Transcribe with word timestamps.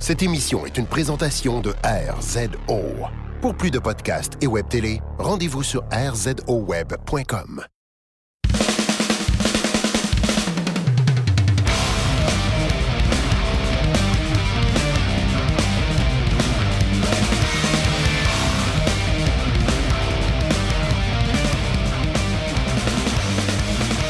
Cette 0.00 0.22
émission 0.22 0.64
est 0.64 0.78
une 0.78 0.86
présentation 0.86 1.60
de 1.60 1.74
RZO. 1.82 2.80
Pour 3.40 3.54
plus 3.56 3.72
de 3.72 3.80
podcasts 3.80 4.34
et 4.40 4.46
web 4.46 4.68
télé, 4.68 5.00
rendez-vous 5.18 5.64
sur 5.64 5.84
rzoweb.com. 5.92 7.64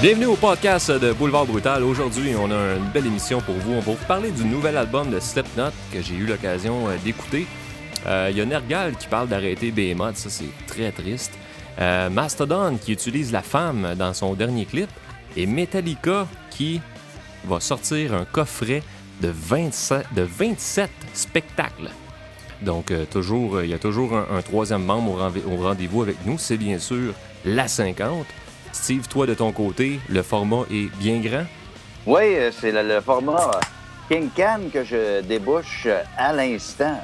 Bienvenue 0.00 0.26
au 0.26 0.36
podcast 0.36 0.92
de 0.92 1.12
Boulevard 1.12 1.44
Brutal. 1.44 1.82
Aujourd'hui, 1.82 2.30
on 2.38 2.52
a 2.52 2.76
une 2.76 2.88
belle 2.94 3.06
émission 3.06 3.40
pour 3.40 3.56
vous. 3.56 3.72
On 3.72 3.80
va 3.80 3.92
vous 3.94 4.06
parler 4.06 4.30
du 4.30 4.44
nouvel 4.44 4.76
album 4.76 5.10
de 5.10 5.18
Slipknot 5.18 5.72
que 5.92 6.00
j'ai 6.00 6.14
eu 6.14 6.24
l'occasion 6.24 6.88
euh, 6.88 6.96
d'écouter. 7.04 7.48
Euh, 8.06 8.28
Il 8.30 8.38
y 8.38 8.40
a 8.40 8.44
Nergal 8.44 8.96
qui 8.96 9.08
parle 9.08 9.26
d'arrêter 9.26 9.72
Behemoth, 9.72 10.16
ça 10.16 10.30
c'est 10.30 10.52
très 10.68 10.92
triste. 10.92 11.36
Euh, 11.80 12.10
Mastodon 12.10 12.78
qui 12.80 12.92
utilise 12.92 13.32
la 13.32 13.42
femme 13.42 13.96
dans 13.96 14.14
son 14.14 14.34
dernier 14.34 14.66
clip. 14.66 14.88
Et 15.36 15.46
Metallica 15.46 16.28
qui 16.50 16.80
va 17.44 17.58
sortir 17.58 18.14
un 18.14 18.24
coffret 18.24 18.84
de 19.20 19.32
27, 19.34 20.14
de 20.14 20.22
27 20.22 20.90
spectacles. 21.12 21.90
Donc, 22.62 22.92
toujours, 23.10 23.62
il 23.62 23.70
y 23.70 23.74
a 23.74 23.78
toujours 23.80 24.16
un, 24.16 24.42
troisième 24.42 24.84
membre 24.84 25.32
au 25.44 25.56
rendez-vous 25.56 26.02
avec 26.02 26.24
nous. 26.24 26.38
C'est 26.38 26.56
bien 26.56 26.78
sûr 26.78 27.14
la 27.44 27.66
50. 27.66 28.26
Steve, 28.82 29.08
toi 29.08 29.26
de 29.26 29.34
ton 29.34 29.52
côté, 29.52 30.00
le 30.08 30.22
format 30.22 30.62
est 30.70 30.88
bien 30.96 31.18
grand? 31.18 31.44
Oui, 32.06 32.22
euh, 32.36 32.50
c'est 32.52 32.72
le, 32.72 32.82
le 32.86 33.00
format 33.00 33.50
King 34.08 34.30
Can 34.34 34.60
que 34.72 34.84
je 34.84 35.20
débouche 35.20 35.88
à 36.16 36.32
l'instant. 36.32 36.98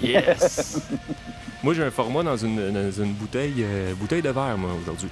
Yes! 0.00 0.80
moi, 1.62 1.74
j'ai 1.74 1.82
un 1.82 1.90
format 1.90 2.22
dans 2.22 2.36
une, 2.36 2.70
dans 2.70 2.90
une 2.92 3.12
bouteille, 3.12 3.62
euh, 3.62 3.94
bouteille 3.94 4.22
de 4.22 4.30
verre, 4.30 4.56
moi, 4.56 4.70
aujourd'hui. 4.80 5.08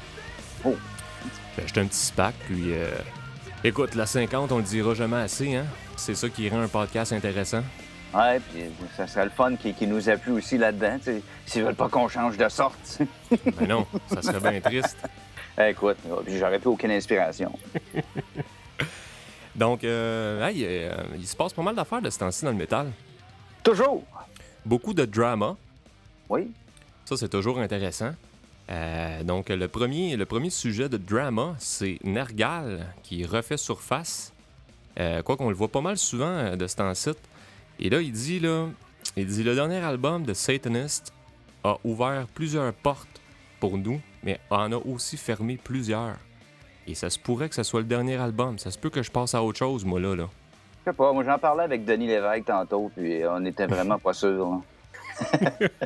Oh. 0.65 0.75
J'ai 1.57 1.65
acheté 1.65 1.81
un 1.81 1.87
petit 1.87 1.99
spack, 1.99 2.35
puis... 2.47 2.73
euh, 2.73 2.93
écoute, 3.65 3.95
la 3.95 4.07
50, 4.07 4.53
on 4.53 4.59
le 4.59 4.63
dira 4.63 4.95
jamais 4.95 5.19
assez, 5.19 5.55
hein? 5.57 5.67
C'est 5.97 6.15
ça 6.15 6.29
qui 6.31 6.49
rend 6.49 6.61
un 6.61 6.69
podcast 6.69 7.13
intéressant. 7.13 7.63
Ouais, 8.15 8.41
puis 8.41 8.63
ça 8.97 9.07
serait 9.07 9.25
le 9.25 9.31
fun 9.31 9.57
qui, 9.57 9.75
qui 9.75 9.87
nous 9.87 10.09
appuie 10.09 10.33
aussi 10.33 10.57
là-dedans, 10.57 10.99
s'ils 11.47 11.63
veulent 11.63 11.75
pas 11.75 11.89
qu'on 11.89 12.09
change 12.09 12.37
de 12.37 12.49
sorte. 12.49 13.01
Mais 13.61 13.67
non, 13.67 13.87
ça 14.13 14.23
serait 14.23 14.41
bien 14.41 14.61
triste. 14.65 14.97
Écoute, 15.59 15.97
euh, 16.09 16.23
puis 16.25 16.39
j'aurais 16.39 16.59
plus 16.59 16.71
aucune 16.71 16.91
inspiration. 16.91 17.53
Donc, 19.55 19.85
euh, 19.85 20.47
hey, 20.47 20.65
euh, 20.65 20.93
il 21.19 21.27
se 21.27 21.37
passe 21.37 21.53
pas 21.53 21.63
mal 21.63 21.75
d'affaires 21.75 22.01
de 22.01 22.09
ce 22.09 22.19
temps-ci 22.19 22.45
dans 22.45 22.51
le 22.51 22.57
métal. 22.57 22.91
Toujours! 23.63 24.05
Beaucoup 24.65 24.95
de 24.95 25.05
drama. 25.05 25.57
Oui. 26.29 26.51
Ça, 27.05 27.17
c'est 27.17 27.29
toujours 27.29 27.59
intéressant. 27.59 28.13
Euh, 28.71 29.23
donc, 29.23 29.49
le 29.49 29.69
premier, 29.69 30.17
le 30.17 30.25
premier 30.25 30.51
sujet 30.51 30.89
de 30.89 30.97
drama, 30.97 31.57
c'est 31.59 31.99
Nergal 32.05 32.87
qui 33.03 33.25
refait 33.27 33.57
surface. 33.57 34.33
Quoi 35.25 35.37
qu'on 35.37 35.49
le 35.49 35.55
voit 35.55 35.69
pas 35.69 35.81
mal 35.81 35.97
souvent 35.97 36.57
de 36.57 36.67
ce 36.67 36.77
temps-ci. 36.77 37.11
Et 37.79 37.89
là, 37.89 38.03
il 38.03 38.13
dit, 38.13 38.39
là, 38.39 38.67
il 39.17 39.27
dit, 39.27 39.43
le 39.43 39.55
dernier 39.55 39.79
album 39.79 40.25
de 40.25 40.35
Satanist 40.35 41.15
a 41.65 41.79
ouvert 41.85 42.27
plusieurs 42.35 42.75
portes 42.75 43.20
pour 43.61 43.79
nous, 43.79 44.01
mais 44.23 44.39
en 44.51 44.73
a 44.73 44.77
aussi 44.77 45.17
fermé 45.17 45.59
plusieurs. 45.63 46.17
Et 46.87 46.95
ça 46.95 47.11
se 47.11 47.19
pourrait 47.19 47.49
que 47.49 47.55
ce 47.55 47.63
soit 47.63 47.81
le 47.81 47.87
dernier 47.87 48.17
album. 48.17 48.59
Ça 48.59 48.71
se 48.71 48.79
peut 48.79 48.91
que 48.91 49.03
je 49.03 49.11
passe 49.11 49.35
à 49.35 49.43
autre 49.43 49.59
chose, 49.59 49.85
moi, 49.85 50.01
là. 50.01 50.17
là. 50.17 50.29
Je 50.81 50.91
sais 50.91 50.97
pas, 50.97 51.13
moi 51.13 51.23
j'en 51.25 51.39
parlais 51.39 51.65
avec 51.65 51.85
Denis 51.85 52.07
Lévesque 52.07 52.47
tantôt, 52.47 52.91
puis 52.97 53.21
on 53.29 53.45
était 53.45 53.67
vraiment 53.67 53.99
pas 53.99 54.15
sûrs. 54.15 54.51
là. 54.51 54.61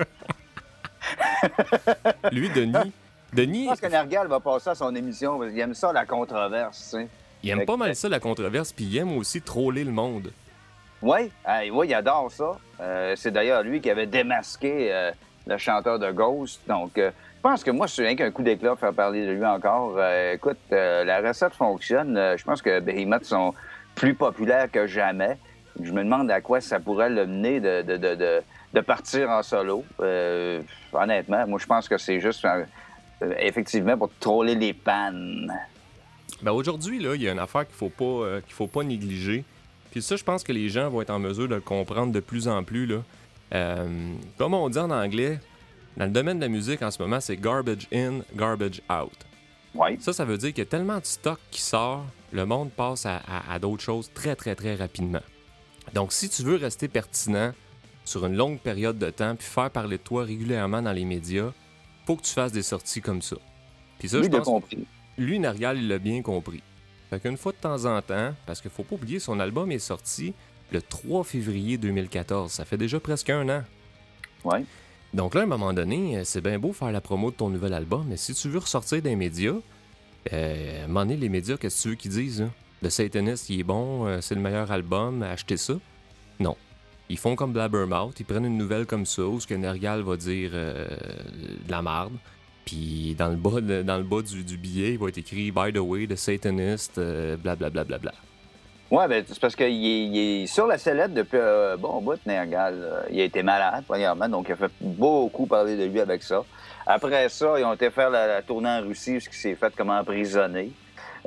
Lui, 2.33 2.49
Denis, 2.51 2.93
Denis, 3.33 3.65
Je 3.65 3.69
pense 3.71 3.81
que 3.81 3.87
Nergal 3.89 4.29
va 4.29 4.41
passer 4.41 4.71
à 4.71 4.75
son 4.75 4.95
émission 4.95 5.39
parce 5.39 5.51
qu'il 5.51 5.61
aime 5.61 5.75
ça, 5.75 5.93
la 5.93 6.07
controverse, 6.07 6.79
tu 6.79 6.85
sais. 6.99 7.09
il 7.43 7.51
aime 7.51 7.67
pas 7.67 7.77
mal 7.77 7.95
ça, 7.97 8.09
la 8.09 8.21
controverse, 8.21 8.73
puis 8.73 8.85
il 8.85 8.97
aime 8.97 9.17
aussi 9.19 9.43
troller 9.43 9.85
le 9.85 9.93
monde. 9.93 10.31
Oui, 11.03 11.31
oui, 11.73 11.89
il 11.89 11.95
adore 11.95 12.31
ça. 12.31 12.57
Euh, 12.81 13.15
c'est 13.17 13.31
d'ailleurs 13.31 13.63
lui 13.63 13.81
qui 13.81 13.91
avait 13.91 14.07
démasqué 14.07 14.89
euh, 14.91 15.11
le 15.47 15.59
chanteur 15.59 15.99
de 15.99 16.11
Ghost. 16.11 16.61
Donc, 16.67 16.97
euh, 16.97 17.11
pense 17.45 17.63
que 17.63 17.71
moi, 17.71 17.87
c'est 17.87 18.03
rien 18.03 18.17
qu'un 18.17 18.31
coup 18.31 18.43
d'éclat 18.43 18.71
pour 18.71 18.79
faire 18.79 18.95
parler 18.95 19.27
de 19.27 19.33
lui 19.33 19.45
encore. 19.45 19.97
Euh, 19.99 20.33
écoute, 20.33 20.57
euh, 20.73 21.05
la 21.05 21.21
recette 21.21 21.53
fonctionne. 21.53 22.17
Euh, 22.17 22.39
je 22.39 22.45
pense 22.45 22.63
que 22.63 22.81
Behemoth 22.81 23.25
sont 23.25 23.53
plus 23.95 24.15
populaires 24.15 24.71
que 24.71 24.87
jamais. 24.87 25.37
Je 25.79 25.93
me 25.93 26.03
demande 26.03 26.31
à 26.31 26.41
quoi 26.41 26.63
ça 26.63 26.81
pourrait 26.81 27.11
le 27.11 27.27
mener 27.27 27.61
de, 27.61 27.83
de, 27.83 27.99
de, 27.99 28.43
de, 28.73 28.81
partir 28.81 29.29
en 29.29 29.43
solo. 29.43 29.85
Honnêtement, 30.95 31.47
moi, 31.47 31.59
je 31.61 31.67
pense 31.67 31.87
que 31.87 31.99
c'est 31.99 32.19
juste 32.19 32.47
effectivement 33.39 33.99
pour 33.99 34.11
troller 34.19 34.55
les 34.55 34.73
pannes. 34.73 35.53
Ben 36.41 36.53
aujourd'hui, 36.53 36.99
il 37.03 37.23
y 37.23 37.29
a 37.29 37.33
une 37.33 37.39
affaire 37.39 37.67
qu'il 37.67 37.77
faut 37.77 37.91
pas 37.91 38.41
qu'il 38.41 38.55
faut 38.55 38.69
pas 38.69 38.85
négliger. 38.85 39.45
Puis 39.91 40.01
ça, 40.01 40.17
je 40.17 40.25
pense 40.25 40.45
que 40.45 40.53
les 40.53 40.69
gens 40.69 40.89
vont 40.89 41.03
être 41.03 41.11
en 41.11 41.19
mesure 41.19 41.49
de 41.49 41.57
le 41.57 41.61
comprendre 41.61 42.13
de 42.13 42.21
plus 42.21 42.49
en 42.49 42.63
plus. 42.63 42.87
Là. 42.87 43.01
Comme 44.39 44.55
on 44.55 44.69
dit 44.69 44.79
en 44.79 44.91
anglais, 44.91 45.41
dans 45.97 46.05
le 46.07 46.11
domaine 46.11 46.39
de 46.39 46.43
la 46.45 46.49
musique 46.49 46.83
en 46.83 46.91
ce 46.91 47.01
moment, 47.03 47.21
c'est 47.21 47.37
garbage 47.37 47.87
in, 47.93 48.21
garbage 48.35 48.81
out. 48.91 49.13
Ça, 50.01 50.13
ça 50.13 50.25
veut 50.25 50.39
dire 50.39 50.51
qu'il 50.51 50.59
y 50.59 50.67
a 50.67 50.71
tellement 50.71 50.99
de 50.99 51.05
stock 51.05 51.39
qui 51.51 51.61
sort, 51.61 52.05
le 52.33 52.47
monde 52.47 52.71
passe 52.71 53.07
à, 53.07 53.17
à- 53.17 53.53
à 53.55 53.59
d'autres 53.59 53.83
choses 53.83 54.11
très, 54.15 54.37
très, 54.37 54.55
très 54.55 54.75
rapidement. 54.77 55.23
Donc, 55.93 56.13
si 56.13 56.29
tu 56.29 56.43
veux 56.43 56.57
rester 56.57 56.89
pertinent 56.89 57.53
sur 58.05 58.25
une 58.27 58.37
longue 58.37 58.59
période 58.61 58.99
de 58.99 59.11
temps, 59.11 59.35
puis 59.37 59.47
faire 59.47 59.71
parler 59.71 59.99
de 59.99 60.03
toi 60.03 60.25
régulièrement 60.25 60.81
dans 60.83 60.93
les 60.93 61.05
médias, 61.05 61.53
faut 62.07 62.17
que 62.17 62.23
tu 62.23 62.33
fasses 62.33 62.53
des 62.53 62.63
sorties 62.63 63.01
comme 63.01 63.23
ça. 63.23 63.37
Puis 63.99 64.09
ça, 64.09 64.19
Lui, 64.19 64.25
je 64.25 64.31
pense 64.31 64.45
compris. 64.45 64.87
lui, 65.19 65.39
Nargal, 65.39 65.79
il 65.79 65.89
l'a 65.89 65.99
bien 65.99 66.23
compris. 66.23 66.63
Fait 67.11 67.19
qu'une 67.21 67.37
fois 67.37 67.53
de 67.53 67.57
temps 67.59 67.85
en 67.85 68.01
temps, 68.03 68.33
parce 68.47 68.61
qu'il 68.61 68.71
faut 68.71 68.83
pas 68.85 68.95
oublier, 68.97 69.19
son 69.19 69.41
album 69.41 69.71
est 69.73 69.79
sorti 69.79 70.35
le 70.71 70.83
3 70.83 71.25
février 71.25 71.79
2014. 71.79 72.51
Ça 72.53 72.65
fait 72.65 72.77
déjà 72.79 72.99
presque 73.01 73.31
un 73.31 73.49
an. 73.49 73.63
Oui. 74.45 74.59
Donc 75.15 75.35
là, 75.37 75.43
à 75.43 75.45
un 75.45 75.47
moment 75.47 75.73
donné, 75.73 76.19
euh, 76.19 76.23
c'est 76.25 76.41
bien 76.41 76.59
beau 76.59 76.73
faire 76.73 76.91
la 76.91 77.01
promo 77.01 77.31
de 77.31 77.37
ton 77.37 77.49
nouvel 77.49 77.73
album, 77.73 78.05
mais 78.09 78.17
si 78.17 78.35
tu 78.35 78.49
veux 78.49 78.59
ressortir 78.59 79.01
des 79.01 79.15
médias, 79.15 79.55
euh, 80.33 80.97
à 80.97 81.05
les 81.05 81.29
médias, 81.29 81.57
qu'est-ce 81.57 81.77
que 81.77 81.83
tu 81.83 81.89
veux 81.91 81.95
qu'ils 81.95 82.11
disent? 82.11 82.43
hein? 82.43 82.51
Le 82.83 82.91
Satanist, 82.91 83.49
il 83.49 83.61
est 83.61 83.65
bon, 83.65 84.07
euh, 84.07 84.21
c'est 84.21 84.35
le 84.35 84.41
meilleur 84.41 84.71
album, 84.73 85.23
achetez 85.23 85.57
ça. 85.57 85.75
Non. 86.41 86.57
Ils 87.09 87.19
font 87.19 87.37
comme 87.37 87.53
Blabbermouth, 87.53 88.19
ils 88.19 88.27
prennent 88.27 88.45
une 88.45 88.59
nouvelle 88.59 88.87
comme 88.87 89.07
ça, 89.07 89.23
où 89.23 89.39
ce 89.39 89.47
que 89.47 89.55
Nergal 89.55 90.03
va 90.03 90.17
dire 90.17 90.51
euh, 90.53 90.89
de 91.65 91.71
la 91.71 91.81
marde. 91.81 92.15
Puis 92.65 93.15
dans 93.15 93.29
le 93.29 93.37
bas, 93.37 94.23
du, 94.23 94.57
billet, 94.57 94.95
il 94.95 94.99
va 94.99 95.09
être 95.09 95.19
écrit 95.19 95.53
By 95.53 95.73
the 95.73 95.79
way, 95.79 96.07
The 96.09 96.17
Satanist, 96.17 96.99
blablabla. 96.99 97.71
Bla, 97.71 97.85
bla, 97.85 97.99
bla. 97.99 98.15
Oui, 98.91 99.05
ben, 99.09 99.25
c'est 99.27 99.41
parce 99.41 99.57
qu'il 99.57 100.17
est, 100.17 100.47
sur 100.47 100.67
la 100.67 100.79
sellette 100.79 101.15
depuis 101.15 101.39
un 101.39 101.77
bon 101.77 102.01
bout, 102.01 102.19
Nergal. 102.27 102.75
Euh, 102.77 103.03
Il 103.11 103.21
a 103.21 103.25
été 103.25 103.43
malade, 103.43 103.85
premièrement, 103.87 104.29
donc 104.29 104.47
il 104.49 104.53
a 104.53 104.57
fait 104.57 104.71
beaucoup 104.81 105.47
parler 105.47 105.77
de 105.77 105.85
lui 105.85 106.01
avec 106.01 106.23
ça. 106.23 106.45
Après 106.87 107.29
ça, 107.29 107.59
ils 107.59 107.65
ont 107.65 107.73
été 107.73 107.91
faire 107.91 108.11
la, 108.11 108.43
tournée 108.43 108.69
en 108.69 108.83
Russie, 108.83 109.21
ce 109.21 109.29
qui 109.29 109.37
s'est 109.37 109.55
fait 109.55 109.75
comme 109.75 109.91
emprisonné. 109.91 110.71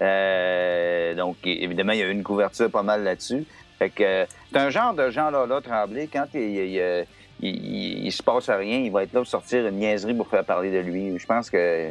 Euh, 0.02 1.16
donc, 1.16 1.38
évidemment, 1.46 1.94
il 1.94 2.00
y 2.00 2.04
a 2.04 2.08
eu 2.08 2.12
une 2.12 2.24
couverture 2.24 2.70
pas 2.70 2.84
mal 2.84 3.04
là-dessus. 3.04 3.46
Fait 3.80 3.90
que 3.90 4.04
euh, 4.04 4.26
c'est 4.52 4.60
un 4.60 4.70
genre 4.70 4.94
de 4.94 5.10
genre 5.10 5.32
là, 5.32 5.62
Tremblay, 5.62 6.08
quand 6.08 6.26
il, 6.36 7.06
il, 7.42 8.12
se 8.12 8.24
passe 8.24 8.50
rien, 8.50 8.80
il 8.80 8.92
va 8.92 9.04
être 9.04 9.14
là 9.14 9.22
pour 9.22 9.28
sortir 9.28 9.66
une 9.68 9.76
niaiserie 9.76 10.14
pour 10.14 10.28
faire 10.28 10.46
parler 10.46 10.72
de 10.72 10.80
lui. 10.80 11.18
Je 11.18 11.26
pense 11.26 11.50
que 11.50 11.90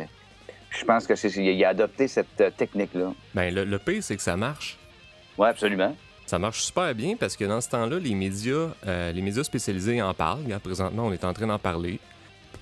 je 0.71 0.85
pense 0.85 1.07
que 1.07 1.15
il 1.41 1.65
a 1.65 1.69
adopté 1.69 2.09
cette 2.09 2.41
euh, 2.41 2.51
technique-là. 2.51 3.13
Ben, 3.35 3.55
le, 3.55 3.65
le 3.65 3.79
pire, 3.79 4.03
c'est 4.03 4.17
que 4.17 4.23
ça 4.23 4.37
marche. 4.37 4.79
Oui, 5.39 5.49
absolument. 5.49 5.95
Ça 6.27 6.39
marche 6.39 6.61
super 6.63 6.93
bien 6.95 7.15
parce 7.17 7.37
que 7.37 7.45
dans 7.45 7.61
ce 7.61 7.69
temps-là, 7.69 7.99
les 7.99 8.15
médias, 8.15 8.69
euh, 8.87 9.13
les 9.13 9.23
médias 9.23 9.45
spécialisés 9.45 10.03
en 10.03 10.13
parlent. 10.13 10.43
Regarde, 10.45 10.63
présentement, 10.63 11.05
on 11.07 11.13
est 11.13 11.25
en 11.25 11.33
train 11.33 11.47
d'en 11.47 11.59
parler. 11.59 12.01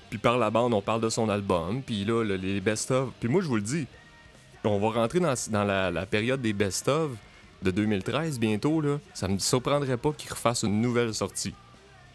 Puis 0.09 0.19
par 0.19 0.37
la 0.37 0.49
bande, 0.51 0.73
on 0.73 0.81
parle 0.81 1.01
de 1.01 1.09
son 1.09 1.29
album. 1.29 1.81
Puis 1.81 2.05
là, 2.05 2.23
le- 2.23 2.35
les 2.35 2.61
best-of. 2.61 3.09
Puis 3.19 3.27
moi, 3.27 3.41
je 3.41 3.47
vous 3.47 3.55
le 3.55 3.61
dis, 3.63 3.87
on 4.63 4.77
va 4.79 5.01
rentrer 5.01 5.19
dans, 5.19 5.33
dans 5.49 5.63
la, 5.63 5.89
la 5.91 6.05
période 6.05 6.41
des 6.41 6.53
best-of 6.53 7.11
de 7.63 7.71
2013 7.71 8.39
bientôt. 8.39 8.81
Là. 8.81 8.97
Ça 9.15 9.27
me 9.27 9.39
surprendrait 9.39 9.97
pas 9.97 10.11
qu'ils 10.11 10.31
refassent 10.31 10.63
une 10.63 10.79
nouvelle 10.81 11.13
sortie. 11.13 11.55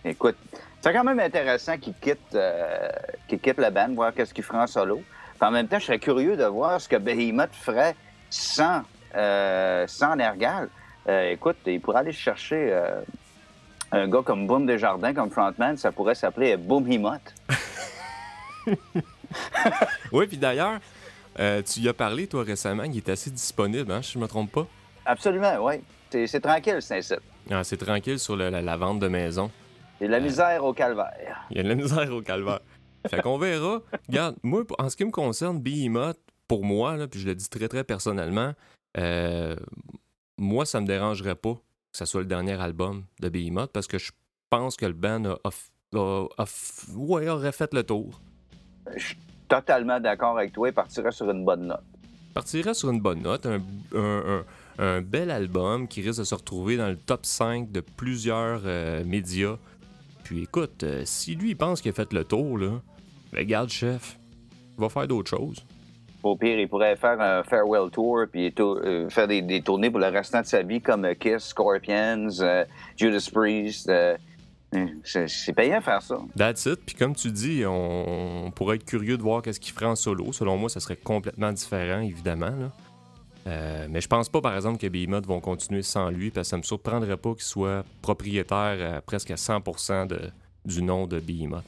Écoute, 0.04 0.36
c'est 0.80 0.92
quand 0.92 1.04
même 1.04 1.20
intéressant 1.20 1.76
qu'il 1.78 1.94
quitte, 2.00 2.34
euh, 2.34 2.88
qu'il 3.28 3.40
quitte 3.40 3.58
la 3.58 3.70
band, 3.70 3.92
voir 3.92 4.14
qu'est-ce 4.14 4.32
qu'il 4.32 4.44
ferait 4.44 4.58
en 4.58 4.66
solo. 4.68 5.02
Puis 5.38 5.48
en 5.48 5.50
même 5.50 5.66
temps, 5.68 5.78
je 5.80 5.86
serais 5.86 5.98
curieux 5.98 6.36
de 6.36 6.44
voir 6.44 6.80
ce 6.80 6.88
que 6.88 6.96
Behemoth 6.96 7.50
ferait 7.52 7.94
sans, 8.30 8.82
sans 9.14 10.16
Nergal. 10.16 10.68
Euh, 11.08 11.30
écoute, 11.30 11.56
il 11.66 11.80
pourrait 11.80 12.00
aller 12.00 12.12
chercher 12.12 12.68
euh, 12.72 13.00
un 13.90 14.06
gars 14.08 14.22
comme 14.24 14.46
Boom 14.46 14.66
Desjardins 14.66 15.14
comme 15.14 15.30
frontman, 15.30 15.76
ça 15.76 15.90
pourrait 15.92 16.14
s'appeler 16.14 16.56
Boom 16.56 16.90
Himoth. 16.90 17.34
Oui, 20.12 20.26
puis 20.26 20.36
d'ailleurs, 20.38 20.80
euh, 21.38 21.62
tu 21.62 21.80
y 21.80 21.88
as 21.88 21.94
parlé, 21.94 22.26
toi, 22.26 22.42
récemment. 22.42 22.82
Il 22.82 22.96
est 22.96 23.08
assez 23.08 23.30
disponible, 23.30 23.90
hein, 23.92 24.02
si 24.02 24.12
je 24.14 24.18
me 24.18 24.26
trompe 24.26 24.50
pas. 24.50 24.66
Absolument, 25.06 25.54
oui. 25.64 25.74
C'est 26.26 26.40
tranquille, 26.40 26.78
c'est 26.80 27.02
ça. 27.02 27.16
Ah, 27.50 27.62
c'est 27.62 27.76
tranquille 27.76 28.18
sur 28.18 28.34
le- 28.36 28.50
la, 28.50 28.60
la 28.60 28.76
vente 28.76 28.98
de 28.98 29.06
maison. 29.06 29.50
C'est 29.98 30.06
de 30.06 30.10
la 30.10 30.18
misère 30.20 30.64
au 30.64 30.72
calvaire. 30.72 31.46
Il 31.50 31.58
y 31.58 31.60
a 31.60 31.62
de 31.62 31.68
la 31.68 31.76
misère 31.76 32.12
au 32.12 32.22
calvaire. 32.22 32.58
fait 33.08 33.22
qu'on 33.22 33.38
verra. 33.38 33.80
Regarde, 34.08 34.34
moi, 34.42 34.64
en 34.78 34.90
ce 34.90 34.96
qui 34.96 35.04
me 35.04 35.10
concerne, 35.12 35.60
Behemoth, 35.60 36.18
pour 36.48 36.64
moi, 36.64 36.96
là, 36.96 37.06
puis 37.06 37.20
je 37.20 37.28
le 37.28 37.34
dis 37.36 37.48
très 37.48 37.68
très 37.68 37.84
personnellement, 37.84 38.52
euh, 38.98 39.56
moi, 40.38 40.64
ça 40.66 40.80
me 40.80 40.86
dérangerait 40.86 41.34
pas 41.36 41.54
que 41.54 41.98
ce 41.98 42.04
soit 42.04 42.20
le 42.20 42.26
dernier 42.26 42.52
album 42.60 43.04
de 43.20 43.28
Behemoth 43.28 43.72
parce 43.72 43.86
que 43.86 43.98
je 43.98 44.12
pense 44.48 44.76
que 44.76 44.86
le 44.86 44.92
band 44.92 45.24
a, 45.44 45.50
ouais, 46.96 47.28
aurait 47.28 47.52
fait 47.52 47.72
le 47.74 47.82
tour. 47.82 48.20
Je 48.96 49.04
suis 49.08 49.16
totalement 49.48 50.00
d'accord 50.00 50.38
avec 50.38 50.52
toi. 50.52 50.68
Il 50.68 50.72
partirait 50.74 51.12
sur 51.12 51.30
une 51.30 51.44
bonne 51.44 51.66
note. 51.66 51.82
partirait 52.34 52.74
sur 52.74 52.90
une 52.90 53.00
bonne 53.00 53.22
note, 53.22 53.46
un, 53.46 53.60
un- 53.94 54.38
un- 54.38 54.44
un 54.78 55.02
bel 55.02 55.30
album 55.30 55.88
qui 55.88 56.00
risque 56.00 56.20
de 56.20 56.24
se 56.24 56.34
retrouver 56.34 56.76
dans 56.76 56.88
le 56.88 56.96
top 56.96 57.26
5 57.26 57.70
de 57.70 57.80
plusieurs 57.80 58.62
euh, 58.64 59.04
médias. 59.04 59.56
Puis 60.24 60.44
écoute, 60.44 60.84
euh, 60.84 61.02
si 61.04 61.34
lui 61.34 61.50
il 61.50 61.56
pense 61.56 61.80
qu'il 61.82 61.90
a 61.90 61.94
fait 61.94 62.12
le 62.12 62.24
tour, 62.24 62.56
là, 62.56 62.80
ben 63.32 63.44
garde 63.46 63.68
chef, 63.68 64.16
il 64.76 64.80
va 64.80 64.88
faire 64.88 65.06
d'autres 65.08 65.28
choses. 65.30 65.64
Au 66.22 66.36
pire, 66.36 66.58
il 66.58 66.68
pourrait 66.68 66.96
faire 66.96 67.20
un 67.20 67.42
farewell 67.42 67.90
tour 67.90 68.24
puis 68.30 68.52
euh, 68.60 69.08
faire 69.08 69.26
des, 69.26 69.40
des 69.42 69.62
tournées 69.62 69.90
pour 69.90 70.00
le 70.00 70.08
restant 70.08 70.40
de 70.42 70.46
sa 70.46 70.62
vie 70.62 70.80
comme 70.80 71.04
euh, 71.06 71.14
Kiss, 71.14 71.44
Scorpions, 71.48 72.28
euh, 72.40 72.64
Judas 72.96 73.28
Priest. 73.32 73.88
euh, 73.88 74.16
euh, 74.74 74.86
c'est 75.04 75.52
payant 75.54 75.78
de 75.78 75.82
faire 75.84 76.02
ça. 76.02 76.16
That's 76.36 76.66
it. 76.66 76.80
Puis 76.86 76.94
comme 76.94 77.14
tu 77.16 77.30
dis, 77.32 77.64
on, 77.66 78.44
on 78.46 78.50
pourrait 78.50 78.76
être 78.76 78.84
curieux 78.84 79.16
de 79.16 79.22
voir 79.22 79.42
qu'est-ce 79.42 79.58
qu'il 79.60 79.72
ferait 79.72 79.86
en 79.86 79.96
solo. 79.96 80.32
Selon 80.32 80.56
moi, 80.58 80.68
ça 80.68 80.78
serait 80.80 80.96
complètement 80.96 81.52
différent, 81.52 82.00
évidemment. 82.00 82.50
là. 82.50 82.70
Mais 83.88 84.00
je 84.00 84.06
pense 84.06 84.28
pas, 84.28 84.40
par 84.40 84.54
exemple, 84.54 84.78
que 84.78 84.86
Behemoth 84.86 85.26
vont 85.26 85.40
continuer 85.40 85.82
sans 85.82 86.08
lui, 86.10 86.30
parce 86.30 86.46
que 86.46 86.50
ça 86.50 86.56
me 86.56 86.62
surprendrait 86.62 87.16
pas 87.16 87.30
qu'il 87.32 87.42
soit 87.42 87.84
propriétaire 88.02 88.96
à 88.96 89.00
presque 89.00 89.30
à 89.32 89.36
100% 89.36 90.06
de- 90.06 90.30
du 90.64 90.82
nom 90.82 91.06
de 91.08 91.18
Behemoth. 91.18 91.64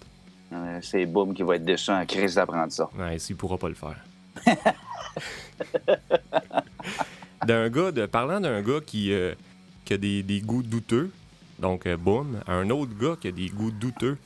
C'est 0.83 1.07
Boom 1.07 1.33
qui 1.35 1.43
va 1.43 1.57
être 1.57 1.65
déçu 1.65 1.91
en 1.91 2.05
crise 2.07 2.35
d'apprendre 2.37 2.71
ça. 2.71 2.89
Ouais, 2.97 3.17
pourra 3.37 3.57
pas 3.59 3.69
le 3.69 3.75
faire. 3.75 3.97
d'un 7.47 7.69
gars, 7.69 7.93
de, 7.93 8.07
parlant 8.07 8.41
d'un 8.41 8.63
gars 8.63 8.81
qui, 8.85 9.13
euh, 9.13 9.35
qui 9.85 9.95
a 9.95 9.99
des, 9.99 10.23
des 10.23 10.41
goûts 10.41 10.63
douteux, 10.63 11.11
donc 11.59 11.87
euh, 11.87 11.97
boum, 11.97 12.41
un 12.47 12.71
autre 12.71 12.93
gars 12.99 13.17
qui 13.21 13.29
a 13.29 13.33
des 13.33 13.49
goûts 13.49 13.71
douteux. 13.71 14.17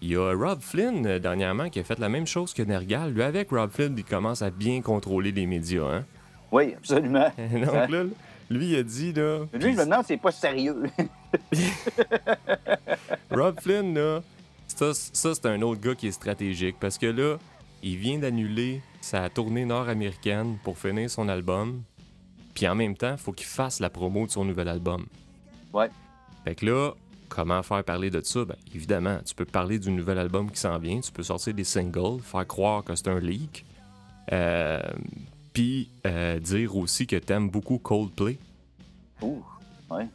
Il 0.00 0.10
y 0.10 0.16
a 0.16 0.32
Rob 0.32 0.60
Flynn, 0.60 1.06
euh, 1.06 1.18
dernièrement, 1.18 1.70
qui 1.70 1.80
a 1.80 1.84
fait 1.84 1.98
la 1.98 2.08
même 2.08 2.26
chose 2.26 2.54
que 2.54 2.62
Nergal. 2.62 3.12
Lui, 3.12 3.22
avec 3.22 3.50
Rob 3.50 3.70
Flynn, 3.70 3.94
il 3.96 4.04
commence 4.04 4.42
à 4.42 4.50
bien 4.50 4.80
contrôler 4.80 5.32
les 5.32 5.46
médias. 5.46 5.84
Hein? 5.84 6.04
Oui, 6.52 6.74
absolument. 6.76 7.30
donc 7.38 7.90
là, 7.90 8.04
lui, 8.48 8.70
il 8.70 8.76
a 8.76 8.82
dit, 8.84 9.12
là... 9.12 9.40
Lui, 9.52 9.72
je 9.72 9.78
me 9.78 9.84
demande, 9.84 10.04
c'est 10.06 10.16
pas 10.16 10.30
sérieux. 10.30 10.84
Rob 13.30 13.60
Flynn, 13.60 13.94
là, 13.94 14.22
ça, 14.68 14.94
ça, 14.94 15.34
c'est 15.34 15.46
un 15.46 15.60
autre 15.62 15.80
gars 15.80 15.94
qui 15.96 16.06
est 16.06 16.12
stratégique 16.12 16.76
parce 16.78 16.96
que 16.96 17.06
là, 17.06 17.36
il 17.82 17.96
vient 17.96 18.18
d'annuler 18.18 18.82
sa 19.00 19.28
tournée 19.30 19.64
nord-américaine 19.64 20.58
pour 20.62 20.78
finir 20.78 21.10
son 21.10 21.28
album. 21.28 21.82
Puis 22.54 22.66
en 22.66 22.74
même 22.74 22.96
temps, 22.96 23.12
il 23.12 23.18
faut 23.18 23.32
qu'il 23.32 23.46
fasse 23.46 23.80
la 23.80 23.90
promo 23.90 24.26
de 24.26 24.30
son 24.32 24.44
nouvel 24.44 24.68
album. 24.68 25.06
Ouais. 25.72 25.88
Fait 26.44 26.54
que 26.54 26.66
là, 26.66 26.92
comment 27.28 27.62
faire 27.62 27.84
parler 27.84 28.10
de 28.10 28.20
ça? 28.20 28.44
Ben, 28.44 28.56
évidemment, 28.74 29.18
tu 29.24 29.34
peux 29.34 29.44
parler 29.44 29.78
du 29.78 29.90
nouvel 29.90 30.18
album 30.18 30.50
qui 30.50 30.60
s'en 30.60 30.78
vient, 30.78 31.00
tu 31.00 31.12
peux 31.12 31.22
sortir 31.22 31.54
des 31.54 31.64
singles, 31.64 32.20
faire 32.22 32.46
croire 32.46 32.82
que 32.82 32.94
c'est 32.96 33.08
un 33.08 33.20
leak. 33.20 33.64
Euh, 34.32 34.80
Puis 35.52 35.88
euh, 36.06 36.38
dire 36.40 36.76
aussi 36.76 37.06
que 37.06 37.16
t'aimes 37.16 37.48
beaucoup 37.48 37.78
Coldplay. 37.78 38.38
Ouh, 39.22 39.42
ouais. 39.90 40.06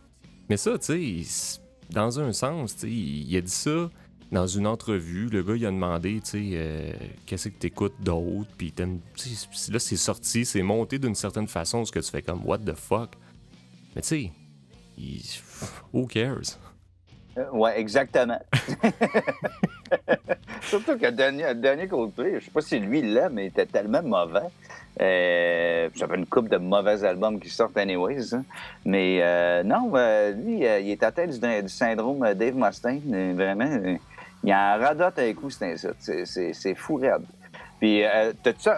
Mais 0.49 0.57
ça, 0.57 0.77
tu 0.77 1.23
sais, 1.23 1.59
dans 1.89 2.19
un 2.19 2.33
sens, 2.33 2.75
tu 2.75 2.81
sais, 2.81 2.91
il 2.91 3.37
a 3.37 3.41
dit 3.41 3.49
ça 3.49 3.89
dans 4.33 4.47
une 4.47 4.67
entrevue. 4.67 5.29
Le 5.31 5.43
gars, 5.43 5.55
il 5.55 5.65
a 5.65 5.71
demandé, 5.71 6.19
tu 6.23 6.29
sais, 6.31 6.49
euh, 6.53 6.91
qu'est-ce 7.25 7.49
que 7.49 7.57
t'écoutes 7.57 7.95
d'autre, 8.01 8.49
puis 8.57 8.73
là, 8.77 9.79
c'est 9.79 9.95
sorti, 9.95 10.45
c'est 10.45 10.61
monté 10.63 10.99
d'une 10.99 11.15
certaine 11.15 11.47
façon, 11.47 11.85
ce 11.85 11.91
que 11.91 11.99
tu 11.99 12.09
fais 12.11 12.21
comme, 12.21 12.45
what 12.45 12.59
the 12.59 12.73
fuck? 12.75 13.11
Mais 13.95 14.01
tu 14.01 14.07
sais, 14.07 14.31
il- 14.97 15.21
who 15.93 16.05
cares? 16.07 16.59
Euh, 17.37 17.49
ouais, 17.51 17.79
exactement. 17.79 18.39
Surtout 20.61 20.97
que 20.97 21.05
le 21.05 21.11
dernier, 21.11 21.53
dernier 21.55 21.87
Coldplay, 21.87 22.39
je 22.39 22.45
sais 22.45 22.51
pas 22.51 22.61
si 22.61 22.79
lui 22.79 23.01
l'aime, 23.01 23.33
mais 23.33 23.45
il 23.45 23.47
était 23.47 23.65
tellement 23.65 24.03
mauvais. 24.03 24.47
Euh, 25.01 25.89
ça 25.95 26.07
fait 26.07 26.15
une 26.15 26.27
coupe 26.27 26.49
de 26.49 26.57
mauvais 26.57 27.03
albums 27.03 27.39
qui 27.39 27.49
sortent 27.49 27.77
anyways. 27.77 28.35
hein. 28.35 28.43
Mais 28.85 29.19
euh, 29.23 29.63
non, 29.63 29.91
euh, 29.95 30.31
lui, 30.31 30.65
euh, 30.65 30.79
il 30.79 30.91
est 30.91 31.01
atteint 31.03 31.25
du, 31.25 31.39
du 31.39 31.69
syndrome 31.69 32.23
euh, 32.23 32.33
Dave 32.35 32.55
Mustaine. 32.55 33.01
euh, 33.11 33.33
vraiment, 33.35 33.65
euh, 33.65 33.95
il 34.43 34.51
en 34.53 34.77
radote 34.79 35.19
un 35.19 35.33
coup, 35.33 35.49
c'est 35.49 35.73
un 35.73 36.53
C'est- 36.53 36.75
fou 36.75 36.95
raide. 36.95 37.23
Puis, 37.79 38.03
euh, 38.03 38.31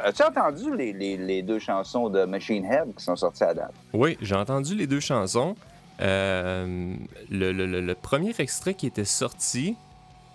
as-tu 0.04 0.24
entendu 0.24 0.76
les, 0.76 0.92
les- 0.94 1.18
les 1.18 1.42
deux 1.44 1.60
chansons 1.60 2.10
de 2.10 2.26
Machine 2.26 2.66
Head 2.66 2.96
qui 2.98 3.04
sont 3.04 3.16
sorties 3.16 3.44
à 3.44 3.54
date? 3.54 3.74
Oui, 3.94 4.18
j'ai 4.22 4.36
entendu 4.36 4.74
les 4.76 4.88
deux 4.88 5.00
chansons. 5.00 5.56
Euh, 6.02 6.94
le, 7.30 7.52
le- 7.52 7.66
le- 7.68 7.82
le 7.82 7.96
premier 7.96 8.34
extrait 8.40 8.74
qui 8.74 8.88
était 8.88 9.06
sorti, 9.06 9.76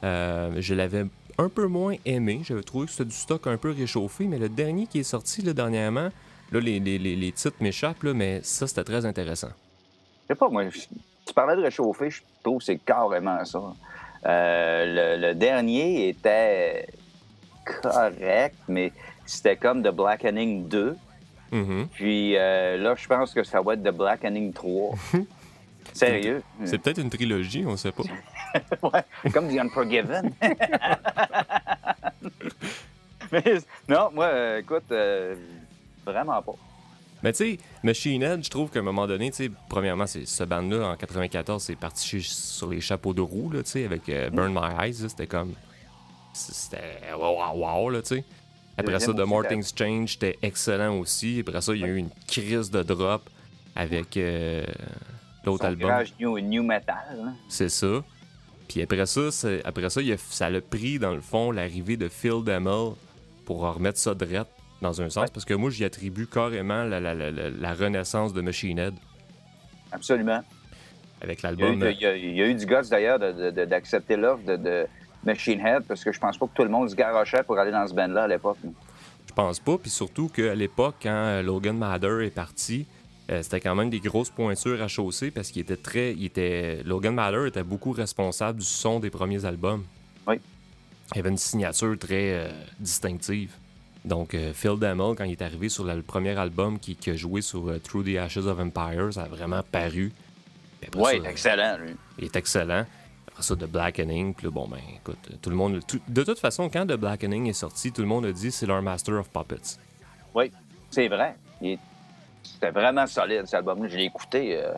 euh, 0.05 0.53
je 0.59 0.75
l'avais 0.75 1.05
un 1.39 1.49
peu 1.49 1.67
moins 1.67 1.95
aimé. 2.05 2.41
J'avais 2.45 2.63
trouvé 2.63 2.87
que 2.87 2.93
c'était 2.93 3.05
du 3.07 3.15
stock 3.15 3.47
un 3.47 3.57
peu 3.57 3.71
réchauffé, 3.71 4.27
mais 4.27 4.39
le 4.39 4.49
dernier 4.49 4.87
qui 4.87 5.01
est 5.01 5.05
sorti 5.05 5.43
là, 5.43 5.53
dernièrement, 5.53 6.09
là, 6.53 6.61
les, 6.61 6.81
les- 6.81 6.99
titres 7.33 7.57
m'échappent, 7.61 8.03
mais 8.05 8.41
ça, 8.43 8.67
c'était 8.67 8.85
très 8.85 9.05
intéressant. 9.05 9.51
Je 10.29 10.35
sais 10.35 10.39
pas, 10.39 10.49
moi, 10.49 10.65
tu 11.27 11.35
parlais 11.35 11.57
de 11.57 11.63
réchauffer, 11.63 12.09
je 12.11 12.23
trouve 12.43 12.59
que 12.59 12.65
c'est 12.65 12.79
carrément 12.79 13.45
ça. 13.45 13.61
Euh, 14.27 15.17
le, 15.17 15.29
le 15.29 15.35
dernier 15.35 16.09
était 16.09 16.87
correct, 17.65 18.57
mais 18.69 18.93
c'était 19.27 19.57
comme 19.57 19.83
The 19.83 19.91
Blackening 19.91 20.69
2. 20.69 20.97
Mhm. 21.53 21.89
Puis 21.93 22.37
euh, 22.37 22.77
là, 22.77 22.95
je 22.97 23.07
pense 23.07 23.33
que 23.33 23.43
ça 23.43 23.61
va 23.61 23.75
être 23.75 23.83
The 23.83 23.95
Blackening 23.95 24.53
3. 24.53 24.95
Sérieux? 25.93 26.43
C'est 26.65 26.79
peut-être 26.79 26.99
une 26.99 27.11
trilogie, 27.11 27.65
on 27.67 27.77
sait 27.77 27.93
pas. 27.93 28.05
ouais, 28.83 29.05
comme 29.33 29.49
The 29.49 29.59
Unforgiven. 29.59 30.33
mais 33.33 33.43
non, 33.89 34.11
moi, 34.13 34.27
euh, 34.27 34.59
écoute, 34.61 34.85
euh, 34.93 35.35
vraiment 36.05 36.41
pas. 36.43 36.55
Mais 37.23 37.33
tu 37.33 37.39
sais, 37.39 37.59
Machine 37.83 38.23
Head, 38.23 38.45
je 38.45 38.51
trouve 38.51 38.71
qu'à 38.71 38.79
un 38.79 38.83
moment 38.83 39.07
donné, 39.07 39.31
tu 39.31 39.37
sais, 39.45 39.51
premièrement, 39.69 40.07
c'est 40.07 40.27
ce 40.27 40.45
band-là, 40.45 40.89
en 40.93 40.97
94, 40.97 41.63
c'est 41.63 41.77
parti 41.77 42.23
sur 42.23 42.69
les 42.71 42.81
chapeaux 42.81 43.13
de 43.13 43.21
roue, 43.21 43.51
là, 43.51 43.63
tu 43.63 43.71
sais, 43.73 43.85
avec 43.85 44.09
euh, 44.09 44.31
Burn 44.31 44.53
My 44.55 44.85
Eyes, 44.87 44.95
c'était 44.95 45.27
comme... 45.27 45.53
C'était 46.33 46.79
wow, 47.19 47.37
wow, 47.37 47.57
wow, 47.57 47.91
là, 47.91 48.03
tu 48.03 48.09
sais. 48.17 48.25
Après 48.79 48.99
ça, 49.01 49.13
The 49.13 49.27
More 49.27 49.43
Things 49.49 49.73
Change, 49.77 50.13
c'était 50.13 50.39
excellent 50.43 50.97
aussi. 50.99 51.41
Après 51.47 51.61
ça, 51.61 51.75
il 51.75 51.81
y 51.81 51.85
a 51.85 51.89
eu 51.89 51.97
une 51.97 52.09
crise 52.27 52.71
de 52.71 52.83
drop 52.83 53.29
avec 53.75 54.17
euh, 54.17 54.65
l'autre 55.45 55.65
album. 55.67 55.91
new, 56.19 56.39
new 56.39 56.63
Metal. 56.63 56.97
hein. 57.23 57.35
C'est 57.49 57.69
ça. 57.69 58.03
Puis 58.69 58.81
après 58.81 59.05
ça, 59.07 59.31
c'est- 59.33 59.61
après 59.67 59.91
ça, 59.91 60.01
il 60.01 60.13
a- 60.13 60.17
ça 60.19 60.49
l'a 60.49 60.61
pris, 60.61 60.99
dans 60.99 61.13
le 61.15 61.21
fond, 61.21 61.51
l'arrivée 61.51 61.97
de 61.97 62.09
Phil 62.09 62.43
Demmel 62.45 62.93
pour 63.45 63.61
remettre 63.61 63.99
ça 63.99 64.15
drette, 64.15 64.47
dans 64.83 65.01
un 65.03 65.11
sens. 65.11 65.25
Ouais. 65.25 65.31
Parce 65.33 65.45
que 65.45 65.55
moi, 65.55 65.71
j'y 65.71 65.85
attribue 65.85 66.27
carrément 66.27 66.85
la, 66.85 67.01
la- 67.01 67.15
la- 67.15 67.31
la- 67.31 67.51
la 67.51 67.75
renaissance 67.75 68.33
de 68.33 68.41
Machine 68.41 68.79
Head 68.79 68.95
Absolument. 69.93 70.43
avec 71.21 71.43
l'album. 71.43 71.75
il 71.91 72.01
y 72.01 72.07
a- 72.07 72.17
il 72.17 72.35
y 72.35 72.43
a 72.43 72.47
eu 72.47 72.55
du 72.55 72.67
guts 72.67 72.89
d'ailleurs 72.91 73.19
d'accepter 73.19 74.17
l'offre 74.17 74.45
de, 74.45 74.57
de 74.57 74.87
Machine 75.25 75.61
Head 75.61 75.83
parce 75.87 76.03
que 76.05 76.13
je 76.13 76.19
pense 76.19 76.39
pas 76.39 76.47
que 76.47 76.55
tout 76.55 76.63
le 76.65 76.71
monde 76.71 76.89
se 76.89 76.95
garochait 76.95 77.43
pour 77.43 77.59
aller 77.59 77.73
dans 77.73 77.87
ce 77.87 77.95
band-là 77.95 78.25
à 78.25 78.29
l'époque. 78.29 78.59
Je 79.29 79.33
pense 79.35 79.61
pas. 79.61 79.77
Puis 79.79 79.91
surtout 79.91 80.29
qu'à 80.29 80.55
l'époque, 80.55 80.97
quand 81.03 81.11
euh, 81.11 81.43
Logan 81.43 81.77
Mather 81.77 82.23
est 82.23 82.35
parti, 82.35 82.87
euh, 83.31 83.43
c'était 83.43 83.61
quand 83.61 83.75
même 83.75 83.91
des 83.91 84.01
grosses 84.01 84.31
pointures 84.31 84.83
à 84.83 84.89
chausser 84.89 85.31
parce 85.31 85.51
qu'il 85.51 85.63
était 85.63 85.77
très. 85.77 86.15
Il 86.15 86.25
était, 86.25 86.83
Logan 86.85 87.15
Mather 87.15 87.47
était 87.47 87.63
beaucoup 87.63 87.93
responsable 87.93 88.59
du 88.61 88.65
son 88.67 88.99
des 88.99 89.11
premiers 89.11 89.45
albums. 89.45 89.85
Oui. 90.27 90.37
Il 91.15 91.19
avait 91.21 91.29
une 91.31 91.37
signature 91.37 91.97
très 91.99 92.33
euh, 92.35 92.49
distinctive. 92.81 93.53
Donc, 94.05 94.35
euh, 94.35 94.53
Phil 94.55 94.79
Demmel, 94.79 95.15
quand 95.17 95.25
il 95.25 95.33
est 95.33 95.43
arrivé 95.43 95.69
sur 95.69 95.85
la- 95.85 95.95
le 95.95 96.03
premier 96.03 96.37
album 96.39 96.79
qui, 96.79 96.97
qui 96.97 97.11
a 97.11 97.17
joué 97.17 97.43
sur 97.43 97.69
euh, 97.69 97.79
Through 97.79 98.05
the 98.05 98.17
Ashes 98.17 98.47
of 98.47 98.59
Empire, 98.59 99.13
ça 99.13 99.25
a 99.25 99.29
vraiment 99.29 99.63
paru. 99.63 100.13
Oui, 100.97 101.21
excellent, 101.27 101.77
lui. 101.79 101.95
il 102.19 102.25
est 102.25 102.37
excellent. 102.37 102.87
Après 103.29 103.43
ça, 103.43 103.55
The 103.55 103.65
Blackening, 103.67 104.33
puis 104.35 104.47
là, 104.47 104.51
bon, 104.51 104.67
ben, 104.67 104.79
écoute, 104.97 105.19
tout 105.43 105.51
le 105.51 105.57
monde. 105.57 105.81
tout- 105.87 106.01
de 106.09 106.23
toute 106.23 106.39
façon, 106.39 106.71
quand 106.71 106.87
The 106.87 106.95
Blackening 106.97 107.47
est 107.49 107.53
sorti, 107.53 107.93
tout 107.93 108.01
le 108.01 108.09
monde 108.09 108.25
a 108.25 108.33
dit 108.33 108.51
c'est 108.51 108.67
leur 108.67 108.81
Master 108.81 109.17
of 109.21 109.29
Puppets. 109.29 109.79
Oui, 110.35 110.51
c'est 110.91 111.09
vrai. 111.09 111.37
C'était 112.43 112.71
vraiment 112.71 113.07
solide, 113.07 113.43
cet 113.45 113.55
album-là. 113.55 113.89
Je 113.89 113.97
l'ai 113.99 114.05
écouté, 114.05 114.57
euh, 114.57 114.73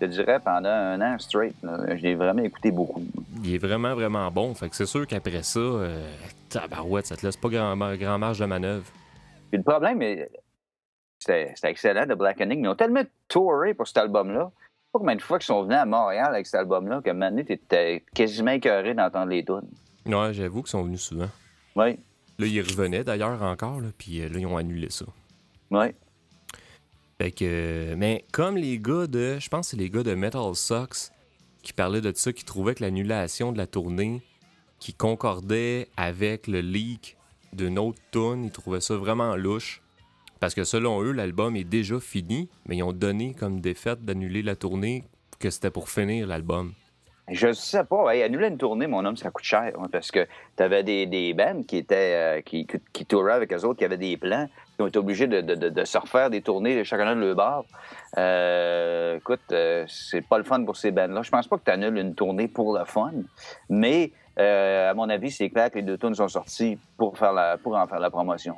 je 0.00 0.06
te 0.06 0.10
dirais, 0.10 0.40
pendant 0.40 0.68
un 0.68 1.00
an 1.00 1.18
straight. 1.18 1.54
l'ai 1.62 2.14
vraiment 2.14 2.42
écouté 2.42 2.70
beaucoup. 2.70 3.04
Il 3.42 3.54
est 3.54 3.58
vraiment, 3.58 3.94
vraiment 3.94 4.30
bon. 4.30 4.54
Fait 4.54 4.68
que 4.68 4.76
c'est 4.76 4.86
sûr 4.86 5.06
qu'après 5.06 5.42
ça, 5.42 5.58
euh, 5.58 6.06
tabarouette, 6.48 7.06
ça 7.06 7.16
te 7.16 7.24
laisse 7.24 7.36
pas 7.36 7.48
grand, 7.48 7.76
grand 7.96 8.18
marge 8.18 8.38
de 8.38 8.46
manœuvre. 8.46 8.84
Puis 9.50 9.58
le 9.58 9.62
problème, 9.62 10.00
c'était 11.18 11.54
excellent, 11.62 12.04
The 12.06 12.16
Blackening. 12.16 12.64
Ils 12.64 12.68
ont 12.68 12.74
tellement 12.74 13.02
touré 13.28 13.74
pour 13.74 13.86
cet 13.86 13.98
album-là 13.98 14.50
pas 14.94 15.00
combien 15.00 15.16
de 15.16 15.22
fois 15.22 15.40
qu'ils 15.40 15.46
sont 15.46 15.64
venus 15.64 15.76
à 15.76 15.84
Montréal 15.86 16.28
avec 16.28 16.46
cet 16.46 16.54
album-là, 16.54 17.02
que 17.02 17.10
maintenant, 17.10 17.42
t'étais 17.42 18.04
quasiment 18.14 18.52
écœuré 18.52 18.94
d'entendre 18.94 19.26
les 19.26 19.44
tunes. 19.44 19.68
Ouais, 20.06 20.32
j'avoue 20.32 20.62
qu'ils 20.62 20.70
sont 20.70 20.84
venus 20.84 21.00
souvent. 21.00 21.28
Oui, 21.74 21.98
Là, 22.38 22.46
ils 22.46 22.60
revenaient 22.60 23.04
d'ailleurs 23.04 23.42
encore, 23.42 23.80
là, 23.80 23.88
puis 23.96 24.20
euh, 24.20 24.28
là, 24.28 24.38
ils 24.38 24.46
ont 24.46 24.56
annulé 24.56 24.90
ça. 24.90 25.04
oui. 25.70 25.86
Fait 27.18 27.30
que. 27.30 27.94
Mais 27.96 28.24
comme 28.32 28.56
les 28.56 28.78
gars 28.78 29.06
de. 29.06 29.38
Je 29.38 29.48
pense 29.48 29.66
que 29.66 29.70
c'est 29.72 29.76
les 29.82 29.90
gars 29.90 30.02
de 30.02 30.14
Metal 30.14 30.54
Sox 30.54 31.12
qui 31.62 31.72
parlaient 31.72 32.00
de 32.00 32.12
ça, 32.14 32.32
qui 32.32 32.44
trouvaient 32.44 32.74
que 32.74 32.82
l'annulation 32.82 33.52
de 33.52 33.58
la 33.58 33.66
tournée 33.66 34.22
qui 34.80 34.92
concordait 34.92 35.88
avec 35.96 36.46
le 36.46 36.60
leak 36.60 37.16
d'une 37.52 37.78
autre 37.78 38.00
tune, 38.10 38.44
ils 38.44 38.50
trouvaient 38.50 38.80
ça 38.80 38.96
vraiment 38.96 39.36
louche. 39.36 39.80
Parce 40.40 40.54
que 40.54 40.64
selon 40.64 41.02
eux, 41.02 41.12
l'album 41.12 41.56
est 41.56 41.64
déjà 41.64 41.98
fini, 42.00 42.50
mais 42.66 42.76
ils 42.76 42.82
ont 42.82 42.92
donné 42.92 43.32
comme 43.32 43.60
défaite 43.60 44.04
d'annuler 44.04 44.42
la 44.42 44.56
tournée 44.56 45.04
que 45.38 45.48
c'était 45.48 45.70
pour 45.70 45.88
finir 45.88 46.26
l'album. 46.26 46.74
Je 47.30 47.52
sais 47.54 47.84
pas. 47.84 48.14
Hey, 48.14 48.22
annuler 48.22 48.48
une 48.48 48.58
tournée, 48.58 48.86
mon 48.86 49.02
homme, 49.06 49.16
ça 49.16 49.30
coûte 49.30 49.44
cher. 49.44 49.72
hein, 49.78 49.88
parce 49.90 50.10
que 50.10 50.26
tu 50.56 50.62
avais 50.62 50.82
des, 50.82 51.06
des 51.06 51.32
bands 51.32 51.62
qui 51.62 51.78
étaient 51.78 52.38
euh, 52.38 52.40
qui, 52.42 52.66
qui 52.92 53.06
touraient 53.06 53.32
avec 53.32 53.52
eux 53.54 53.64
autres, 53.64 53.78
qui 53.78 53.84
avaient 53.86 53.96
des 53.96 54.18
plans, 54.18 54.46
qui 54.76 54.82
ont 54.82 54.86
été 54.86 54.98
obligés 54.98 55.26
de, 55.26 55.40
de, 55.40 55.54
de, 55.54 55.68
de 55.68 55.84
se 55.84 55.98
refaire 55.98 56.30
des 56.30 56.42
tournées 56.42 56.84
chacun 56.84 57.14
de 57.14 57.20
leur 57.20 57.36
bar. 57.36 57.64
Euh, 58.18 59.16
écoute, 59.16 59.40
euh, 59.52 59.84
c'est 59.88 60.20
pas 60.20 60.38
le 60.38 60.44
fun 60.44 60.64
pour 60.64 60.76
ces 60.76 60.90
bands-là. 60.90 61.22
Je 61.22 61.30
pense 61.30 61.46
pas 61.46 61.58
que 61.58 61.64
tu 61.64 61.70
annules 61.70 61.96
une 61.96 62.14
tournée 62.14 62.48
pour 62.48 62.76
le 62.76 62.84
fun, 62.84 63.12
mais 63.68 64.12
euh, 64.38 64.90
à 64.90 64.94
mon 64.94 65.08
avis, 65.08 65.30
c'est 65.30 65.50
clair 65.50 65.70
que 65.70 65.76
les 65.76 65.82
deux 65.82 65.98
tunes 65.98 66.14
sont 66.14 66.28
sorties 66.28 66.78
pour, 66.96 67.16
faire 67.16 67.32
la, 67.32 67.56
pour 67.56 67.76
en 67.76 67.86
faire 67.86 68.00
la 68.00 68.10
promotion. 68.10 68.56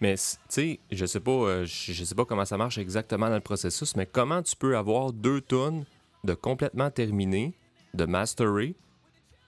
Mais 0.00 0.14
tu 0.14 0.36
sais, 0.48 0.80
je 0.90 1.06
sais 1.06 1.20
pas, 1.20 1.30
euh, 1.30 1.64
je 1.64 2.04
sais 2.04 2.14
pas 2.14 2.24
comment 2.24 2.44
ça 2.44 2.56
marche 2.56 2.78
exactement 2.78 3.28
dans 3.28 3.34
le 3.34 3.40
processus, 3.40 3.96
mais 3.96 4.06
comment 4.06 4.42
tu 4.42 4.54
peux 4.56 4.76
avoir 4.76 5.12
deux 5.12 5.40
tonnes 5.40 5.84
de 6.24 6.34
complètement 6.34 6.90
terminées, 6.90 7.54
de 7.94 8.04
masteré, 8.04 8.74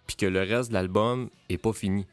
puis 0.07 0.17
que 0.17 0.27
le 0.27 0.41
reste 0.41 0.71
de 0.71 0.75
l'album 0.75 1.31
est 1.49 1.59
pas 1.59 1.73
fini? 1.73 2.07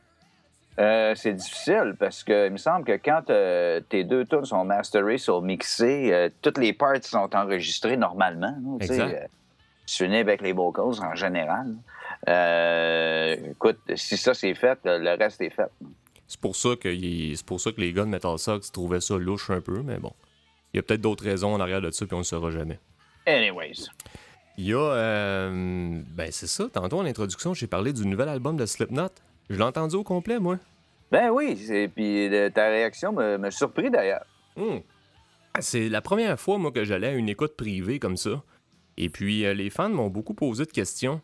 Euh, 0.80 1.14
c'est 1.16 1.34
difficile 1.34 1.96
parce 2.00 2.24
que 2.24 2.48
il 2.48 2.52
me 2.52 2.58
semble 2.58 2.86
que 2.86 2.98
quand 3.04 3.30
euh, 3.32 3.80
tes 3.82 4.04
deux 4.04 4.26
tunes 4.26 4.46
sont 4.46 4.64
masterées, 4.64 5.18
sont 5.18 5.42
mixées, 5.42 6.14
euh, 6.14 6.30
toutes 6.42 6.60
les 6.60 6.72
parts 6.74 7.04
sont 7.04 7.30
enregistrées 7.36 7.98
normalement. 7.98 8.56
là, 8.62 8.78
tu 8.82 8.88
sais, 8.88 8.94
Exact. 8.94 9.14
euh, 9.24 9.28
tu 9.88 9.96
finis 10.04 10.18
avec 10.18 10.42
les 10.42 10.54
vocals 10.54 11.02
en 11.04 11.16
général. 11.16 11.74
Euh, 12.28 13.36
écoute, 13.52 13.80
si 13.96 14.18
ça 14.18 14.34
c'est 14.34 14.54
fait, 14.54 14.78
le 14.86 15.18
reste 15.18 15.42
est 15.42 15.50
fait. 15.50 15.70
C'est 16.28 16.40
pour 16.40 16.56
ça 16.56 16.70
que 16.80 16.90
il- 16.90 17.36
c'est 17.38 17.46
pour 17.46 17.60
ça 17.62 17.72
que 17.72 17.80
les 17.82 17.94
gars 17.94 18.04
de 18.04 18.10
Metal 18.10 18.38
Sox 18.38 18.72
trouvaient 18.72 19.00
ça 19.02 19.16
louche 19.18 19.50
un 19.50 19.62
peu, 19.62 19.82
mais 19.84 19.98
bon. 19.98 20.12
Il 20.74 20.78
y 20.78 20.80
a 20.80 20.84
peut-être 20.84 21.02
d'autres 21.02 21.24
raisons 21.24 21.54
en 21.54 21.60
arrière 21.60 21.82
de 21.82 21.90
ça, 21.90 22.06
puis 22.06 22.14
on 22.14 22.18
ne 22.18 22.22
le 22.22 22.26
saura 22.26 22.52
jamais. 22.52 22.80
Anyways. 23.26 23.88
Il 24.58 24.66
y 24.66 24.74
a. 24.74 25.50
ben, 25.50 26.32
c'est 26.32 26.48
ça. 26.48 26.66
Tantôt, 26.72 27.00
en 27.00 27.06
introduction, 27.06 27.54
j'ai 27.54 27.68
parlé 27.68 27.94
du 27.94 28.06
nouvel 28.06 28.28
album 28.30 28.58
de 28.58 28.66
Slipknot. 28.66 29.10
Je 29.50 29.58
l'ai 29.58 29.64
entendu 29.64 29.96
au 29.96 30.04
complet, 30.04 30.40
moi. 30.40 30.58
Ben 31.12 31.30
oui, 31.30 31.58
et 31.72 31.88
puis 31.88 32.30
ta 32.54 32.68
réaction 32.68 33.14
me, 33.14 33.50
surpris 33.50 33.90
d'ailleurs. 33.90 34.26
Hmm. 34.56 34.80
C'est 35.60 35.90
la 35.90 36.02
première 36.02 36.40
fois, 36.40 36.58
moi, 36.58 36.72
que 36.72 36.84
j'allais 36.84 37.08
à 37.08 37.14
une 37.14 37.30
écoute 37.30 37.56
privée 37.56 38.00
comme 38.00 38.18
ça. 38.18 38.44
Et 38.98 39.10
puis, 39.10 39.46
euh, 39.46 39.54
les 39.54 39.70
fans 39.70 39.90
m'ont 39.90 40.10
beaucoup 40.10 40.34
posé 40.34 40.66
de 40.66 40.72
questions. 40.72 41.22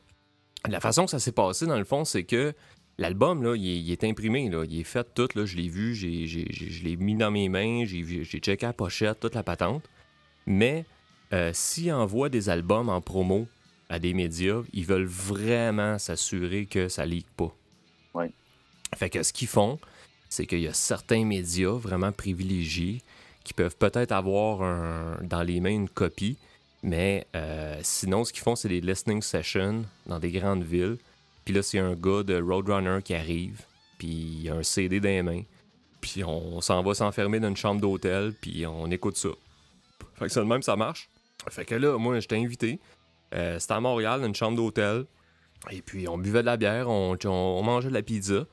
La 0.68 0.80
façon 0.80 1.06
que 1.06 1.12
ça 1.12 1.20
s'est 1.20 1.32
passé, 1.32 1.66
dans 1.66 1.78
le 1.78 1.84
fond, 1.84 2.06
c'est 2.06 2.24
que 2.24 2.54
l'album, 2.98 3.44
là, 3.44 3.56
il 3.56 3.68
est, 3.68 3.80
il 3.80 3.92
est 3.92 4.04
imprimé, 4.04 4.50
là. 4.50 4.64
Il 4.68 4.80
est 4.80 4.86
fait 4.86 5.08
tout, 5.14 5.28
là. 5.36 5.46
Je 5.46 5.58
l'ai 5.58 5.68
vu, 5.68 5.94
j'ai, 5.94 6.26
je 6.28 6.84
l'ai 6.84 6.96
mis 6.96 7.16
dans 7.16 7.32
mes 7.32 7.50
mains, 7.50 7.84
j'ai 7.86 8.24
checké 8.40 8.66
la 8.66 8.74
pochette, 8.74 9.20
toute 9.20 9.36
la 9.36 9.44
patente. 9.44 9.84
Mais 10.46 10.86
euh, 11.34 11.52
s'ils 11.54 11.92
envoient 11.92 12.30
des 12.30 12.50
albums 12.50 12.90
en 12.90 13.02
promo 13.02 13.48
à 13.90 14.00
des 14.00 14.14
médias, 14.14 14.62
ils 14.72 14.86
veulent 14.86 15.06
vraiment 15.06 16.00
s'assurer 16.00 16.66
que 16.66 16.88
ça 16.88 17.06
leak 17.06 17.28
pas. 17.36 17.54
Fait 18.96 19.10
que 19.10 19.24
ce 19.24 19.34
qu'ils 19.34 19.48
font, 19.48 19.80
c'est 20.30 20.46
qu'il 20.46 20.62
y 20.62 20.68
a 20.68 20.74
certains 20.74 21.26
médias 21.26 21.72
vraiment 21.72 22.12
privilégiés 22.12 23.02
qui 23.44 23.54
peuvent 23.54 23.76
peut-être 23.76 24.12
avoir 24.12 25.20
dans 25.22 25.44
les 25.44 25.60
mains 25.60 25.72
une 25.72 25.90
copie, 25.90 26.38
mais 26.84 27.26
euh, 27.36 27.80
sinon, 27.82 28.26
ce 28.26 28.34
qu'ils 28.34 28.44
font, 28.44 28.56
c'est 28.56 28.68
des 28.68 28.82
listening 28.82 29.22
sessions 29.22 29.84
dans 30.06 30.20
des 30.20 30.32
grandes 30.32 30.64
villes. 30.64 30.98
Puis 31.46 31.54
là, 31.54 31.64
c'est 31.64 31.80
un 31.80 31.94
gars 31.94 32.24
de 32.24 32.42
Roadrunner 32.42 33.00
qui 33.04 33.16
arrive, 33.16 33.62
puis 33.98 34.08
il 34.08 34.50
a 34.50 34.56
un 34.56 34.64
CD 34.64 35.00
dans 35.00 35.10
les 35.10 35.24
mains, 35.24 35.44
puis 36.02 36.24
on 36.24 36.62
s'en 36.62 36.84
va 36.84 36.94
s'enfermer 36.94 37.40
dans 37.40 37.48
une 37.48 37.58
chambre 37.58 37.82
d'hôtel, 37.82 38.34
puis 38.40 38.66
on 38.68 38.92
écoute 38.92 39.18
ça. 39.18 39.30
Fait 40.16 40.26
que 40.26 40.32
ça 40.32 40.42
de 40.42 40.46
même, 40.46 40.62
ça 40.62 40.76
marche. 40.76 41.10
Fait 41.50 41.66
que 41.66 41.76
là, 41.76 41.98
moi, 41.98 42.20
j'étais 42.20 42.38
invité. 42.38 42.80
Euh, 43.34 43.60
C'était 43.60 43.74
à 43.74 43.80
Montréal, 43.80 44.22
dans 44.22 44.28
une 44.28 44.36
chambre 44.36 44.58
d'hôtel. 44.58 45.06
Et 45.72 45.82
puis, 45.82 46.08
on 46.08 46.18
buvait 46.18 46.42
de 46.42 46.46
la 46.48 46.58
bière, 46.58 46.90
on, 46.90 47.18
on- 47.26 47.30
on 47.30 47.64
mangeait 47.64 47.90
de 47.90 47.94
la 47.94 48.02
pizza. 48.04 48.46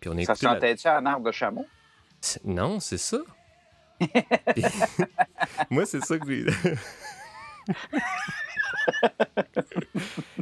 Puis 0.00 0.10
on 0.10 0.14
Ça 0.24 0.32
la- 0.32 0.34
sentait-tu 0.34 0.88
un 0.88 1.04
arbre 1.06 1.26
de 1.26 1.32
chameau? 1.32 1.66
Non, 2.44 2.80
c'est 2.80 2.98
ça. 2.98 3.18
Moi, 5.70 5.84
c'est 5.86 6.02
ça 6.04 6.18
que 6.18 6.26
j'ai. 6.26 6.46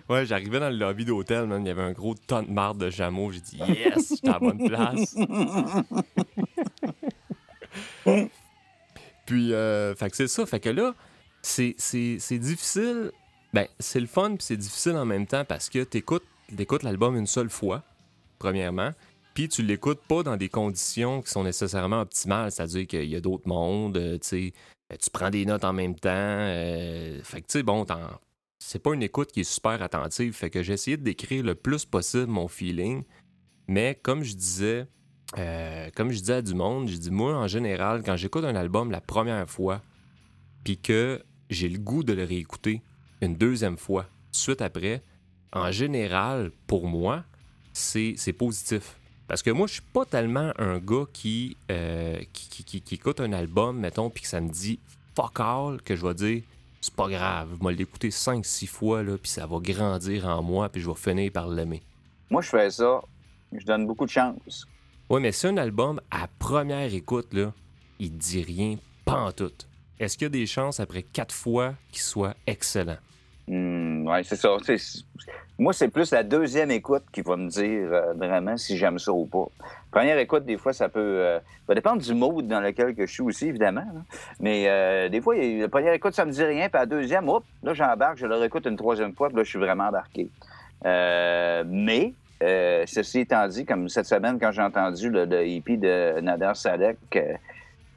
ouais, 0.08 0.26
j'arrivais 0.26 0.60
dans 0.60 0.70
le 0.70 0.76
lobby 0.76 1.04
d'hôtel, 1.04 1.46
man. 1.46 1.62
Il 1.64 1.68
y 1.68 1.70
avait 1.70 1.82
un 1.82 1.92
gros 1.92 2.14
ton 2.14 2.42
de 2.42 2.50
marde 2.50 2.78
de 2.78 2.90
jameau. 2.90 3.30
J'ai 3.32 3.40
dit 3.40 3.56
yes, 3.58 4.10
j'étais 4.10 4.28
à 4.28 4.32
la 4.32 4.38
bonne 4.38 4.66
place. 4.68 5.16
Puis, 9.26 9.52
euh, 9.52 9.94
fait 9.94 10.10
que 10.10 10.16
c'est 10.16 10.28
ça. 10.28 10.46
Fait 10.46 10.60
que 10.60 10.70
là, 10.70 10.94
c'est 11.42 11.74
difficile. 12.38 13.10
Ben, 13.52 13.66
c'est 13.78 14.00
le 14.00 14.06
fun, 14.06 14.36
puis 14.36 14.44
c'est 14.44 14.56
difficile 14.56 14.92
en 14.92 15.06
même 15.06 15.26
temps 15.26 15.44
parce 15.44 15.68
que 15.70 15.82
t'écoutes, 15.84 16.24
t'écoutes 16.54 16.82
l'album 16.82 17.16
une 17.16 17.26
seule 17.26 17.48
fois, 17.48 17.82
premièrement. 18.38 18.92
Puis 19.38 19.48
tu 19.48 19.62
l'écoutes 19.62 20.00
pas 20.00 20.22
dans 20.22 20.36
des 20.36 20.48
conditions 20.48 21.22
qui 21.22 21.30
sont 21.30 21.44
nécessairement 21.44 22.00
optimales, 22.00 22.50
c'est-à-dire 22.50 22.86
qu'il 22.86 23.04
y 23.04 23.16
a 23.16 23.20
d'autres 23.20 23.48
mondes, 23.48 23.96
euh, 23.96 24.18
tu 24.18 24.52
euh, 24.92 24.96
tu 25.00 25.10
prends 25.10 25.30
des 25.30 25.46
notes 25.46 25.64
en 25.64 25.72
même 25.72 25.94
temps. 25.94 26.08
euh, 26.10 27.22
fait 27.22 27.42
que 27.42 27.46
tu 27.46 27.58
sais, 27.58 27.62
bon, 27.62 27.86
c'est 28.58 28.82
pas 28.82 28.94
une 28.94 29.02
écoute 29.02 29.30
qui 29.30 29.40
est 29.40 29.50
super 29.50 29.80
attentive. 29.80 30.32
Fait 30.32 30.50
que 30.50 30.62
j'ai 30.62 30.72
essayé 30.72 30.96
de 30.96 31.04
décrire 31.04 31.44
le 31.44 31.54
plus 31.54 31.84
possible 31.84 32.26
mon 32.26 32.48
feeling. 32.48 33.04
Mais 33.68 33.98
comme 34.02 34.24
je 34.24 34.34
disais, 34.34 34.86
comme 35.94 36.10
je 36.10 36.18
disais 36.18 36.34
à 36.34 36.42
du 36.42 36.54
monde, 36.54 36.88
j'ai 36.88 36.98
dit 36.98 37.10
moi 37.10 37.36
en 37.36 37.46
général, 37.46 38.02
quand 38.02 38.16
j'écoute 38.16 38.44
un 38.44 38.56
album 38.56 38.90
la 38.90 39.00
première 39.00 39.48
fois, 39.48 39.82
puis 40.64 40.78
que 40.78 41.22
j'ai 41.48 41.68
le 41.68 41.78
goût 41.78 42.02
de 42.02 42.12
le 42.12 42.24
réécouter 42.24 42.82
une 43.20 43.34
deuxième 43.36 43.76
fois, 43.76 44.04
tout 44.32 44.38
suite 44.40 44.62
après, 44.62 45.02
en 45.52 45.70
général, 45.70 46.50
pour 46.66 46.86
moi, 46.86 47.24
c'est 47.72 48.32
positif. 48.36 48.96
Parce 49.26 49.42
que 49.42 49.50
moi, 49.50 49.66
je 49.66 49.74
suis 49.74 49.82
pas 49.82 50.04
tellement 50.06 50.52
un 50.58 50.78
gars 50.78 51.04
qui, 51.12 51.56
euh, 51.70 52.18
qui, 52.32 52.48
qui- 52.48 52.64
qui- 52.64 52.80
qui 52.80 52.94
écoute 52.94 53.20
un 53.20 53.32
album, 53.32 53.78
mettons, 53.78 54.08
puis 54.10 54.22
que 54.22 54.28
ça 54.28 54.40
me 54.40 54.48
dit 54.50 54.78
fuck 55.14 55.38
all, 55.40 55.82
que 55.82 55.96
je 55.96 56.06
vais 56.06 56.14
dire 56.14 56.42
c'est 56.80 56.94
pas 56.94 57.08
grave, 57.08 57.48
je 57.60 57.66
vais 57.66 57.74
l'écouter 57.74 58.10
5-6 58.10 58.66
fois, 58.68 59.02
là, 59.02 59.18
puis 59.18 59.28
ça 59.30 59.46
va 59.46 59.58
grandir 59.60 60.26
en 60.28 60.42
moi, 60.42 60.68
puis 60.68 60.80
je 60.80 60.88
vais 60.88 60.94
finir 60.94 61.32
par 61.32 61.48
l'aimer. 61.48 61.82
Moi, 62.30 62.40
je 62.40 62.48
fais 62.48 62.70
ça. 62.70 63.00
Je 63.52 63.64
donne 63.64 63.86
beaucoup 63.86 64.04
de 64.06 64.10
chance. 64.10 64.66
Oui, 65.10 65.20
mais 65.20 65.32
si 65.32 65.46
un 65.46 65.56
album, 65.56 66.00
à 66.10 66.28
première 66.38 66.92
écoute, 66.94 67.32
là, 67.34 67.52
il 67.98 68.16
dit 68.16 68.42
rien, 68.42 68.76
pantoute. 69.04 69.66
Est-ce 70.00 70.16
qu'il 70.16 70.26
y 70.26 70.26
a 70.26 70.30
des 70.30 70.46
chances, 70.46 70.80
après 70.80 71.02
quatre 71.02 71.34
fois, 71.34 71.74
qu'il 71.90 72.02
soit 72.02 72.34
excellent? 72.46 72.98
Hmm, 73.48 74.06
ouais, 74.06 74.22
c'est 74.24 74.36
ça. 74.36 74.56
Moi, 75.58 75.72
c'est 75.72 75.88
plus 75.88 76.12
la 76.12 76.22
deuxième 76.22 76.70
écoute 76.70 77.04
qui 77.10 77.22
va 77.22 77.36
me 77.36 77.48
dire 77.48 77.88
euh, 77.92 78.12
vraiment 78.12 78.56
si 78.56 78.76
j'aime 78.76 78.98
ça 78.98 79.10
ou 79.10 79.24
pas. 79.24 79.46
Première 79.90 80.18
écoute, 80.18 80.44
des 80.44 80.58
fois, 80.58 80.74
ça 80.74 80.88
peut. 80.90 81.00
euh, 81.00 81.38
ça 81.38 81.44
va 81.68 81.74
dépendre 81.74 82.02
du 82.02 82.12
mood 82.14 82.46
dans 82.46 82.60
lequel 82.60 82.94
que 82.94 83.06
je 83.06 83.12
suis 83.12 83.22
aussi, 83.22 83.48
évidemment. 83.48 83.86
Mais 84.38 84.66
euh, 84.68 85.08
des 85.08 85.20
fois, 85.22 85.34
la 85.34 85.68
première 85.68 85.94
écoute, 85.94 86.14
ça 86.14 86.26
me 86.26 86.30
dit 86.30 86.44
rien. 86.44 86.68
Puis 86.68 86.78
la 86.78 86.86
deuxième, 86.86 87.28
hop, 87.28 87.42
là, 87.62 87.72
j'embarque, 87.72 88.18
je 88.18 88.26
le 88.26 88.36
réécoute 88.36 88.66
une 88.66 88.76
troisième 88.76 89.14
fois, 89.14 89.28
puis 89.28 89.38
là, 89.38 89.44
je 89.44 89.48
suis 89.48 89.58
vraiment 89.58 89.88
embarqué. 89.88 90.28
Euh, 90.84 91.64
mais, 91.66 92.12
ceci 92.86 93.20
étant 93.20 93.48
dit, 93.48 93.64
comme 93.64 93.88
cette 93.88 94.06
semaine, 94.06 94.38
quand 94.38 94.52
j'ai 94.52 94.62
entendu 94.62 95.10
le, 95.10 95.46
hippie 95.46 95.78
de 95.78 96.20
Nader 96.20 96.52
Sadek, 96.54 96.98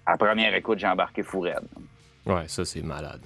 à 0.05 0.17
première 0.17 0.55
écoute, 0.55 0.79
j'ai 0.79 0.87
embarqué 0.87 1.23
fou 1.23 1.41
raide. 1.41 1.67
Ouais, 2.25 2.43
ça, 2.47 2.63
c'est 2.65 2.81
malade. 2.81 3.21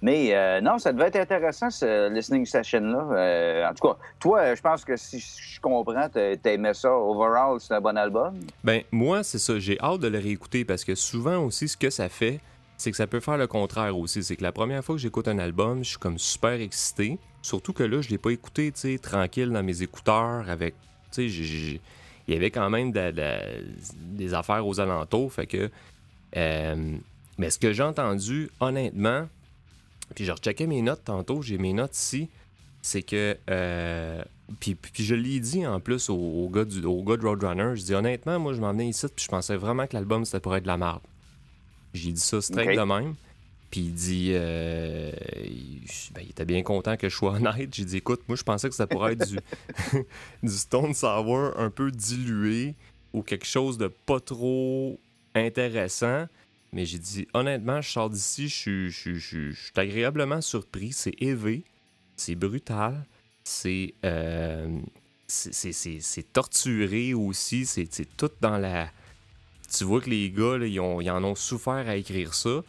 Mais 0.00 0.28
euh, 0.32 0.60
non, 0.60 0.78
ça 0.78 0.92
devait 0.92 1.08
être 1.08 1.16
intéressant, 1.16 1.70
ce 1.70 2.08
listening 2.14 2.46
session-là. 2.46 3.08
Euh, 3.16 3.68
en 3.68 3.74
tout 3.74 3.88
cas, 3.88 3.96
toi, 4.20 4.54
je 4.54 4.60
pense 4.60 4.84
que 4.84 4.96
si 4.96 5.18
je 5.18 5.60
comprends, 5.60 6.08
t'a- 6.08 6.36
t'aimais 6.36 6.72
ça. 6.74 6.92
Overall, 6.92 7.60
c'est 7.60 7.74
un 7.74 7.80
bon 7.80 7.96
album? 7.98 8.38
Ben, 8.62 8.82
moi, 8.92 9.24
c'est 9.24 9.38
ça. 9.40 9.58
J'ai 9.58 9.76
hâte 9.80 10.00
de 10.00 10.06
le 10.08 10.18
réécouter 10.18 10.64
parce 10.64 10.84
que 10.84 10.94
souvent 10.94 11.38
aussi, 11.44 11.66
ce 11.66 11.76
que 11.76 11.90
ça 11.90 12.08
fait, 12.08 12.38
c'est 12.76 12.92
que 12.92 12.96
ça 12.96 13.08
peut 13.08 13.18
faire 13.18 13.36
le 13.38 13.48
contraire 13.48 13.98
aussi. 13.98 14.22
C'est 14.22 14.36
que 14.36 14.44
la 14.44 14.52
première 14.52 14.84
fois 14.84 14.94
que 14.94 15.00
j'écoute 15.00 15.26
un 15.26 15.40
album, 15.40 15.82
je 15.82 15.90
suis 15.90 15.98
comme 15.98 16.18
super 16.18 16.52
excité. 16.60 17.18
Surtout 17.42 17.72
que 17.72 17.82
là, 17.82 18.00
je 18.00 18.08
l'ai 18.08 18.18
pas 18.18 18.30
écouté, 18.30 18.70
tu 18.70 18.80
sais, 18.80 18.98
tranquille 18.98 19.50
dans 19.50 19.64
mes 19.64 19.82
écouteurs 19.82 20.48
avec. 20.48 20.74
Tu 21.10 21.28
sais, 21.28 21.80
il 22.28 22.32
y 22.32 22.36
avait 22.36 22.52
quand 22.52 22.70
même 22.70 22.92
de- 22.92 23.10
de- 23.10 23.64
des 24.16 24.32
affaires 24.32 24.64
aux 24.64 24.78
alentours. 24.78 25.32
Fait 25.32 25.46
que. 25.46 25.68
euh, 26.36 26.96
mais 27.38 27.50
ce 27.50 27.58
que 27.58 27.72
j'ai 27.72 27.82
entendu, 27.82 28.50
honnêtement, 28.60 29.26
Puis 30.14 30.24
je 30.24 30.32
recheckais 30.32 30.66
mes 30.66 30.82
notes 30.82 31.04
tantôt, 31.04 31.42
j'ai 31.42 31.58
mes 31.58 31.72
notes 31.72 31.96
ici. 31.96 32.28
C'est 32.82 33.02
que. 33.02 33.36
euh, 33.50 34.22
puis, 34.60 34.74
puis 34.74 35.04
je 35.04 35.14
l'ai 35.14 35.40
dit 35.40 35.66
en 35.66 35.78
plus 35.80 36.08
au, 36.08 36.14
au 36.16 36.48
gars 36.48 36.64
du, 36.64 36.82
au 36.84 37.02
gars 37.02 37.16
de 37.18 37.26
Roadrunner. 37.26 37.76
Je 37.76 37.82
dis 37.82 37.94
honnêtement, 37.94 38.38
moi 38.38 38.54
je 38.54 38.60
m'en 38.60 38.72
venais 38.72 38.88
ici, 38.88 39.06
puis 39.14 39.24
je 39.24 39.28
pensais 39.28 39.56
vraiment 39.56 39.86
que 39.86 39.94
l'album 39.94 40.24
c'était 40.24 40.40
pour 40.40 40.56
être 40.56 40.62
de 40.62 40.68
la 40.68 40.78
merde. 40.78 41.00
J'ai 41.92 42.12
dit 42.12 42.20
ça 42.20 42.40
straight 42.40 42.78
de 42.78 42.82
même. 42.84 43.14
Puis 43.70 43.80
il 43.80 43.92
dit. 43.92 44.30
euh, 44.32 45.12
il, 45.44 45.82
ben, 46.14 46.22
il 46.24 46.30
était 46.30 46.46
bien 46.46 46.62
content 46.62 46.96
que 46.96 47.08
je 47.10 47.14
sois 47.16 47.32
honnête. 47.34 47.74
J'ai 47.74 47.84
dit 47.84 47.98
écoute, 47.98 48.22
moi 48.28 48.36
je 48.36 48.42
pensais 48.42 48.68
que 48.70 48.74
ça 48.74 48.86
pourrait 48.86 49.12
être 49.12 49.28
du, 49.28 49.38
du 50.42 50.50
Stone 50.56 50.94
Sour 50.94 51.52
un 51.58 51.68
peu 51.68 51.90
dilué 51.90 52.74
ou 53.12 53.22
quelque 53.22 53.46
chose 53.46 53.76
de 53.76 53.88
pas 53.88 54.20
trop 54.20 54.98
intéressant. 55.34 56.26
Mais 56.72 56.84
j'ai 56.84 56.98
dit, 56.98 57.26
honnêtement, 57.32 57.80
je 57.80 57.88
sors 57.90 58.10
d'ici, 58.10 58.48
je 58.48 58.88
suis- 58.90 59.54
agréablement 59.76 60.40
surpris. 60.40 60.92
C'est 60.92 61.14
élevé, 61.22 61.62
c'est 62.16 62.34
brutal, 62.34 63.04
c'est 63.44 63.94
euh, 64.04 64.78
c'est- 65.26 66.32
torturé 66.32 67.14
aussi, 67.14 67.64
c'est 67.66 67.88
tout 68.16 68.30
dans 68.40 68.58
la... 68.58 68.90
Tu 69.76 69.84
vois 69.84 70.00
que 70.00 70.08
les 70.10 70.30
gars, 70.30 70.56
ils, 70.62 70.80
en 70.80 71.24
ont 71.24 71.34
souffert 71.34 71.88
à 71.88 71.96
écrire 71.96 72.32
ça. 72.34 72.62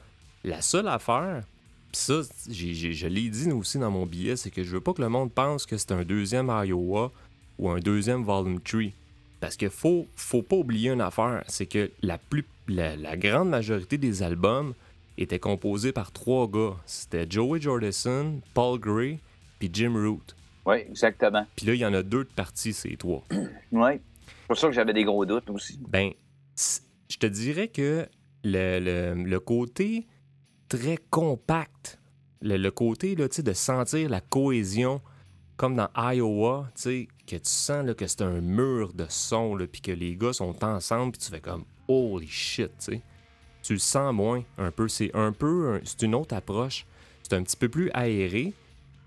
La 0.43 0.61
seule 0.61 0.87
affaire, 0.87 1.43
pis 1.91 1.99
ça, 1.99 2.21
j'ai- 2.49 2.93
je 2.93 3.07
l'ai 3.07 3.29
dit 3.29 3.51
aussi 3.51 3.77
dans 3.79 3.91
mon 3.91 4.05
billet, 4.05 4.35
c'est 4.35 4.51
que 4.51 4.63
je 4.63 4.69
veux 4.71 4.81
pas 4.81 4.93
que 4.93 5.01
le 5.01 5.09
monde 5.09 5.31
pense 5.31 5.65
que 5.65 5.77
c'est 5.77 5.91
un 5.91 6.03
deuxième 6.03 6.47
Iowa 6.49 7.11
ou 7.57 7.69
un 7.69 7.79
deuxième 7.79 8.23
Volume 8.23 8.59
3. 8.61 8.91
Parce 9.39 9.55
que 9.55 9.69
faut, 9.69 10.05
faut 10.17 10.41
pas 10.41 10.57
oublier 10.57 10.89
une 10.91 10.99
affaire, 11.01 11.43
c'est 11.47 11.65
que 11.65 11.89
la, 12.01 12.17
plus, 12.17 12.43
la, 12.69 12.95
la 12.95 13.17
grande 13.17 13.49
majorité 13.49 13.97
des 13.97 14.23
albums 14.23 14.73
étaient 15.17 15.39
composés 15.39 15.91
par 15.91 16.11
trois 16.11 16.47
gars. 16.47 16.75
C'était 16.85 17.25
Joey 17.29 17.59
Jordison, 17.61 18.41
Paul 18.53 18.79
Gray, 18.79 19.19
puis 19.59 19.69
Jim 19.71 19.93
Root. 19.95 20.23
Oui, 20.65 20.77
exactement. 20.89 21.45
Puis 21.55 21.65
là, 21.65 21.73
il 21.73 21.79
y 21.79 21.85
en 21.85 21.93
a 21.93 22.03
deux 22.03 22.23
de 22.23 22.29
partis, 22.29 22.73
ces 22.73 22.95
trois. 22.97 23.23
Oui. 23.71 23.91
C'est 24.27 24.47
pour 24.47 24.57
ça 24.57 24.67
que 24.67 24.73
j'avais 24.73 24.93
des 24.93 25.03
gros 25.03 25.25
doutes 25.25 25.49
aussi. 25.51 25.79
Ben, 25.89 26.11
je 26.55 27.17
te 27.17 27.27
dirais 27.27 27.67
que 27.67 28.07
le, 28.43 28.79
le- 28.79 29.23
le 29.23 29.39
côté 29.39 30.07
très 30.69 30.97
compact, 31.11 31.99
le, 32.41 32.57
le 32.57 32.71
côté 32.71 33.15
là, 33.15 33.27
de 33.27 33.53
sentir 33.53 34.09
la 34.09 34.21
cohésion, 34.21 35.01
comme 35.55 35.75
dans 35.75 35.89
Iowa, 35.95 36.67
tu 36.75 36.81
sais, 36.81 37.07
que 37.27 37.35
tu 37.35 37.41
sens 37.49 37.85
là, 37.85 37.93
que 37.93 38.07
c'est 38.07 38.21
un 38.23 38.41
mur 38.41 38.93
de 38.93 39.05
son, 39.09 39.57
puis 39.71 39.81
que 39.81 39.91
les 39.91 40.15
gars 40.15 40.33
sont 40.33 40.63
ensemble, 40.63 41.11
puis 41.11 41.21
tu 41.21 41.29
fais 41.29 41.41
comme 41.41 41.65
holy 41.89 42.27
shit, 42.27 42.71
tu 42.79 42.93
sais. 42.93 43.01
Tu 43.61 43.73
le 43.73 43.79
sens 43.79 44.13
moins 44.13 44.41
un 44.57 44.71
peu. 44.71 44.87
C'est 44.87 45.11
un 45.13 45.33
peu, 45.33 45.81
c'est 45.83 46.01
une 46.03 46.15
autre 46.15 46.33
approche. 46.33 46.85
C'est 47.23 47.33
un 47.35 47.43
petit 47.43 47.57
peu 47.57 47.67
plus 47.67 47.91
aéré, 47.93 48.53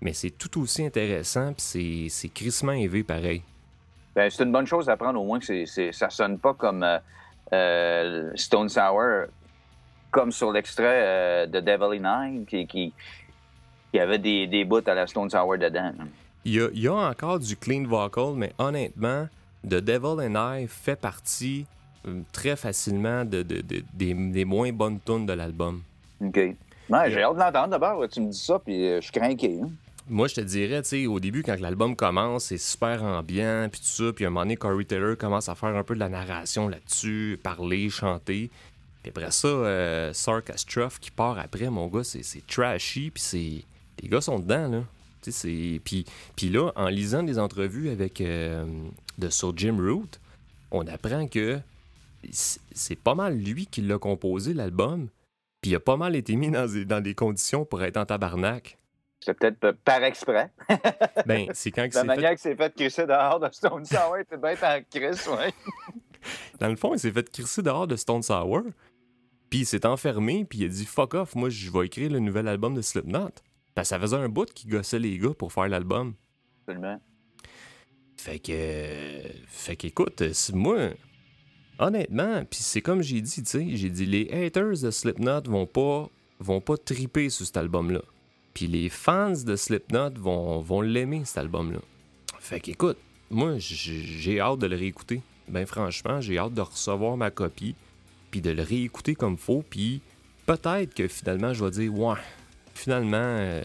mais 0.01 0.13
c'est 0.13 0.29
tout 0.29 0.61
aussi 0.61 0.85
intéressant, 0.85 1.53
puis 1.53 2.07
c'est, 2.09 2.29
crissement 2.29 2.71
élevé 2.73 3.03
pareil. 3.03 3.41
Ben, 4.15 4.29
c'est 4.29 4.43
une 4.43 4.51
bonne 4.51 4.67
chose 4.67 4.87
à 4.89 4.95
prendre, 4.95 5.19
au 5.19 5.25
moins 5.25 5.39
que 5.39 5.45
c'est, 5.45 5.65
c'est- 5.65 5.91
ça 5.91 6.09
sonne 6.11 6.37
pas 6.37 6.53
comme 6.53 6.83
euh, 6.83 6.99
euh, 7.51 8.31
Stone 8.35 8.69
Sour, 8.69 9.25
comme 10.11 10.31
sur 10.31 10.51
l'extrait 10.51 11.01
euh, 11.03 11.45
de 11.47 11.59
Devil 11.59 11.99
in 12.05 12.23
Eye, 12.23 12.45
qui, 12.45 12.67
qui, 12.67 12.93
qui 13.91 13.99
avait 13.99 14.19
des, 14.19 14.45
des 14.47 14.63
bouts 14.65 14.87
à 14.87 14.93
la 14.93 15.07
Stone 15.07 15.29
Sour 15.29 15.57
dedans. 15.57 15.91
hein. 15.99 16.07
Il 16.45 16.53
y, 16.53 16.61
a, 16.61 16.67
il 16.73 16.79
y 16.81 16.87
a 16.87 16.93
encore 16.93 17.39
du 17.39 17.55
clean 17.57 17.83
vocal, 17.87 18.33
mais 18.35 18.53
honnêtement, 18.57 19.27
The 19.65 19.75
Devil 19.81 20.21
and 20.25 20.35
I 20.35 20.67
fait 20.67 20.95
partie 20.99 21.65
très 22.31 22.55
facilement 22.55 23.25
de, 23.25 23.43
de- 23.43 23.61
de- 23.61 23.83
des, 23.93 24.13
des 24.13 24.45
moins 24.45 24.71
bonnes 24.71 24.99
tunes 25.05 25.25
de 25.25 25.33
l'album. 25.33 25.81
OK. 26.21 26.35
Ouais, 26.37 27.11
j'ai 27.11 27.23
hâte 27.23 27.35
de 27.35 27.39
l'entendre 27.39 27.67
d'abord. 27.69 28.07
Tu 28.09 28.21
me 28.21 28.29
dis 28.31 28.37
ça, 28.37 28.59
puis 28.59 28.87
euh, 28.87 28.97
je 28.97 29.03
suis 29.03 29.11
craqué. 29.13 29.59
hein. 29.63 29.69
Moi, 30.09 30.27
je 30.27 30.35
te 30.35 30.41
dirais, 30.41 30.81
tu 30.81 30.89
sais, 30.89 31.05
au 31.07 31.19
début, 31.21 31.43
quand 31.43 31.57
l'album 31.59 31.95
commence, 31.95 32.45
c'est 32.45 32.57
super 32.57 33.01
ambiant, 33.03 33.69
puis 33.71 33.79
tout 33.79 33.87
ça, 34.05 34.11
puis 34.13 34.25
à 34.25 34.27
un 34.27 34.31
moment 34.31 34.41
donné, 34.41 34.57
Corey 34.57 34.83
Taylor 34.83 35.17
commence 35.17 35.47
à 35.47 35.55
faire 35.55 35.75
un 35.77 35.83
peu 35.83 35.95
de 35.95 35.99
la 36.01 36.09
narration 36.09 36.67
là-dessus, 36.67 37.39
parler, 37.41 37.89
chanter. 37.89 38.49
Puis 39.01 39.09
après 39.09 39.31
ça, 39.31 39.47
euh, 39.47 40.11
Sarcastrophe 40.11 40.99
qui 40.99 41.09
part 41.09 41.39
après, 41.39 41.69
mon 41.69 41.87
gars, 41.87 42.03
c'est 42.03 42.45
trashy, 42.47 43.11
puis 43.11 43.23
c'est... 43.23 43.63
Les 44.01 44.09
gars 44.09 44.19
sont 44.21 44.39
dedans, 44.39 44.67
là. 44.67 44.83
Puis, 45.21 46.05
puis 46.35 46.49
là, 46.49 46.71
en 46.75 46.87
lisant 46.89 47.23
des 47.23 47.39
entrevues 47.39 47.89
avec... 47.89 48.19
euh, 48.19 48.65
de 49.17 49.29
sur 49.29 49.55
Jim 49.55 49.77
Root, 49.79 50.07
on 50.71 50.85
apprend 50.87 51.27
que 51.27 51.59
c'est 52.31 52.95
pas 52.95 53.15
mal 53.15 53.37
lui 53.37 53.65
qui 53.67 53.81
l'a 53.81 53.97
composé, 53.97 54.53
l'album, 54.53 55.09
puis 55.61 55.71
il 55.71 55.75
a 55.75 55.79
pas 55.79 55.97
mal 55.97 56.15
été 56.15 56.35
mis 56.35 56.51
dans 56.51 56.65
des, 56.67 56.85
dans 56.85 57.01
des 57.01 57.15
conditions 57.15 57.65
pour 57.65 57.83
être 57.83 57.97
en 57.97 58.05
tabarnak. 58.05 58.77
C'est 59.19 59.33
peut-être 59.33 59.71
par 59.83 60.03
exprès. 60.03 60.51
Ben, 61.25 61.47
c'est 61.53 61.71
quand 61.71 61.87
que 61.87 61.95
La 61.95 62.03
manière 62.03 62.29
fait... 62.31 62.35
que 62.35 62.41
c'est 62.41 62.55
fait 62.55 62.75
crisser 62.75 63.05
dehors 63.05 63.39
de 63.39 63.47
Stone 63.51 63.85
Sour 63.85 64.17
était 64.17 64.37
bien 64.37 64.55
par 64.55 64.79
Chris, 64.89 65.29
ouais. 65.29 65.53
Dans 66.59 66.67
le 66.67 66.75
fond, 66.75 66.93
il 66.93 66.99
s'est 66.99 67.11
fait 67.11 67.29
crisser 67.29 67.61
dehors 67.61 67.87
de 67.87 67.95
Stone 67.95 68.21
Sour. 68.23 68.63
Puis 69.49 69.59
il 69.59 69.65
s'est 69.65 69.85
enfermé, 69.85 70.45
puis 70.45 70.59
il 70.59 70.65
a 70.65 70.67
dit 70.67 70.85
fuck 70.85 71.13
off, 71.13 71.35
moi 71.35 71.49
je 71.49 71.71
vais 71.71 71.85
écrire 71.85 72.11
le 72.11 72.19
nouvel 72.19 72.47
album 72.47 72.73
de 72.73 72.81
Slipknot. 72.81 73.29
Ça 73.83 73.99
faisait 73.99 74.17
un 74.17 74.27
bout 74.29 74.51
qui 74.53 74.67
gossait 74.67 74.99
les 74.99 75.17
gars 75.17 75.33
pour 75.33 75.53
faire 75.53 75.67
l'album. 75.69 76.15
Absolument. 76.67 76.99
Fait 78.17 78.39
que. 78.39 78.51
Fait 79.47 79.75
qu'écoute, 79.75 80.33
c'est- 80.33 80.53
moi, 80.53 80.89
honnêtement, 81.83 82.43
puis 82.49 82.59
c'est 82.61 82.81
comme 82.81 83.01
j'ai 83.01 83.21
dit, 83.21 83.43
tu 83.43 83.49
sais, 83.49 83.67
j'ai 83.73 83.89
dit 83.89 84.05
les 84.05 84.29
haters 84.31 84.81
de 84.81 84.91
Slipknot 84.91 85.41
vont 85.45 85.65
pas, 85.65 86.09
vont 86.39 86.61
pas 86.61 86.77
triper 86.77 87.29
sur 87.29 87.45
cet 87.45 87.57
album-là. 87.57 88.01
Puis 88.53 88.67
les 88.67 88.89
fans 88.89 89.31
de 89.31 89.55
Slipknot 89.55 90.11
vont, 90.17 90.61
vont 90.61 90.81
l'aimer, 90.81 91.23
cet 91.25 91.39
album-là. 91.39 91.79
Fait 92.39 92.59
qu'écoute, 92.59 92.97
moi, 93.29 93.55
j'ai 93.57 94.39
hâte 94.39 94.59
de 94.59 94.67
le 94.67 94.75
réécouter. 94.75 95.21
Ben 95.47 95.65
franchement, 95.65 96.21
j'ai 96.21 96.37
hâte 96.37 96.53
de 96.53 96.61
recevoir 96.61 97.17
ma 97.17 97.31
copie, 97.31 97.75
puis 98.31 98.41
de 98.41 98.51
le 98.51 98.63
réécouter 98.63 99.15
comme 99.15 99.37
faut, 99.37 99.63
puis 99.69 100.01
peut-être 100.45 100.93
que 100.93 101.07
finalement, 101.07 101.53
je 101.53 101.65
vais 101.65 101.71
dire, 101.71 101.93
ouais, 101.93 102.15
finalement, 102.73 103.17
euh, 103.17 103.61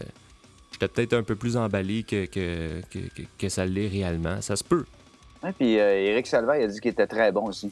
j'étais 0.73 0.87
peut-être 0.87 1.13
un 1.13 1.23
peu 1.23 1.35
plus 1.35 1.55
emballé 1.55 2.03
que, 2.03 2.25
que, 2.25 3.49
ça 3.49 3.65
l'est 3.65 3.87
réellement. 3.87 4.41
Ça 4.41 4.55
se 4.55 4.63
peut. 4.63 4.85
Puis 5.57 5.79
euh, 5.79 6.11
Eric 6.11 6.27
il 6.29 6.35
a 6.35 6.67
dit 6.67 6.79
qu'il 6.81 6.91
était 6.91 7.07
très 7.07 7.31
bon 7.31 7.47
aussi. 7.47 7.71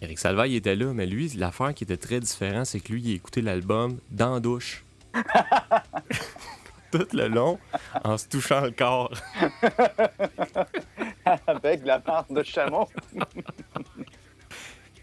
Eric 0.00 0.18
Salva, 0.18 0.46
il 0.46 0.54
était 0.54 0.76
là, 0.76 0.92
mais 0.94 1.06
lui, 1.06 1.28
l'affaire 1.36 1.74
qui 1.74 1.84
était 1.84 1.96
très 1.96 2.20
différente, 2.20 2.66
c'est 2.66 2.80
que 2.80 2.92
lui, 2.92 3.02
il 3.02 3.12
a 3.12 3.14
écouté 3.16 3.40
l'album 3.42 3.98
dans 4.10 4.34
la 4.34 4.40
douche. 4.40 4.84
Tout 6.90 7.06
le 7.12 7.28
long, 7.28 7.58
en 8.04 8.16
se 8.16 8.28
touchant 8.28 8.60
le 8.62 8.70
corps. 8.70 9.12
Avec 11.46 11.84
la 11.84 12.02
marque 12.06 12.32
de 12.32 12.42
chameau. 12.42 12.88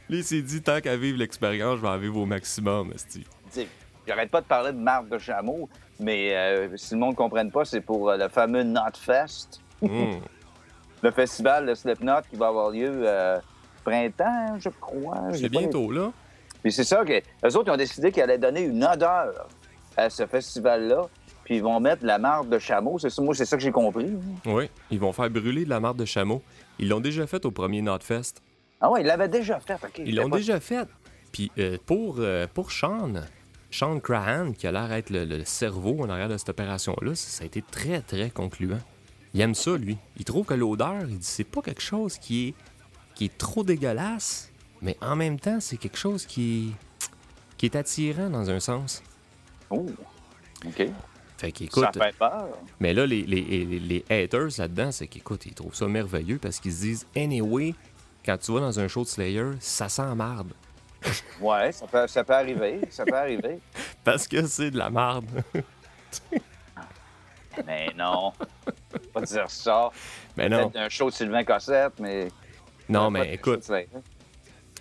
Lui, 0.10 0.20
il 0.20 0.24
s'est 0.24 0.42
dit, 0.42 0.62
tant 0.62 0.82
qu'à 0.82 0.98
vivre 0.98 1.18
l'expérience, 1.18 1.78
je 1.78 1.82
vais 1.82 1.88
en 1.88 1.98
vivre 1.98 2.18
au 2.18 2.26
maximum, 2.26 2.94
J'arrête 4.08 4.30
pas 4.30 4.42
de 4.42 4.46
parler 4.46 4.72
de 4.72 4.78
marque 4.78 5.10
de 5.10 5.18
chameau, 5.18 5.68
mais 6.00 6.36
euh, 6.36 6.78
si 6.78 6.94
le 6.94 7.00
monde 7.00 7.12
ne 7.12 7.16
comprenne 7.16 7.52
pas, 7.52 7.66
c'est 7.66 7.82
pour 7.82 8.10
euh, 8.10 8.18
le 8.18 8.30
fameux 8.30 8.64
Knotfest, 8.64 9.62
Mm. 9.82 10.20
le 11.02 11.12
festival 11.12 11.66
de 11.66 11.76
Slipknot 11.76 12.22
qui 12.30 12.38
va 12.38 12.48
avoir 12.48 12.70
lieu 12.70 12.90
euh, 12.90 13.40
printemps, 13.86 14.58
je 14.60 14.70
crois. 14.70 15.22
C'est 15.32 15.44
les- 15.44 15.50
bientôt 15.50 15.92
là. 15.92 16.12
Puis 16.62 16.72
c'est 16.74 16.84
ça 16.84 17.06
que 17.06 17.14
les 17.44 17.56
autres 17.56 17.68
ils 17.68 17.72
ont 17.72 17.78
décidé 17.78 18.12
qu'ils 18.12 18.24
allaient 18.24 18.38
donner 18.40 18.64
une 18.64 18.84
odeur 18.84 19.48
à 19.96 20.10
ce 20.10 20.26
festival-là, 20.26 21.08
puis 21.46 21.58
ils 21.58 21.64
vont 21.64 21.80
mettre 21.80 22.04
la 22.06 22.18
marque 22.18 22.50
de 22.50 22.58
chameau. 22.60 22.98
C'est 23.00 23.10
ça, 23.12 23.22
moi, 23.22 23.34
c'est 23.36 23.46
ça 23.46 23.56
que 23.56 23.64
j'ai 23.64 23.72
compris. 23.72 24.12
Oui, 24.46 24.70
ils 24.92 25.00
vont 25.00 25.14
faire 25.14 25.30
brûler 25.30 25.64
de 25.64 25.70
la 25.70 25.80
marde 25.80 25.98
de 25.98 26.06
chameau. 26.06 26.42
Ils 26.80 26.90
l'ont 26.90 27.00
déjà 27.00 27.26
fait 27.28 27.46
au 27.46 27.52
premier 27.52 27.82
Notfest. 27.82 28.34
Ah 28.82 28.90
ouais, 28.92 29.02
ils 29.02 29.08
l'avaient 29.08 29.30
déjà 29.30 29.60
fait. 29.60 29.78
Ils 30.00 30.16
l'ont 30.16 30.30
pas- 30.30 30.38
déjà 30.38 30.60
fait. 30.60 30.88
Puis 31.32 31.52
euh, 31.60 31.78
pour, 31.86 32.16
euh, 32.20 32.48
pour 32.54 32.72
Sean, 32.72 33.14
Sean 33.72 34.00
Crahan, 34.00 34.52
qui 34.54 34.68
a 34.68 34.72
l'air 34.72 34.88
d'être 34.90 35.10
le, 35.12 35.24
le 35.26 35.46
cerveau 35.46 35.98
en 36.02 36.10
arrière 36.10 36.30
de 36.30 36.38
cette 36.38 36.50
opération-là, 36.50 37.14
ça, 37.16 37.30
ça 37.30 37.44
a 37.44 37.46
été 37.46 37.62
très, 37.62 38.02
très 38.02 38.30
concluant. 38.32 38.80
Il 39.34 39.42
aime 39.42 39.54
ça, 39.56 39.76
lui. 39.78 39.98
Il 40.18 40.24
trouve 40.26 40.46
que 40.46 40.54
l'odeur, 40.54 41.02
il 41.08 41.20
dit 41.20 41.26
c'est 41.26 41.44
pas 41.44 41.62
quelque 41.62 41.82
chose 41.82 42.18
qui 42.18 42.48
est, 42.50 42.54
qui 43.16 43.26
est 43.26 43.38
trop 43.38 43.64
dégueulasse, 43.64 44.52
mais 44.82 44.98
en 45.02 45.16
même 45.16 45.40
temps, 45.40 45.60
c'est 45.60 45.78
quelque 45.78 45.98
chose 45.98 46.26
qui 46.26 46.70
est, 46.70 47.08
qui 47.58 47.66
est 47.66 47.76
attirant 47.76 48.30
dans 48.30 48.50
un 48.50 48.60
sens. 48.60 49.02
Oh, 49.70 49.86
OK. 50.66 50.88
Fait 51.38 51.52
qu'écoute, 51.52 51.84
ça 51.84 51.92
fait 51.92 52.16
peur. 52.18 52.48
mais 52.80 52.94
là, 52.94 53.06
les, 53.06 53.24
les, 53.24 53.42
les- 53.42 53.80
les 53.80 54.06
haters 54.10 54.50
là-dedans, 54.58 54.92
c'est 54.92 55.08
qu'écoute, 55.08 55.46
ils 55.46 55.54
trouvent 55.54 55.76
ça 55.76 55.86
merveilleux 55.88 56.38
parce 56.38 56.60
qu'ils 56.60 56.72
se 56.74 56.82
disent 56.82 57.08
anyway, 57.16 57.74
quand 58.26 58.38
tu 58.38 58.54
vas 58.54 58.60
dans 58.62 58.80
un 58.80 58.88
show 58.88 59.04
de 59.04 59.08
Slayer, 59.10 59.52
ça 59.60 59.90
sent 59.90 60.16
marde. 60.16 60.54
Ouais, 61.40 61.72
ça 61.72 61.86
peut, 61.88 62.08
ça 62.08 62.24
peut 62.24 62.34
arriver. 62.34 62.80
Ça 62.90 63.06
peut 63.06 63.16
arriver. 63.18 63.60
Parce 64.04 64.28
que 64.28 64.48
c'est 64.48 64.72
de 64.72 64.78
la 64.80 64.90
marde. 64.90 65.26
Mais 67.66 67.92
non. 67.96 68.34
Pas 69.14 69.22
dire 69.22 69.50
ça. 69.50 69.90
Mais 70.36 70.50
non. 70.50 70.70
Peut-être 70.70 70.84
un 70.86 70.90
show 70.90 71.10
de 71.10 71.16
Sylvain 71.16 71.44
Cossette, 71.44 71.94
mais. 72.00 72.30
Non, 72.90 73.10
mais 73.10 73.34
écoute, 73.34 73.70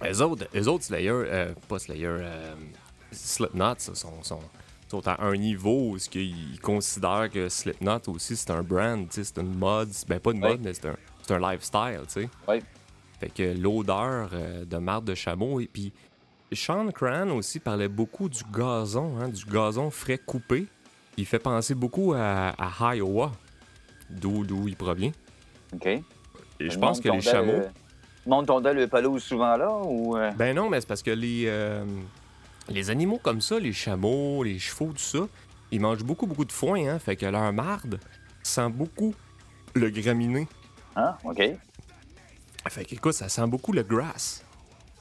eux 0.03 0.23
autres, 0.23 0.47
eux 0.55 0.69
autres 0.69 0.85
Slayer, 0.85 1.11
euh, 1.11 1.55
pas 1.69 1.79
Slayer, 1.79 2.07
euh, 2.07 2.55
Slipknot, 3.13 3.75
ça, 3.79 3.95
sont, 3.95 4.23
sont, 4.23 4.41
sont 4.89 5.09
à 5.09 5.25
un 5.25 5.37
niveau 5.37 5.93
où 5.93 5.99
ils 6.15 6.61
considèrent 6.61 7.31
que 7.31 7.49
Slipknot 7.49 8.01
aussi 8.09 8.37
c'est 8.37 8.51
un 8.51 8.63
brand, 8.63 9.07
c'est 9.11 9.39
une 9.39 9.55
mode, 9.57 9.91
ben 10.09 10.21
pas 10.21 10.33
une 10.33 10.41
mode, 10.41 10.61
mais 10.63 10.75
c'est 10.75 10.87
un, 10.87 10.97
un, 11.31 11.53
lifestyle, 11.53 12.01
tu 12.07 12.23
sais. 12.23 12.29
Oui. 12.49 12.57
Fait 13.21 13.31
que 13.31 13.59
l'odeur 13.59 14.31
euh, 14.33 14.65
de 14.65 14.77
marde 14.77 15.05
de 15.05 15.15
chameau, 15.15 15.61
et 15.61 15.67
puis 15.67 15.93
Sean 16.53 16.91
Cran 16.91 17.31
aussi 17.31 17.61
parlait 17.61 17.89
beaucoup 17.89 18.29
du 18.29 18.43
gazon, 18.53 19.17
hein, 19.21 19.29
du 19.29 19.45
gazon 19.45 19.91
frais 19.91 20.19
coupé. 20.19 20.67
Il 21.17 21.27
fait 21.27 21.39
penser 21.39 21.75
beaucoup 21.75 22.13
à, 22.15 22.55
Iowa, 22.95 23.33
d'où 24.11 24.45
il 24.67 24.77
provient. 24.77 25.13
OK. 25.73 25.87
Et 25.87 26.71
je 26.71 26.79
pense 26.79 27.01
que 27.01 27.09
les 27.09 27.21
chameaux. 27.21 27.63
Monte 28.27 28.47
ton 28.47 28.61
le 28.61 28.87
pelouse 28.87 29.23
souvent 29.23 29.57
là 29.57 29.71
ou. 29.85 30.17
Euh? 30.17 30.31
Ben 30.33 30.57
non, 30.57 30.71
mais 30.71 30.81
c'est 30.81 30.87
parce 30.87 31.03
que 31.03 31.11
les, 31.11 31.45
euh, 31.47 31.85
les 32.69 32.91
animaux 32.91 33.19
comme 33.23 33.41
ça, 33.41 33.59
les 33.59 33.73
chameaux, 33.73 34.43
les 34.43 34.59
chevaux, 34.59 34.93
tout 34.93 34.99
ça, 34.99 35.21
ils 35.71 35.81
mangent 35.81 36.05
beaucoup, 36.05 36.27
beaucoup 36.27 36.45
de 36.45 36.53
foin, 36.53 36.89
hein. 36.89 36.99
Fait 36.99 37.17
que 37.17 37.27
leur 37.27 37.53
marde 37.53 38.01
sent 38.43 38.71
beaucoup 38.71 39.15
le 39.75 39.91
graminé. 39.91 40.49
Ah, 40.97 41.19
OK. 41.25 41.43
Fait 42.69 42.85
que, 42.85 42.95
écoute, 42.95 43.13
ça 43.13 43.29
sent 43.29 43.47
beaucoup 43.47 43.73
le 43.73 43.83
grass. 43.83 44.43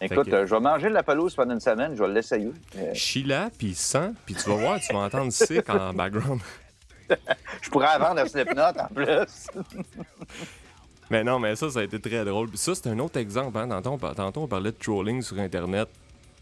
Écoute, 0.02 0.28
euh, 0.34 0.46
je 0.46 0.54
vais 0.54 0.60
manger 0.60 0.90
de 0.90 0.94
la 0.94 1.04
pelouse 1.04 1.34
pendant 1.34 1.54
une 1.54 1.62
semaine, 1.62 1.96
je 1.96 2.04
vais 2.04 2.12
l'essayer. 2.12 2.52
Chila, 2.94 3.50
puis 3.58 3.74
sent, 3.74 4.12
puis 4.26 4.36
tu 4.36 4.50
vas 4.50 4.56
voir, 4.56 4.80
tu 4.82 4.92
vas 4.92 5.00
entendre 5.00 5.32
sick 5.32 5.70
en 5.70 5.94
background. 5.94 6.42
je 7.62 7.70
pourrais 7.70 7.98
vendre 8.00 8.20
un 8.20 8.28
Slipknot 8.28 8.62
en 8.62 8.88
plus. 8.94 9.48
mais 11.10 11.24
non, 11.24 11.39
mais 11.39 11.56
ça, 11.56 11.70
ça 11.70 11.80
a 11.80 11.84
été 11.84 12.00
très 12.00 12.24
drôle. 12.26 12.50
Puis 12.50 12.58
ça, 12.58 12.76
c'est 12.76 12.88
un 12.88 13.00
autre 13.00 13.18
exemple. 13.18 13.58
Hein. 13.58 13.82
Tantôt, 13.82 14.42
on, 14.42 14.48
parlait 14.48 14.72
de 14.72 14.78
trolling 14.78 15.22
sur 15.22 15.39
Internet. 15.39 15.89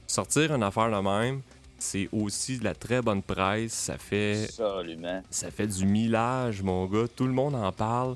Sortir 0.08 0.54
une 0.54 0.64
affaire 0.64 0.90
la 0.90 1.02
même, 1.02 1.42
c'est 1.78 2.10
aussi 2.12 2.58
de 2.58 2.64
la 2.64 2.76
très 2.76 3.02
bonne 3.02 3.24
presse. 3.24 3.74
Ça 3.74 3.98
fait. 3.98 4.46
Absolument. 4.46 5.24
Ça 5.30 5.52
fait 5.52 5.68
du 5.68 5.86
millage, 5.86 6.62
mon 6.62 6.86
gars. 6.86 7.08
Tout 7.16 7.26
le 7.26 7.34
monde 7.34 7.56
en 7.56 7.72
parle. 7.72 8.16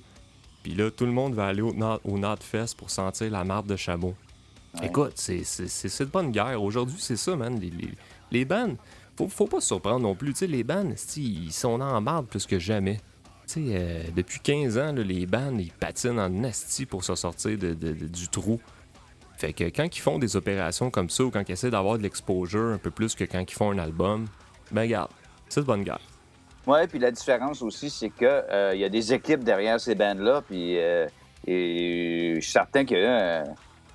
Puis 0.64 0.74
là, 0.74 0.90
tout 0.90 1.06
le 1.06 1.12
monde 1.12 1.34
va 1.34 1.48
aller 1.48 1.62
au, 1.62 1.76
au 2.04 2.18
Notfest 2.18 2.76
pour 2.78 2.90
sentir 2.90 3.30
la 3.32 3.44
marde 3.44 3.68
de 3.68 3.76
chameau. 3.76 4.16
Écoute, 4.84 5.14
c'est 5.16 5.40
de 5.40 6.06
bonne 6.06 6.32
guerre. 6.32 6.62
Aujourd'hui, 6.62 6.98
c'est 7.00 7.16
ça, 7.16 7.36
man. 7.36 7.60
Les, 7.60 7.70
les, 7.70 7.90
les 8.32 8.46
bandes, 8.46 8.76
faut, 9.16 9.28
faut 9.28 9.48
pas 9.48 9.62
se 9.62 9.68
surprendre 9.68 10.02
non 10.02 10.16
plus. 10.16 10.34
sais, 10.36 10.48
les 10.48 10.64
bandes, 10.64 10.96
ils 11.18 11.54
sont 11.54 11.80
en 11.80 12.02
marde 12.02 12.28
plus 12.28 12.46
que 12.46 12.60
jamais. 12.60 13.00
Euh, 13.58 14.04
depuis 14.16 14.40
15 14.40 14.78
ans, 14.78 14.94
les 14.94 15.26
bandes, 15.26 15.60
ils 15.60 15.72
patinent 15.72 16.20
en 16.20 16.30
nasty 16.30 16.86
pour 16.86 17.04
se 17.04 17.16
sortir 17.16 17.58
de, 17.58 17.74
du 17.74 18.28
trou. 18.30 18.60
Fait 19.38 19.54
que 19.54 19.66
quand 19.66 19.96
ils 19.96 20.00
font 20.00 20.18
des 20.18 20.36
opérations 20.36 20.90
comme 20.90 21.10
ça 21.10 21.24
ou 21.24 21.32
quand 21.32 21.44
ils 21.48 21.52
essaient 21.52 21.70
d'avoir 21.70 21.98
de 21.98 22.04
l'exposure 22.04 22.74
un 22.74 22.78
peu 22.78 22.92
plus 22.92 23.16
que 23.16 23.26
quand 23.26 23.42
ils 23.42 23.54
font 23.54 23.72
un 23.72 23.78
album, 23.78 24.28
ben 24.72 24.82
regarde, 24.82 25.12
c'est 25.50 25.62
de 25.62 25.66
bonne 25.66 25.84
guerre. 25.84 26.00
Ouais, 26.66 26.88
puis 26.88 27.00
la 27.00 27.12
différence 27.12 27.62
aussi, 27.62 27.90
c'est 27.90 28.10
que 28.10 28.26
euh, 28.26 28.72
il 28.74 28.80
y 28.80 28.86
a 28.86 28.90
des 28.90 29.14
équipes 29.14 29.44
derrière 29.44 29.80
ces 29.80 29.94
bandes-là, 29.94 30.42
puis 30.48 30.80
euh, 30.80 31.08
et 31.46 32.34
je 32.36 32.42
suis 32.42 32.52
certain 32.52 32.86
qu'il 32.86 32.98
y 32.98 33.06
a 33.06 33.44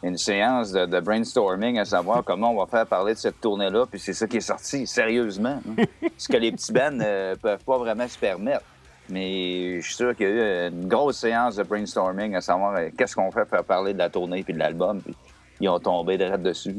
une 0.02 0.16
séance 0.16 0.72
de, 0.72 1.00
brainstorming 1.00 1.78
à 1.78 1.84
savoir 1.84 2.22
comment 2.26 2.52
on 2.52 2.64
va 2.64 2.66
faire 2.66 2.86
parler 2.86 3.14
de 3.14 3.18
cette 3.18 3.40
tournée-là, 3.40 3.86
puis 3.90 3.98
c'est 3.98 4.12
ça 4.12 4.26
qui 4.26 4.36
est 4.36 4.40
sorti, 4.40 4.86
sérieusement. 4.86 5.60
Hein. 5.68 5.84
Ce 6.16 6.28
que 6.28 6.36
les 6.36 6.52
petits 6.52 6.72
bands 6.72 6.92
ne 6.92 7.34
peuvent 7.34 7.64
pas 7.64 7.78
vraiment 7.78 8.06
se 8.06 8.18
permettre. 8.18 8.64
Mais 9.10 9.80
je 9.80 9.86
suis 9.86 9.94
sûr 9.94 10.14
qu'il 10.14 10.28
y 10.28 10.30
a 10.30 10.66
eu 10.66 10.70
une 10.70 10.86
grosse 10.86 11.18
séance 11.18 11.56
de 11.56 11.62
brainstorming 11.62 12.34
à 12.34 12.40
savoir 12.40 12.76
euh, 12.76 12.88
qu'est-ce 12.96 13.14
qu'on 13.14 13.30
fait 13.30 13.44
pour 13.44 13.62
parler 13.64 13.92
de 13.92 13.98
la 13.98 14.08
tournée 14.10 14.42
puis 14.42 14.54
de 14.54 14.58
l'album, 14.58 15.00
puis 15.00 15.14
ils 15.60 15.68
ont 15.68 15.80
tombé 15.80 16.16
direct 16.16 16.42
dessus. 16.42 16.76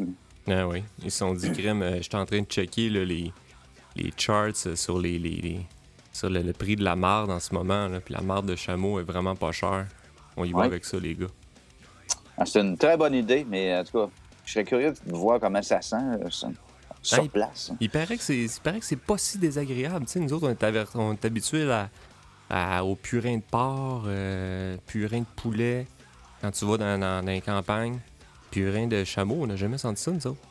Ah 0.47 0.67
oui, 0.67 0.83
ils 1.03 1.11
se 1.11 1.19
sont 1.19 1.33
dit, 1.33 1.51
crème, 1.51 1.81
euh, 1.81 2.01
j'étais 2.01 2.17
en 2.17 2.25
train 2.25 2.41
de 2.41 2.45
checker 2.45 2.89
les, 2.89 3.31
les 3.95 4.13
charts 4.17 4.75
sur 4.75 4.99
les, 4.99 5.65
sur 6.11 6.29
le, 6.29 6.53
prix 6.53 6.75
de 6.75 6.83
la 6.83 6.95
marde 6.95 7.31
en 7.31 7.39
ce 7.39 7.53
moment, 7.53 7.89
puis 8.03 8.13
la 8.13 8.21
marde 8.21 8.47
de 8.47 8.55
chameau 8.55 8.99
est 8.99 9.03
vraiment 9.03 9.35
pas 9.35 9.51
chère. 9.51 9.87
On 10.37 10.45
y 10.45 10.51
va 10.51 10.63
avec 10.63 10.85
ça, 10.85 10.97
les 10.97 11.15
gars. 11.15 11.27
Ah, 12.37 12.45
c'est 12.45 12.61
une 12.61 12.77
très 12.77 12.97
bonne 12.97 13.13
idée, 13.13 13.45
mais 13.47 13.77
en 13.77 13.83
tout 13.83 13.99
cas, 13.99 14.09
je 14.45 14.53
serais 14.53 14.65
curieux 14.65 14.93
de 15.05 15.13
voir 15.13 15.39
comment 15.39 15.61
ça 15.61 15.81
sent 15.81 15.95
euh, 15.95 16.29
sur 17.01 17.29
place. 17.29 17.71
Il, 17.79 17.89
paraît 17.89 18.17
que 18.17 18.23
c'est, 18.23 18.47
paraît 18.63 18.79
que 18.79 18.85
c'est 18.85 18.99
pas 18.99 19.17
si 19.17 19.37
désagréable. 19.37 20.05
Nous 20.15 20.33
autres, 20.33 20.47
on 20.93 21.11
est, 21.11 21.25
habitués 21.25 21.71
à, 21.71 21.89
au 22.83 22.95
purin 22.95 23.37
de 23.37 23.43
porc, 23.49 24.03
euh, 24.07 24.75
purin 24.87 25.19
de 25.19 25.25
poulet, 25.35 25.87
quand 26.41 26.51
tu 26.51 26.65
vas 26.65 26.77
dans, 26.77 26.99
dans, 26.99 27.25
les 27.25 27.41
campagnes. 27.41 27.99
Purin 28.49 28.87
de 28.87 29.03
chameau, 29.05 29.37
on 29.41 29.47
n'a 29.47 29.55
jamais 29.55 29.77
senti 29.77 30.01
ça, 30.01 30.11
nous 30.11 30.27
autres. 30.27 30.41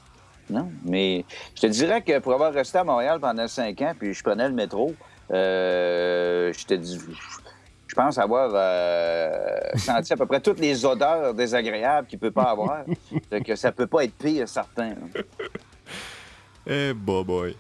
Non, 0.49 0.71
mais 0.85 1.25
je 1.55 1.61
te 1.61 1.67
dirais 1.67 2.03
que 2.03 2.19
pour 2.19 2.33
avoir 2.33 2.53
resté 2.53 2.79
à 2.79 2.85
Montréal 2.85 3.21
pendant 3.21 3.47
cinq 3.47 3.83
ans, 3.83 3.93
puis 3.99 4.15
je 4.15 4.23
prenais 4.23 4.49
le 4.49 4.55
métro, 4.55 4.95
euh, 5.31 6.53
je 6.57 6.65
te 6.65 6.75
dis, 6.75 6.99
je 7.87 7.95
pense 7.95 8.19
avoir 8.19 8.51
euh, 8.55 9.59
senti 9.77 10.13
à 10.13 10.17
peu 10.17 10.27
près 10.27 10.41
toutes 10.41 10.59
les 10.59 10.85
odeurs 10.85 11.35
désagréables 11.35 12.09
qu'il 12.09 12.19
peut 12.19 12.31
pas 12.31 12.45
avoir. 12.45 12.85
que 13.45 13.55
ça 13.55 13.71
peut 13.71 13.87
pas 13.87 14.05
être 14.05 14.15
pire, 14.15 14.49
certain. 14.49 14.95
Eh, 16.67 16.95
boy. 16.95 17.57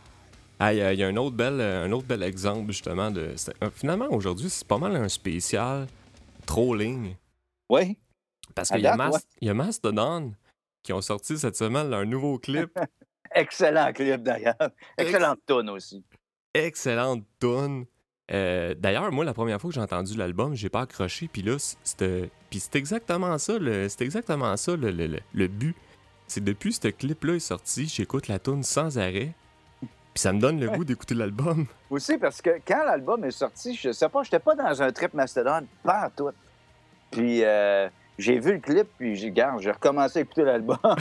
Il 0.60 0.76
y 0.76 1.02
a 1.02 1.06
un 1.06 1.16
autre, 1.16 1.36
bel, 1.36 1.58
un 1.60 1.90
autre 1.90 2.06
bel 2.06 2.22
exemple, 2.22 2.70
justement. 2.72 3.10
de 3.10 3.34
euh, 3.62 3.70
Finalement, 3.72 4.08
aujourd'hui, 4.10 4.50
c'est 4.50 4.66
pas 4.66 4.76
mal 4.76 4.94
un 4.94 5.08
spécial 5.08 5.86
trolling. 6.46 7.16
Oui. 7.70 7.96
Parce 8.54 8.68
qu'il 8.68 8.80
y, 8.80 8.82
y, 8.82 9.48
a 9.48 9.54
Mastodon 9.54 10.34
qui 10.82 10.92
ont 10.92 11.00
sorti 11.00 11.38
cette 11.38 11.56
semaine 11.56 11.88
leur 11.88 12.04
nouveau 12.04 12.38
clip. 12.38 12.70
Excellent 13.34 13.92
clip, 13.92 14.22
d'ailleurs. 14.22 14.56
Excellente 14.98 15.38
tonne 15.46 15.70
aussi. 15.70 16.04
Excellente. 16.52 17.24
Euh, 18.32 18.74
d'ailleurs, 18.74 19.10
moi, 19.12 19.24
la 19.24 19.34
première 19.34 19.60
fois 19.60 19.70
que 19.70 19.74
j'ai 19.74 19.80
entendu 19.80 20.16
l'album, 20.16 20.54
j'ai 20.54 20.68
pas 20.68 20.82
accroché. 20.82 21.28
Puis 21.28 21.42
là, 21.42 21.56
c'est 21.82 22.30
exactement 22.74 23.38
ça, 23.38 23.58
le, 23.58 23.88
c'est 23.88 24.02
exactement 24.02 24.56
ça 24.56 24.76
le, 24.76 24.90
le, 24.90 25.20
le 25.32 25.48
but. 25.48 25.74
C'est 26.26 26.44
depuis 26.44 26.72
ce 26.72 26.88
clip-là 26.88 27.34
est 27.34 27.40
sorti, 27.40 27.86
j'écoute 27.86 28.28
la 28.28 28.38
tune 28.38 28.62
sans 28.62 28.98
arrêt. 28.98 29.34
Puis 30.14 30.22
ça 30.22 30.32
me 30.32 30.40
donne 30.40 30.58
le 30.58 30.68
goût 30.70 30.84
d'écouter 30.84 31.14
l'album. 31.14 31.66
Aussi 31.90 32.18
parce 32.18 32.42
que 32.42 32.60
quand 32.66 32.84
l'album 32.84 33.24
est 33.24 33.30
sorti, 33.30 33.74
je 33.74 33.92
sais 33.92 34.08
pas, 34.08 34.22
j'étais 34.22 34.40
pas 34.40 34.54
dans 34.54 34.82
un 34.82 34.92
trip 34.92 35.14
Mastodon, 35.14 35.66
pas 35.82 36.06
en 36.06 36.10
tout. 36.10 36.30
Puis 37.10 37.44
euh, 37.44 37.88
j'ai 38.18 38.38
vu 38.38 38.52
le 38.52 38.58
clip, 38.58 38.88
puis 38.98 39.16
j'ai, 39.16 39.32
j'ai 39.60 39.70
recommencé 39.70 40.18
à 40.18 40.22
écouter 40.22 40.42
l'album. 40.42 40.78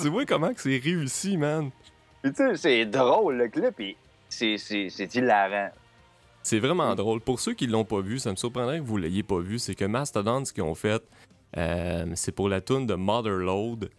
tu 0.00 0.08
vois 0.08 0.26
comment 0.26 0.52
que 0.52 0.60
c'est 0.60 0.78
réussi, 0.78 1.36
man? 1.36 1.70
Puis 2.22 2.32
tu 2.32 2.38
sais, 2.38 2.56
c'est 2.56 2.86
drôle 2.86 3.36
le 3.36 3.48
clip. 3.48 3.78
Et 3.80 3.96
c'est 4.28 5.14
hilarant. 5.14 5.70
C'est 6.42 6.60
vraiment 6.60 6.94
drôle. 6.94 7.20
Pour 7.20 7.40
ceux 7.40 7.54
qui 7.54 7.66
l'ont 7.66 7.84
pas 7.84 8.00
vu, 8.00 8.18
ça 8.18 8.30
me 8.30 8.36
surprendrait 8.36 8.78
que 8.78 8.84
vous 8.84 8.96
l'ayez 8.96 9.22
pas 9.22 9.40
vu. 9.40 9.58
C'est 9.58 9.74
que 9.74 9.84
Mastodon, 9.84 10.44
ce 10.44 10.52
qu'ils 10.52 10.62
ont 10.62 10.74
fait, 10.74 11.02
euh, 11.56 12.06
c'est 12.14 12.32
pour 12.32 12.48
la 12.48 12.60
tune 12.60 12.86
de 12.86 12.94
Motherload. 12.94 13.90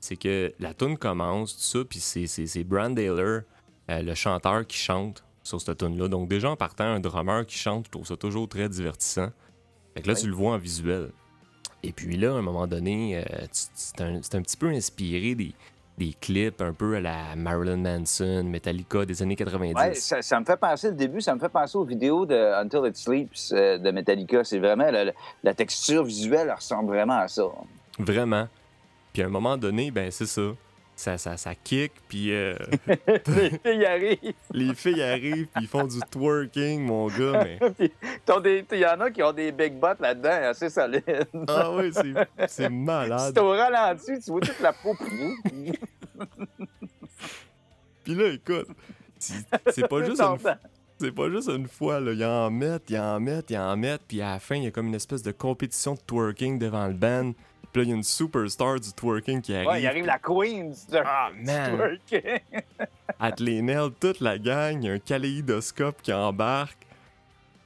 C'est 0.00 0.16
que 0.16 0.52
la 0.58 0.74
tune 0.74 0.98
commence, 0.98 1.56
tout 1.56 1.62
ça, 1.62 1.84
puis 1.84 1.98
c'est 2.00 2.64
Brand 2.64 2.98
euh, 2.98 3.42
le 3.88 4.14
chanteur, 4.14 4.66
qui 4.66 4.76
chante 4.76 5.24
sur 5.42 5.60
cette 5.60 5.78
tune-là. 5.78 6.08
Donc, 6.08 6.28
déjà 6.28 6.50
en 6.50 6.56
partant, 6.56 6.84
un 6.84 7.00
drummer 7.00 7.46
qui 7.46 7.56
chante, 7.56 7.86
je 7.86 7.90
trouve 7.90 8.06
ça 8.06 8.16
toujours 8.16 8.48
très 8.48 8.68
divertissant. 8.68 9.30
Fait 9.94 10.02
que 10.02 10.08
là, 10.08 10.14
tu 10.14 10.26
le 10.26 10.34
vois 10.34 10.54
en 10.54 10.58
visuel. 10.58 11.10
Et 11.82 11.92
puis 11.92 12.16
là, 12.16 12.34
à 12.34 12.38
un 12.38 12.42
moment 12.42 12.66
donné, 12.66 13.18
euh, 13.18 13.46
c'est 13.50 14.00
un, 14.00 14.16
un, 14.16 14.42
petit 14.42 14.56
peu 14.56 14.68
inspiré 14.68 15.34
des, 15.34 15.54
des 15.98 16.14
clips 16.20 16.60
un 16.60 16.72
peu 16.72 16.96
à 16.96 17.00
la 17.00 17.36
Marilyn 17.36 17.76
Manson, 17.78 18.44
Metallica 18.44 19.04
des 19.04 19.22
années 19.22 19.36
90. 19.36 19.74
Ouais, 19.74 19.94
ça, 19.94 20.40
me 20.40 20.44
fait 20.44 20.56
penser, 20.56 20.88
le 20.88 20.94
début, 20.94 21.20
ça 21.20 21.34
me 21.34 21.40
fait 21.40 21.48
penser 21.48 21.76
aux 21.76 21.84
vidéos 21.84 22.26
de 22.26 22.34
Until 22.34 22.88
It 22.88 22.96
Sleeps 22.96 23.52
euh, 23.52 23.78
de 23.78 23.90
Metallica. 23.90 24.44
C'est 24.44 24.58
vraiment, 24.58 24.90
la, 25.42 25.54
texture 25.54 26.04
visuelle 26.04 26.52
ressemble 26.52 26.88
vraiment 26.88 27.18
à 27.18 27.28
ça. 27.28 27.44
Vraiment. 27.98 28.48
Puis 29.16 29.22
à 29.22 29.28
un 29.28 29.30
moment 29.30 29.56
donné, 29.56 29.90
ben 29.90 30.10
c'est 30.10 30.26
ça. 30.26 30.42
Ça, 30.94 31.16
ça, 31.16 31.38
ça 31.38 31.54
kick, 31.54 31.90
puis... 32.06 32.34
Euh, 32.34 32.54
les 33.28 33.48
filles 33.64 33.86
arrivent. 33.86 34.34
les 34.52 34.74
filles 34.74 35.02
arrivent, 35.02 35.46
puis 35.46 35.64
ils 35.64 35.66
font 35.66 35.86
du 35.86 36.00
twerking, 36.10 36.84
mon 36.84 37.06
gars, 37.06 37.42
mais... 37.42 37.58
Il 38.72 38.78
y 38.78 38.84
en 38.84 39.00
a 39.00 39.10
qui 39.10 39.22
ont 39.22 39.32
des 39.32 39.52
big 39.52 39.80
butts 39.80 40.00
là-dedans, 40.00 40.50
assez 40.50 40.68
solides. 40.68 41.26
ah 41.48 41.70
oui, 41.72 41.94
c'est 42.46 42.68
malade. 42.68 43.32
C'est 43.34 43.40
au 43.40 43.52
ralenti, 43.52 44.20
tu 44.22 44.30
vois 44.30 44.40
toute 44.40 44.60
la 44.60 44.74
peau 44.74 44.94
Puis 48.04 48.14
là, 48.14 48.28
écoute, 48.34 48.68
c'est 49.18 49.88
pas 49.88 50.04
juste 50.04 50.20
une... 50.20 50.36
C'est 50.98 51.12
pas 51.12 51.30
juste 51.30 51.48
une 51.48 51.68
fois, 51.68 52.00
là. 52.00 52.12
Ils 52.12 52.24
en 52.24 52.50
mettent, 52.50 52.90
ils 52.90 52.98
en 52.98 53.18
mettent, 53.20 53.50
ils 53.50 53.58
en 53.58 53.78
mettent, 53.78 54.02
puis 54.06 54.20
à 54.20 54.32
la 54.32 54.38
fin, 54.40 54.56
il 54.56 54.64
y 54.64 54.66
a 54.66 54.70
comme 54.70 54.88
une 54.88 54.94
espèce 54.94 55.22
de 55.22 55.32
compétition 55.32 55.94
de 55.94 56.00
twerking 56.06 56.58
devant 56.58 56.86
le 56.86 56.92
band. 56.94 57.32
Puis 57.76 57.84
là, 57.84 57.88
il 57.88 57.90
y 57.90 57.92
a 57.92 57.96
une 57.96 58.02
superstar 58.02 58.80
du 58.80 58.90
twerking 58.90 59.42
qui 59.42 59.54
arrive. 59.54 59.68
Ouais, 59.68 59.82
il 59.82 59.86
arrive 59.86 60.06
la 60.06 60.18
queen 60.18 60.70
du, 60.70 60.96
ah, 61.04 61.28
man. 61.38 61.76
twerking. 61.76 62.40
Elle 63.20 63.34
les 63.40 63.60
nails 63.60 63.92
toute 64.00 64.20
la 64.20 64.38
gang. 64.38 64.82
Il 64.82 64.86
y 64.86 64.90
a 64.90 64.94
un 64.94 64.98
kaléidoscope 64.98 66.00
qui 66.00 66.10
embarque. 66.10 66.78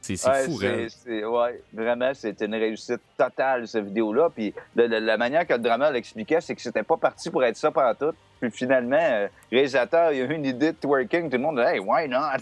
C'est 0.00 0.16
fou, 0.16 0.58
c'est, 0.60 1.24
Ouais, 1.24 1.62
vraiment, 1.72 2.12
c'était 2.12 2.46
une 2.46 2.56
réussite 2.56 3.00
totale, 3.16 3.68
cette 3.68 3.84
vidéo-là. 3.84 4.30
Puis 4.34 4.52
la, 4.74 5.16
manière 5.16 5.46
que 5.46 5.52
le 5.52 5.60
drama 5.60 5.92
l'expliquait, 5.92 6.40
c'est 6.40 6.56
que 6.56 6.60
c'était 6.60 6.82
pas 6.82 6.96
parti 6.96 7.30
pour 7.30 7.44
être 7.44 7.56
ça 7.56 7.70
pendant 7.70 7.94
tout. 7.94 8.16
Puis 8.40 8.50
finalement, 8.50 8.98
euh, 9.00 9.28
le 9.52 9.58
réalisateur, 9.58 10.10
il 10.10 10.22
a 10.22 10.24
eu 10.24 10.34
une 10.34 10.44
idée 10.44 10.72
de 10.72 10.76
twerking. 10.76 11.30
Tout 11.30 11.36
le 11.36 11.42
monde 11.42 11.60
dit 11.60 11.62
Hey, 11.62 11.78
why 11.78 12.08
not? 12.08 12.40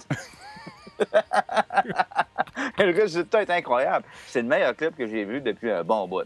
le 2.78 2.98
résultat 2.98 3.42
est 3.42 3.50
incroyable. 3.50 4.07
C'est 4.26 4.40
le 4.40 4.48
meilleur 4.48 4.74
clip 4.74 4.96
que 4.96 5.07
j'ai 5.07 5.26
vu 5.26 5.42
depuis 5.42 5.70
un 5.70 5.85
bon 5.85 6.09
bout. 6.09 6.24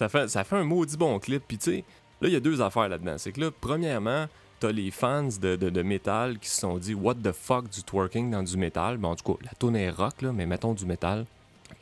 Ça 0.00 0.08
fait, 0.08 0.28
ça 0.28 0.44
fait 0.44 0.56
un 0.56 0.64
maudit 0.64 0.96
bon 0.96 1.18
clip. 1.18 1.42
Puis 1.46 1.58
tu 1.58 1.72
sais, 1.72 1.84
là, 2.22 2.28
il 2.28 2.32
y 2.32 2.36
a 2.36 2.40
deux 2.40 2.62
affaires 2.62 2.88
là-dedans. 2.88 3.18
C'est 3.18 3.32
que 3.32 3.40
là, 3.42 3.50
premièrement, 3.50 4.28
t'as 4.58 4.72
les 4.72 4.90
fans 4.90 5.28
de, 5.38 5.56
de, 5.56 5.68
de 5.68 5.82
métal 5.82 6.38
qui 6.38 6.48
se 6.48 6.58
sont 6.58 6.78
dit 6.78 6.94
What 6.94 7.16
the 7.16 7.32
fuck 7.32 7.68
du 7.68 7.82
twerking 7.82 8.30
dans 8.30 8.42
du 8.42 8.56
métal. 8.56 8.96
Bon, 8.96 9.10
en 9.10 9.14
tout 9.14 9.34
cas, 9.34 9.44
la 9.44 9.50
tune 9.58 9.76
est 9.76 9.90
rock, 9.90 10.22
là, 10.22 10.32
mais 10.32 10.46
mettons 10.46 10.72
du 10.72 10.86
métal. 10.86 11.26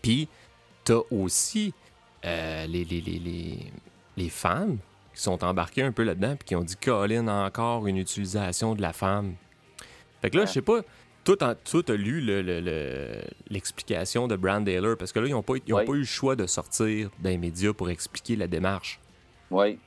Puis 0.02 0.26
t'as 0.82 0.98
aussi 1.12 1.72
euh, 2.24 2.66
les, 2.66 2.84
les, 2.84 3.00
les, 3.00 3.20
les, 3.20 3.72
les 4.16 4.28
fans 4.30 4.74
qui 5.14 5.22
sont 5.22 5.44
embarqués 5.44 5.84
un 5.84 5.92
peu 5.92 6.02
là-dedans 6.02 6.34
puis 6.34 6.44
qui 6.44 6.56
ont 6.56 6.64
dit 6.64 6.74
Colin, 6.74 7.28
encore 7.28 7.86
une 7.86 7.98
utilisation 7.98 8.74
de 8.74 8.82
la 8.82 8.92
femme. 8.92 9.34
Fait 10.22 10.30
que 10.30 10.38
là, 10.38 10.44
je 10.44 10.54
sais 10.54 10.62
pas. 10.62 10.80
Toi, 11.36 11.54
toi, 11.56 11.82
t'as 11.84 11.94
lu 11.94 12.22
le- 12.22 12.40
le- 12.40 12.60
le- 12.60 13.20
l'explication 13.50 14.26
de 14.28 14.36
Brand 14.36 14.64
Taylor 14.64 14.96
parce 14.96 15.12
que 15.12 15.18
là, 15.20 15.26
ils 15.26 15.32
n'ont 15.32 15.42
pas, 15.42 15.54
ils 15.66 15.74
ont 15.74 15.78
Oui. 15.78 15.84
pas 15.84 15.92
eu 15.92 15.98
le 15.98 16.04
choix 16.04 16.36
de 16.36 16.46
sortir 16.46 17.10
d'un 17.20 17.36
média 17.36 17.74
pour 17.74 17.90
expliquer 17.90 18.34
la 18.34 18.46
démarche. 18.46 18.98
Oui. 19.50 19.78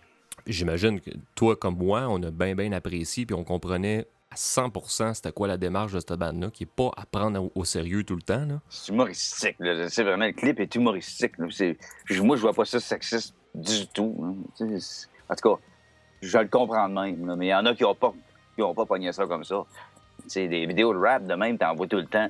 J'imagine 0.45 1.01
que 1.01 1.09
toi, 1.33 1.55
comme 1.55 1.77
moi, 1.77 2.05
on 2.09 2.21
a 2.21 2.29
bien, 2.29 2.53
bien 2.53 2.71
apprécié 2.73 3.25
puis 3.25 3.33
on 3.35 3.43
comprenait 3.43 4.05
à 4.29 4.35
100% 4.35 5.15
c'était 5.15 5.31
quoi 5.31 5.47
la 5.47 5.57
démarche 5.57 5.93
de 5.93 5.99
cette 5.99 6.13
bande-là, 6.13 6.51
qui 6.51 6.63
est 6.63 6.67
pas 6.67 6.91
à 6.95 7.07
prendre 7.07 7.41
au, 7.43 7.51
au 7.55 7.65
sérieux 7.65 8.03
tout 8.03 8.15
le 8.15 8.21
temps. 8.21 8.47
C'est 8.69 8.91
humoristique. 8.93 9.55
C'est 9.89 10.03
vraiment, 10.03 10.25
le 10.27 10.33
clip 10.33 10.59
est 10.59 10.75
humoristique. 10.75 11.39
moi, 11.39 11.49
je 11.49 12.41
vois 12.41 12.53
pas 12.53 12.65
ça 12.65 12.79
sexiste 12.79 13.33
du 13.55 13.87
tout. 13.87 14.45
Tu 14.55 14.79
c'est- 14.79 15.07
En 15.27 15.33
tout 15.33 15.55
cas, 15.55 15.61
je 16.21 16.37
le 16.37 16.47
comprends 16.49 16.87
de 16.87 16.93
même. 16.93 17.25
là. 17.25 17.35
Mais 17.35 17.47
il 17.47 17.49
y 17.49 17.55
en 17.55 17.65
a 17.65 17.73
qui 17.73 17.83
ont 17.83 17.95
pas, 17.95 18.13
qui 18.55 18.61
ont 18.61 18.75
pas 18.75 18.85
pogné 18.85 19.11
ça 19.11 19.25
comme 19.25 19.43
ça. 19.43 19.65
Tu 20.23 20.29
sais, 20.29 20.47
des 20.47 20.65
vidéos 20.65 20.93
de 20.93 20.99
rap 20.99 21.25
de 21.25 21.33
même, 21.35 21.57
t'en 21.57 21.73
vois 21.75 21.87
tout 21.87 21.97
le 21.97 22.05
temps. 22.05 22.29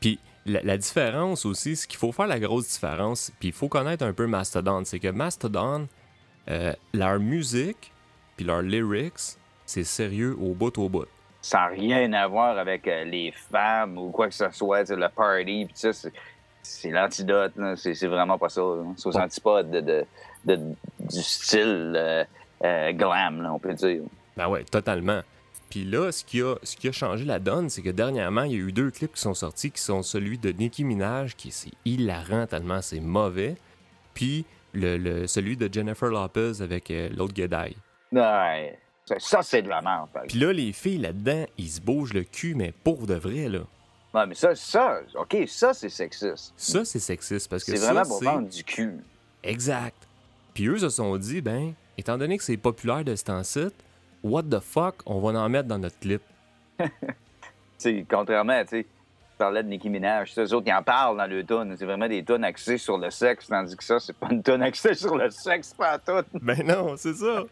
Puis 0.00 0.18
la, 0.46 0.62
la 0.62 0.76
différence 0.78 1.44
aussi, 1.44 1.76
c'est 1.76 1.86
qu'il 1.86 1.98
faut 1.98 2.12
faire 2.12 2.26
la 2.26 2.38
grosse 2.40 2.68
différence, 2.68 3.30
puis 3.38 3.48
il 3.48 3.54
faut 3.54 3.68
connaître 3.68 4.04
un 4.04 4.12
peu 4.12 4.26
Mastodon. 4.26 4.82
C'est 4.84 4.98
que 4.98 5.08
Mastodon, 5.08 5.88
euh, 6.50 6.72
leur 6.94 7.18
musique, 7.20 7.92
puis 8.36 8.44
leurs 8.46 8.62
lyrics, 8.62 9.36
c'est 9.66 9.84
sérieux 9.84 10.36
au 10.40 10.54
bout 10.54 10.76
au 10.78 10.88
bout. 10.88 11.06
Sans 11.42 11.68
rien 11.68 12.12
à 12.14 12.26
voir 12.26 12.58
avec 12.58 12.86
euh, 12.88 13.04
les 13.04 13.32
femmes 13.32 13.98
ou 13.98 14.10
quoi 14.10 14.28
que 14.28 14.34
ce 14.34 14.50
soit, 14.50 14.88
le 14.90 15.08
party, 15.08 15.66
puis 15.66 15.74
ça, 15.74 15.90
c'est, 16.62 16.90
l'antidote. 16.90 17.52
C'est, 17.76 18.06
vraiment 18.06 18.38
pas 18.38 18.48
ça. 18.48 18.60
là. 18.60 18.84
C'est 18.96 19.08
aux 19.08 19.16
Ouais. 19.16 19.22
antipodes 19.22 19.70
de, 19.70 19.80
de- 19.80 20.04
de- 20.44 20.74
du 21.00 21.22
style 21.22 21.94
euh, 21.96 22.92
glam, 22.92 23.42
là, 23.42 23.52
on 23.52 23.58
peut 23.58 23.74
dire. 23.74 24.02
Ben 24.36 24.48
ouais, 24.48 24.64
totalement. 24.64 25.20
Puis 25.70 25.84
là, 25.84 26.10
ce 26.12 26.24
qui, 26.24 26.40
a, 26.40 26.54
ce 26.62 26.76
qui 26.76 26.88
a 26.88 26.92
changé 26.92 27.24
la 27.24 27.38
donne, 27.38 27.68
c'est 27.68 27.82
que 27.82 27.90
dernièrement, 27.90 28.44
il 28.44 28.52
y 28.52 28.54
a 28.54 28.58
eu 28.58 28.72
deux 28.72 28.90
clips 28.90 29.12
qui 29.14 29.20
sont 29.20 29.34
sortis, 29.34 29.70
qui 29.70 29.82
sont 29.82 30.02
celui 30.02 30.38
de 30.38 30.50
Nicki 30.50 30.82
Minaj, 30.84 31.34
qui 31.36 31.50
c'est 31.50 31.72
hilarant 31.84 32.46
tellement 32.46 32.80
c'est 32.80 33.00
mauvais, 33.00 33.56
puis 34.14 34.44
le, 34.72 34.96
le- 34.96 35.26
celui 35.26 35.56
de 35.56 35.68
Jennifer 35.72 36.08
Lopez 36.08 36.62
avec 36.62 36.90
euh, 36.90 37.08
l'autre 37.14 37.34
G'day. 37.34 37.74
Ouais. 38.12 38.78
Ça, 39.18 39.42
c'est 39.42 39.62
de 39.62 39.68
la 39.68 39.80
merde. 39.80 40.08
Puis 40.28 40.38
là, 40.38 40.52
les 40.52 40.72
filles 40.72 40.98
là-dedans, 40.98 41.46
ils 41.56 41.68
se 41.70 41.80
bougent 41.80 42.12
le 42.12 42.24
cul, 42.24 42.54
mais 42.54 42.72
pour 42.84 43.06
de 43.06 43.14
vrai, 43.14 43.48
là. 43.48 43.60
Ouais, 44.14 44.26
mais 44.26 44.34
ça, 44.34 44.54
ça, 44.54 45.00
OK, 45.18 45.36
ça, 45.46 45.72
c'est 45.74 45.88
sexiste. 45.90 46.52
Ça, 46.56 46.84
c'est 46.84 46.98
sexiste 46.98 47.48
parce 47.48 47.64
que 47.64 47.72
C'est 47.72 47.78
ça, 47.78 47.92
vraiment 47.92 48.06
pour 48.08 48.18
c'est- 48.18 48.24
vendre 48.24 48.48
du 48.48 48.64
cul. 48.64 48.96
Exact. 49.42 49.96
Puis 50.54 50.66
eux 50.66 50.78
se 50.78 50.88
sont 50.90 51.16
dit, 51.16 51.40
ben, 51.40 51.72
étant 51.96 52.18
donné 52.18 52.36
que 52.38 52.44
c'est 52.44 52.56
populaire 52.56 53.04
de 53.04 53.14
ce 53.16 53.24
temps-ci, 53.24 53.66
what 54.28 54.44
the 54.44 54.60
fuck, 54.60 54.96
on 55.06 55.20
va 55.20 55.38
en 55.40 55.48
mettre 55.48 55.68
dans 55.68 55.78
notre 55.78 55.98
clip. 55.98 56.22
Tu 57.80 57.90
sais, 57.90 58.06
contrairement, 58.10 58.64
tu 58.64 58.84
parlais 59.38 59.62
de 59.62 59.68
Nicki 59.68 59.88
Minaj, 59.88 60.36
eux 60.36 60.52
autres, 60.52 60.66
ils 60.66 60.72
en 60.72 60.82
parlent 60.82 61.16
dans 61.16 61.30
le 61.30 61.44
tune. 61.44 61.76
C'est 61.78 61.84
vraiment 61.84 62.08
des 62.08 62.24
tunes 62.24 62.42
axées 62.42 62.76
sur 62.76 62.98
le 62.98 63.08
sexe, 63.10 63.46
tandis 63.46 63.76
que 63.76 63.84
ça, 63.84 64.00
c'est 64.00 64.16
pas 64.16 64.26
une 64.32 64.42
tune 64.42 64.62
axée 64.62 64.94
sur 64.94 65.16
le 65.16 65.30
sexe, 65.30 65.72
pas 65.74 65.96
tout. 65.96 66.24
Ben 66.42 66.66
non, 66.66 66.96
c'est 66.96 67.14
ça. 67.14 67.44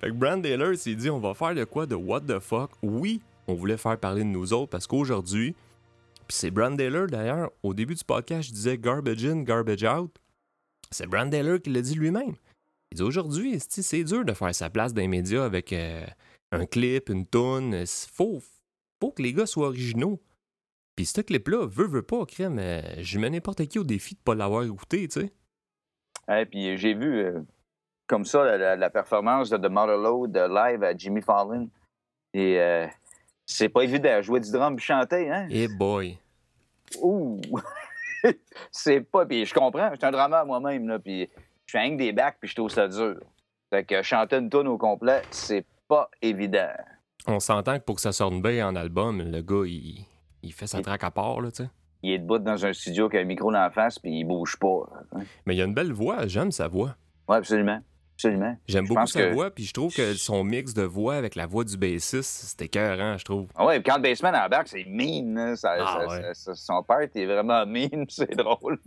Fait 0.00 0.08
que 0.08 0.12
Brand 0.12 0.42
Taylor 0.42 0.74
s'est 0.74 0.96
dit, 0.96 1.08
on 1.08 1.20
va 1.20 1.34
faire 1.34 1.54
de 1.54 1.62
quoi 1.62 1.86
de 1.86 1.94
what 1.94 2.22
the 2.22 2.40
fuck? 2.40 2.72
Oui, 2.82 3.20
on 3.46 3.54
voulait 3.54 3.76
faire 3.76 3.96
parler 3.96 4.22
de 4.24 4.28
nous 4.28 4.52
autres 4.52 4.70
parce 4.70 4.88
qu'aujourd'hui, 4.88 5.54
puis 6.26 6.36
c'est 6.36 6.50
Brand 6.50 6.76
Taylor 6.76 7.06
d'ailleurs, 7.06 7.50
au 7.62 7.74
début 7.74 7.94
du 7.94 8.04
podcast, 8.04 8.48
je 8.48 8.52
disais 8.52 8.76
garbage 8.76 9.24
in, 9.24 9.42
garbage 9.42 9.84
out. 9.84 10.10
C'est 10.90 11.06
Brand 11.06 11.30
Taylor 11.30 11.60
qui 11.60 11.70
l'a 11.70 11.80
dit 11.80 11.94
lui-même. 11.94 12.34
Il 12.94 12.98
dit 12.98 13.02
aujourd'hui, 13.02 13.58
c'est 13.58 14.04
dur 14.04 14.24
de 14.24 14.32
faire 14.34 14.54
sa 14.54 14.70
place 14.70 14.94
dans 14.94 15.00
les 15.02 15.08
médias 15.08 15.44
avec 15.44 15.72
euh, 15.72 16.06
un 16.52 16.64
clip, 16.64 17.08
une 17.08 17.26
tune. 17.26 17.72
Il 17.72 17.86
faut, 18.12 18.40
faut 19.00 19.10
que 19.10 19.20
les 19.20 19.32
gars 19.32 19.46
soient 19.46 19.66
originaux. 19.66 20.22
Puis 20.94 21.06
ce 21.06 21.20
clip-là, 21.20 21.66
veut, 21.66 21.88
veut 21.88 22.02
pas, 22.02 22.24
crème, 22.24 22.60
euh, 22.60 22.82
je 22.98 23.18
mets 23.18 23.30
n'importe 23.30 23.66
qui 23.66 23.80
au 23.80 23.82
défi 23.82 24.14
de 24.14 24.20
pas 24.20 24.36
l'avoir 24.36 24.62
écouté, 24.62 25.08
tu 25.08 25.22
sais. 25.22 25.32
Ouais, 26.28 26.46
puis 26.46 26.76
j'ai 26.76 26.94
vu 26.94 27.18
euh, 27.18 27.40
comme 28.06 28.24
ça 28.24 28.56
la, 28.56 28.90
performance 28.90 29.50
de 29.50 29.56
The 29.56 29.68
Motherload 29.68 30.36
euh, 30.36 30.46
live 30.46 30.84
à 30.84 30.96
Jimmy 30.96 31.20
Fallon. 31.20 31.68
Et 32.32 32.60
euh, 32.60 32.86
c'est 33.44 33.70
pas 33.70 33.82
évident. 33.82 34.22
Jouer 34.22 34.38
du 34.38 34.52
drum 34.52 34.76
et 34.76 34.80
chanter, 34.80 35.32
hein? 35.32 35.48
Eh 35.50 35.66
boy. 35.66 36.16
Ouh! 37.02 37.40
c'est 38.70 39.00
pas. 39.00 39.26
Puis 39.26 39.46
je 39.46 39.52
comprends, 39.52 39.90
je 39.90 39.96
suis 39.96 40.06
un 40.06 40.12
drummer 40.12 40.46
moi-même, 40.46 40.86
là, 40.86 41.00
puis 41.00 41.28
je 41.66 41.72
fais 41.72 41.80
rien 41.80 41.92
que 41.92 41.98
des 41.98 42.12
bacs, 42.12 42.36
puis 42.40 42.48
je 42.48 42.54
trouve 42.54 42.70
ça 42.70 42.88
dur. 42.88 43.16
Fait 43.70 43.84
que 43.84 44.02
chanter 44.02 44.36
une 44.36 44.50
tune 44.50 44.68
au 44.68 44.78
complet, 44.78 45.22
c'est 45.30 45.64
pas 45.88 46.08
évident. 46.22 46.68
On 47.26 47.40
s'entend 47.40 47.78
que 47.78 47.84
pour 47.84 47.96
que 47.96 48.02
ça 48.02 48.12
sorte 48.12 48.40
bien 48.42 48.68
en 48.68 48.76
album, 48.76 49.22
le 49.22 49.40
gars, 49.42 49.64
il, 49.66 50.04
il 50.42 50.52
fait 50.52 50.66
sa 50.66 50.80
traque 50.82 51.04
à 51.04 51.10
part, 51.10 51.40
là, 51.40 51.50
tu 51.50 51.64
sais. 51.64 51.70
Il 52.02 52.10
est 52.12 52.18
debout 52.18 52.38
dans 52.38 52.66
un 52.66 52.72
studio 52.74 53.08
qui 53.08 53.16
a 53.16 53.20
un 53.20 53.24
micro 53.24 53.50
dans 53.50 53.58
la 53.60 53.70
face, 53.70 53.98
puis 53.98 54.10
il 54.20 54.24
bouge 54.24 54.56
pas. 54.58 54.82
Mais 55.46 55.56
il 55.56 55.62
a 55.62 55.64
une 55.64 55.72
belle 55.72 55.92
voix, 55.92 56.26
j'aime 56.26 56.52
sa 56.52 56.68
voix. 56.68 56.96
Oui, 57.28 57.36
absolument. 57.36 57.80
Absolument. 58.16 58.56
J'aime 58.68 58.86
beaucoup 58.86 59.06
sa 59.06 59.22
que- 59.22 59.32
voix, 59.32 59.50
puis 59.50 59.64
je 59.64 59.72
trouve 59.72 59.92
que 59.92 60.12
son 60.14 60.44
mix 60.44 60.72
de 60.74 60.82
voix 60.82 61.16
avec 61.16 61.34
la 61.34 61.46
voix 61.46 61.64
du 61.64 61.76
bassiste, 61.76 62.22
c'était 62.22 62.66
écœurant, 62.66 63.16
je 63.18 63.24
trouve. 63.24 63.48
Ah 63.56 63.64
ouais, 63.66 63.82
quand 63.82 63.96
le 63.96 64.02
bassman 64.02 64.36
embarque, 64.36 64.68
c'est 64.68 64.84
mean. 64.86 65.36
hein. 65.36 65.56
Ça, 65.56 65.74
Ah 65.80 65.98
ça- 65.98 66.06
ouais. 66.08 66.34
ça- 66.34 66.54
son 66.54 66.82
part 66.84 67.00
est 67.00 67.26
vraiment 67.26 67.66
mean, 67.66 68.04
c'est 68.08 68.36
drôle. 68.36 68.78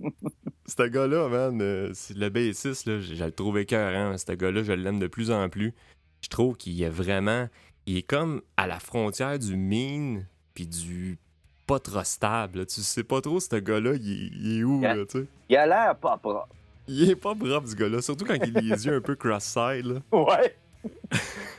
Ce 0.68 0.84
gars-là, 0.84 1.30
man, 1.30 1.62
euh, 1.62 1.94
le 2.16 2.30
bassiste, 2.30 2.88
là, 2.88 3.00
je, 3.00 3.16
je 3.16 3.24
le 3.24 3.32
trouve 3.32 3.58
écœurant. 3.58 4.18
Ce 4.18 4.32
gars-là, 4.34 4.64
je 4.64 4.74
l'aime 4.74 5.00
de 5.00 5.08
plus 5.08 5.32
en 5.32 5.48
plus. 5.50 5.74
Je 6.22 6.28
trouve 6.30 6.58
qu'il 6.58 6.82
est 6.82 6.90
vraiment... 6.90 7.48
Il 7.86 7.98
est 7.98 8.02
comme 8.04 8.42
à 8.58 8.68
la 8.68 8.80
frontière 8.80 9.40
du 9.40 9.56
mean, 9.56 10.24
puis 10.54 10.68
du 10.68 11.18
pas 11.66 11.80
trop 11.80 12.04
stable. 12.04 12.60
là. 12.60 12.66
Tu 12.66 12.82
sais 12.82 13.04
pas 13.04 13.22
trop, 13.22 13.40
ce 13.40 13.56
gars-là, 13.56 13.94
il, 13.96 14.12
est- 14.12 14.30
il 14.38 14.60
est 14.60 14.64
où, 14.64 14.82
là, 14.82 14.96
tu 15.10 15.20
sais? 15.20 15.26
Il 15.50 15.56
a 15.56 15.66
l'air 15.68 15.96
pas 15.96 16.18
propre. 16.18 16.50
Il 16.88 17.10
est 17.10 17.16
pas 17.16 17.34
propre, 17.36 17.68
ce 17.68 17.76
gars-là, 17.76 18.02
surtout 18.02 18.26
quand 18.26 18.34
il 18.36 18.58
a 18.58 18.62
les 18.62 18.86
yeux 18.86 18.96
un 18.96 19.02
peu 19.02 19.16
cross-side, 19.16 19.86
là. 19.86 20.00
Ouais. 20.12 20.56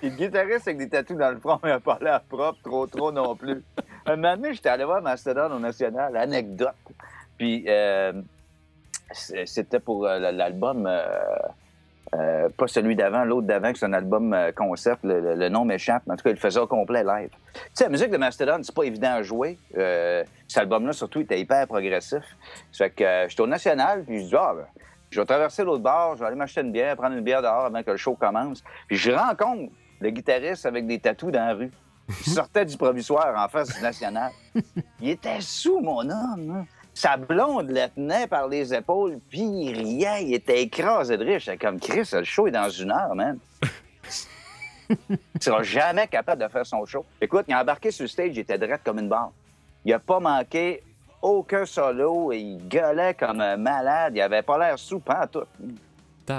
Puis 0.00 0.10
le 0.10 0.16
guitariste 0.16 0.68
avec 0.68 0.78
des 0.78 0.88
tatous 0.88 1.16
dans 1.16 1.30
le 1.30 1.38
front, 1.40 1.58
il 1.64 1.70
a 1.70 1.80
pas 1.80 1.98
l'air 2.00 2.22
propre, 2.22 2.58
trop, 2.62 2.86
trop 2.86 3.10
non 3.12 3.34
plus. 3.36 3.62
Un 4.06 4.16
moment 4.16 4.36
donné, 4.36 4.54
j'étais 4.54 4.68
allé 4.70 4.84
voir 4.84 5.02
Mastodon 5.02 5.50
au 5.54 5.58
National, 5.58 6.16
anecdote. 6.16 6.68
Puis 7.36 7.64
euh, 7.68 8.12
c'était 9.12 9.80
pour 9.80 10.06
euh, 10.06 10.18
l'album, 10.32 10.86
euh, 10.86 11.06
euh, 12.14 12.48
pas 12.56 12.66
celui 12.68 12.96
d'avant, 12.96 13.24
l'autre 13.24 13.46
d'avant, 13.46 13.72
que 13.72 13.78
c'est 13.78 13.86
un 13.86 13.92
album 13.92 14.34
concept, 14.56 15.04
le, 15.04 15.20
le- 15.20 15.34
le 15.34 15.48
nom 15.48 15.64
m'échappe, 15.64 16.02
mais 16.06 16.14
en 16.14 16.16
tout 16.16 16.24
cas, 16.24 16.30
il 16.30 16.34
le 16.34 16.38
faisait 16.40 16.60
au 16.60 16.66
complet 16.66 17.04
live. 17.04 17.30
Tu 17.52 17.60
sais, 17.74 17.84
la 17.84 17.90
musique 17.90 18.10
de 18.10 18.16
Mastodon, 18.16 18.60
c'est 18.62 18.74
pas 18.74 18.84
évident 18.84 19.12
à 19.12 19.22
jouer. 19.22 19.58
Euh, 19.76 20.24
cet 20.46 20.58
album-là, 20.62 20.92
surtout, 20.92 21.20
il 21.20 21.24
était 21.24 21.40
hyper 21.40 21.66
progressif. 21.66 22.22
Ça 22.72 22.84
fait 22.86 22.90
que 22.90 23.04
euh, 23.04 23.28
j'étais 23.28 23.42
au 23.42 23.46
National, 23.46 24.04
puis 24.04 24.20
je 24.24 24.28
dis, 24.28 24.36
ah, 24.36 24.54
ben, 24.56 24.64
je 25.10 25.20
vais 25.20 25.26
traverser 25.26 25.64
l'autre 25.64 25.82
bord, 25.82 26.14
je 26.16 26.20
vais 26.20 26.26
aller 26.26 26.36
m'acheter 26.36 26.60
une 26.62 26.72
bière, 26.72 26.96
prendre 26.96 27.14
une 27.16 27.24
bière 27.24 27.42
dehors 27.42 27.66
avant 27.66 27.82
que 27.82 27.90
le 27.90 27.96
show 27.98 28.14
commence. 28.14 28.62
Puis 28.86 28.96
je 28.96 29.10
rencontre 29.10 29.72
le 30.00 30.10
guitariste 30.10 30.64
avec 30.66 30.86
des 30.86 30.98
tatous 30.98 31.32
dans 31.32 31.46
la 31.46 31.54
rue. 31.54 31.70
Il 32.26 32.32
sortait 32.32 32.64
du 32.64 32.76
provisoire 32.78 33.34
en 33.38 33.48
face 33.48 33.74
du 33.76 33.82
National. 33.82 34.30
Il 35.00 35.10
était 35.10 35.40
sous, 35.40 35.80
mon 35.80 36.00
homme. 36.08 36.56
hein. 36.56 36.66
Sa 36.98 37.16
blonde 37.16 37.70
le 37.70 37.86
tenait 37.94 38.26
par 38.26 38.48
les 38.48 38.74
épaules, 38.74 39.20
puis 39.30 39.38
il 39.38 39.78
riait, 39.78 40.24
il 40.24 40.34
était 40.34 40.62
écrasé 40.62 41.16
de 41.16 41.24
rire. 41.24 41.38
J'étais 41.38 41.56
comme 41.56 41.78
Chris, 41.78 42.10
le 42.12 42.24
show 42.24 42.48
est 42.48 42.50
dans 42.50 42.68
une 42.68 42.90
heure, 42.90 43.14
man. 43.14 43.38
il 45.08 45.16
sera 45.40 45.62
jamais 45.62 46.08
capable 46.08 46.42
de 46.42 46.48
faire 46.48 46.66
son 46.66 46.84
show. 46.86 47.06
Écoute, 47.20 47.44
il 47.46 47.54
a 47.54 47.60
embarqué 47.60 47.92
sur 47.92 48.02
le 48.02 48.08
stage, 48.08 48.30
il 48.32 48.40
était 48.40 48.58
droit 48.58 48.78
comme 48.78 48.98
une 48.98 49.08
barre. 49.08 49.30
Il 49.84 49.92
a 49.92 50.00
pas 50.00 50.18
manqué 50.18 50.82
aucun 51.22 51.66
solo 51.66 52.32
et 52.32 52.38
il 52.38 52.66
gueulait 52.66 53.14
comme 53.14 53.40
un 53.42 53.56
malade. 53.56 54.14
Il 54.16 54.20
avait 54.20 54.42
pas 54.42 54.58
l'air 54.58 54.76
sous, 54.76 55.00
tout. 55.30 55.44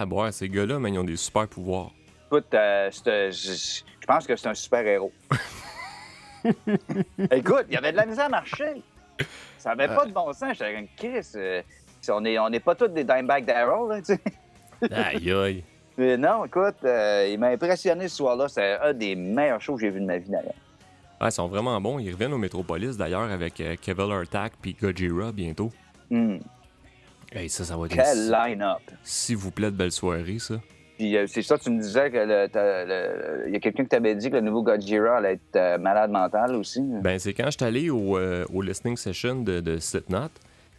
Boire, 0.08 0.34
ces 0.34 0.50
gars-là, 0.50 0.78
mais 0.78 0.92
ils 0.92 1.00
ont 1.00 1.06
des 1.06 1.16
super 1.16 1.48
pouvoirs. 1.48 1.92
Écoute, 2.28 2.54
euh, 2.54 2.92
je 2.92 3.82
pense 4.06 4.28
que 4.28 4.36
c'est 4.36 4.50
un 4.50 4.54
super-héros. 4.54 5.14
Écoute, 7.32 7.66
il 7.70 7.76
y 7.76 7.78
avait 7.78 7.94
de 7.94 7.98
la 7.98 8.06
misère 8.06 8.26
à 8.26 8.30
marcher. 8.30 8.84
Ça 9.58 9.72
avait 9.72 9.88
pas 9.88 10.06
de 10.06 10.12
bon 10.12 10.32
sens. 10.34 10.54
J'étais 10.54 10.74
comme, 10.74 10.88
Chris, 10.96 11.28
euh, 11.36 11.62
on 12.10 12.22
n'est 12.22 12.40
on 12.40 12.48
est 12.50 12.60
pas 12.60 12.76
tous 12.76 12.88
des 12.88 13.04
Dimebag 13.04 13.46
Darrell, 13.46 13.90
là, 13.90 14.02
tu 14.02 14.16
sais. 14.16 14.92
Aïe 14.92 15.32
aïe. 15.32 15.64
Mais 15.98 16.16
non, 16.16 16.46
écoute, 16.46 16.78
euh, 16.86 17.28
il 17.30 17.38
m'a 17.38 17.48
impressionné 17.48 18.08
ce 18.08 18.16
soir-là. 18.16 18.48
C'est 18.48 18.80
un 18.80 18.94
des 18.94 19.16
meilleurs 19.16 19.62
shows 19.62 19.76
que 19.76 19.82
j'ai 19.82 19.90
vu 19.90 20.00
de 20.00 20.06
ma 20.06 20.18
vie, 20.18 20.30
d'ailleurs. 20.30 20.54
Ouais, 21.20 21.28
ils 21.28 21.32
sont 21.34 21.50
vraiment 21.50 21.80
bons. 21.82 22.00
Ils 22.00 22.14
reviennent 22.14 22.32
au 22.32 22.38
Metropolis 22.38 22.96
d'ailleurs 22.96 23.30
avec 23.30 23.60
euh, 23.60 23.76
Kevin 23.82 24.10
Attack 24.14 24.54
puis 24.62 24.78
Gojira 24.82 25.34
bientôt. 25.34 25.72
Hmm. 26.10 26.38
Hey, 27.34 27.50
ça, 27.50 27.66
ça 27.66 27.76
va 27.76 27.86
être 27.86 27.96
Quel 27.96 28.32
line-up! 28.32 28.80
s'il 29.04 29.36
vous 29.36 29.52
plaît 29.52 29.72
de 29.72 29.76
belle 29.76 29.92
soirée, 29.92 30.40
ça. 30.40 30.56
Puis 31.00 31.16
euh, 31.16 31.26
c'est 31.28 31.42
ça, 31.42 31.58
tu 31.58 31.70
me 31.72 31.82
disais 31.82 32.12
que 32.12 32.18
le- 32.18 32.48
t'as- 32.50 32.84
le- 32.84 33.46
il 33.48 33.54
y 33.54 33.56
a 33.56 33.60
quelqu'un 33.62 33.84
qui 33.84 33.90
t'avait 33.90 34.16
dit 34.16 34.30
que 34.30 34.36
le 34.36 34.42
nouveau 34.42 34.62
Godzilla 34.64 35.16
allait 35.16 35.34
être 35.36 35.56
euh, 35.56 35.78
malade 35.78 36.12
mental 36.12 36.54
aussi. 36.56 36.82
Ben, 36.82 37.18
c'est 37.18 37.34
quand 37.34 37.46
je 37.46 37.52
suis 37.58 37.64
allé 37.64 37.90
au, 37.90 38.18
euh, 38.18 38.46
au 38.54 38.62
listening 38.62 38.98
session 38.98 39.42
de, 39.42 39.62
de 39.62 39.78
Slipknot. 39.78 40.28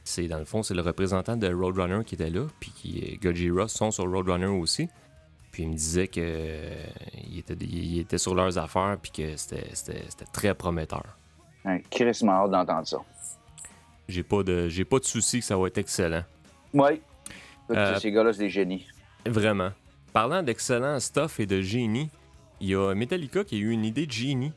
C'est 0.04 0.28
dans 0.28 0.38
le 0.38 0.44
fond, 0.44 0.62
c'est 0.62 0.74
le 0.74 0.82
représentant 0.82 1.36
de 1.38 1.50
Roadrunner 1.52 2.04
qui 2.04 2.16
était 2.16 2.28
là, 2.30 2.42
puis 2.60 2.70
qui 2.70 3.18
Gojira 3.22 3.66
sont 3.68 3.90
sur 3.90 4.04
Roadrunner 4.10 4.46
aussi. 4.46 4.88
Puis 5.52 5.62
il 5.62 5.70
me 5.70 5.74
disait 5.74 6.06
que 6.08 6.20
euh, 6.22 6.70
il 7.30 7.38
était, 7.38 7.54
il 7.58 8.00
était 8.00 8.18
sur 8.18 8.34
leurs 8.34 8.56
affaires, 8.58 8.98
puis 9.00 9.10
que 9.10 9.36
c'était, 9.36 9.64
très 10.34 10.54
prometteur. 10.54 11.04
Un 11.64 11.78
Chris 11.90 12.20
m'a 12.24 12.42
hâte 12.42 12.50
d'entendre 12.50 12.86
ça. 12.86 12.98
J'ai 14.06 14.22
pas 14.22 14.42
de, 14.42 14.68
j'ai 14.68 14.84
pas 14.84 14.98
de 14.98 15.04
souci 15.04 15.40
que 15.40 15.44
ça 15.46 15.56
va 15.56 15.66
être 15.68 15.78
excellent. 15.78 16.24
Oui. 16.74 17.00
Ces 18.00 18.10
gars-là, 18.12 18.32
c'est 18.34 18.40
des 18.40 18.48
génies. 18.50 18.86
Vraiment. 19.26 19.70
Parlant 20.12 20.42
d'excellent 20.42 20.98
stuff 21.00 21.38
et 21.40 21.46
de 21.46 21.60
génie, 21.60 22.10
il 22.60 22.68
y 22.70 22.74
a 22.74 22.94
Metallica 22.94 23.44
qui 23.44 23.56
a 23.56 23.58
eu 23.58 23.70
une 23.70 23.84
idée 23.84 24.06
de 24.06 24.12
génie. 24.12 24.52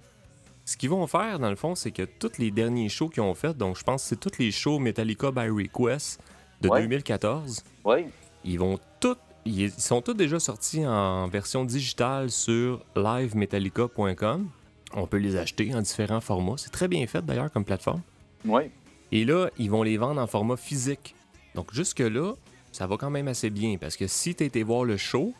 Ce 0.65 0.77
qu'ils 0.77 0.89
vont 0.89 1.05
faire, 1.07 1.39
dans 1.39 1.49
le 1.49 1.55
fond, 1.55 1.75
c'est 1.75 1.91
que 1.91 2.03
tous 2.03 2.37
les 2.39 2.49
derniers 2.49 2.89
shows 2.89 3.09
qu'ils 3.09 3.21
ont 3.23 3.33
fait, 3.35 3.55
donc 3.57 3.77
je 3.77 3.83
pense 3.83 4.01
que 4.03 4.09
c'est 4.09 4.19
tous 4.19 4.39
les 4.39 4.51
shows 4.51 4.79
Metallica 4.79 5.31
by 5.31 5.49
Request 5.49 6.19
de 6.61 6.69
Ouais. 6.69 6.81
2014, 6.81 7.63
Oui. 7.83 8.05
ils 8.45 8.57
vont 8.57 8.79
tous, 9.01 9.17
ils 9.45 9.69
sont 9.71 10.01
tous 10.01 10.13
déjà 10.13 10.39
sortis 10.39 10.85
en 10.87 11.27
version 11.27 11.65
digitale 11.65 12.31
sur 12.31 12.83
livemetallica.com. 12.95 14.49
On 14.95 15.07
peut 15.07 15.17
les 15.17 15.35
acheter 15.35 15.73
en 15.75 15.81
différents 15.81 16.21
formats. 16.21 16.55
C'est 16.57 16.69
très 16.71 16.87
bien 16.87 17.05
fait 17.07 17.25
d'ailleurs 17.25 17.51
comme 17.51 17.65
plateforme. 17.65 18.01
Oui. 18.45 18.63
Et 19.11 19.25
là, 19.25 19.49
ils 19.57 19.69
vont 19.69 19.83
les 19.83 19.97
vendre 19.97 20.21
en 20.21 20.27
format 20.27 20.55
physique. 20.57 21.13
Donc 21.55 21.73
jusque-là, 21.73 22.33
ça 22.71 22.87
va 22.87 22.95
quand 22.97 23.09
même 23.09 23.27
assez 23.27 23.49
bien 23.49 23.77
parce 23.77 23.97
que 23.97 24.07
si 24.07 24.33
tu 24.33 24.43
été 24.45 24.63
voir 24.63 24.85
le 24.85 24.97
show, 24.97 25.33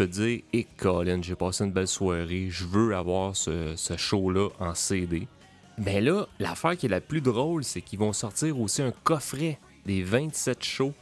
peux 0.00 0.06
dire 0.06 0.40
Hé 0.54 0.66
Colin, 0.78 1.20
j'ai 1.20 1.34
passé 1.34 1.62
une 1.62 1.72
belle 1.72 1.86
soirée, 1.86 2.46
je 2.48 2.64
veux 2.64 2.96
avoir 2.96 3.36
ce, 3.36 3.74
show-là 3.98 4.48
en 4.58 4.74
CD. 4.74 5.28
Mais 5.76 6.00
là, 6.00 6.24
l'affaire 6.38 6.74
qui 6.74 6.86
est 6.86 6.88
la 6.88 7.02
plus 7.02 7.20
drôle, 7.20 7.64
c'est 7.64 7.82
qu'ils 7.82 7.98
vont 7.98 8.14
sortir 8.14 8.58
aussi 8.58 8.80
un 8.80 8.92
coffret 9.04 9.58
des 9.84 10.02
27 10.02 10.64
shows 10.64 10.94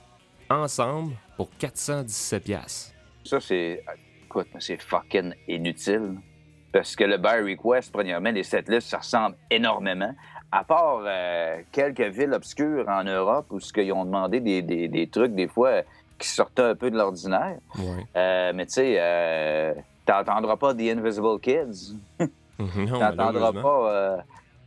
ensemble 0.51 1.13
pour 1.37 1.49
417$. 1.61 2.41
piastres. 2.41 2.93
Ça, 3.23 3.39
c'est. 3.39 3.85
Écoute, 4.25 4.49
c'est 4.59 4.83
fucking 4.83 5.33
inutile. 5.47 6.17
Parce 6.73 6.97
que 6.97 7.05
le 7.05 7.19
Buy 7.19 7.53
Request, 7.53 7.93
premièrement, 7.93 8.33
les 8.33 8.43
setlists, 8.43 8.89
ça 8.89 8.99
ressemble 8.99 9.37
énormément. 9.49 10.13
À 10.51 10.65
part 10.65 11.03
euh, 11.05 11.61
quelques 11.71 12.01
villes 12.01 12.33
obscures 12.33 12.89
en 12.89 13.05
Europe 13.05 13.47
où 13.51 13.59
qu'ils 13.59 13.93
ont 13.93 14.05
demandé 14.05 14.41
des, 14.41 15.09
trucs, 15.09 15.37
des 15.37 15.47
fois, 15.47 15.83
qui 16.19 16.29
sortaient 16.29 16.63
un 16.63 16.75
peu 16.75 16.91
de 16.91 16.97
l'ordinaire. 16.97 17.59
Ouais. 17.79 18.05
Euh, 18.17 18.53
mais 18.55 18.67
tu 18.67 18.73
sais, 18.75 18.97
euh, 18.99 19.75
t'entendras 20.05 20.57
pas 20.57 20.75
The 20.75 20.81
Invisible 20.81 21.39
Kids. 21.41 21.95
T'entendras 22.59 23.53
pas. 23.53 23.93
euh, 23.93 24.17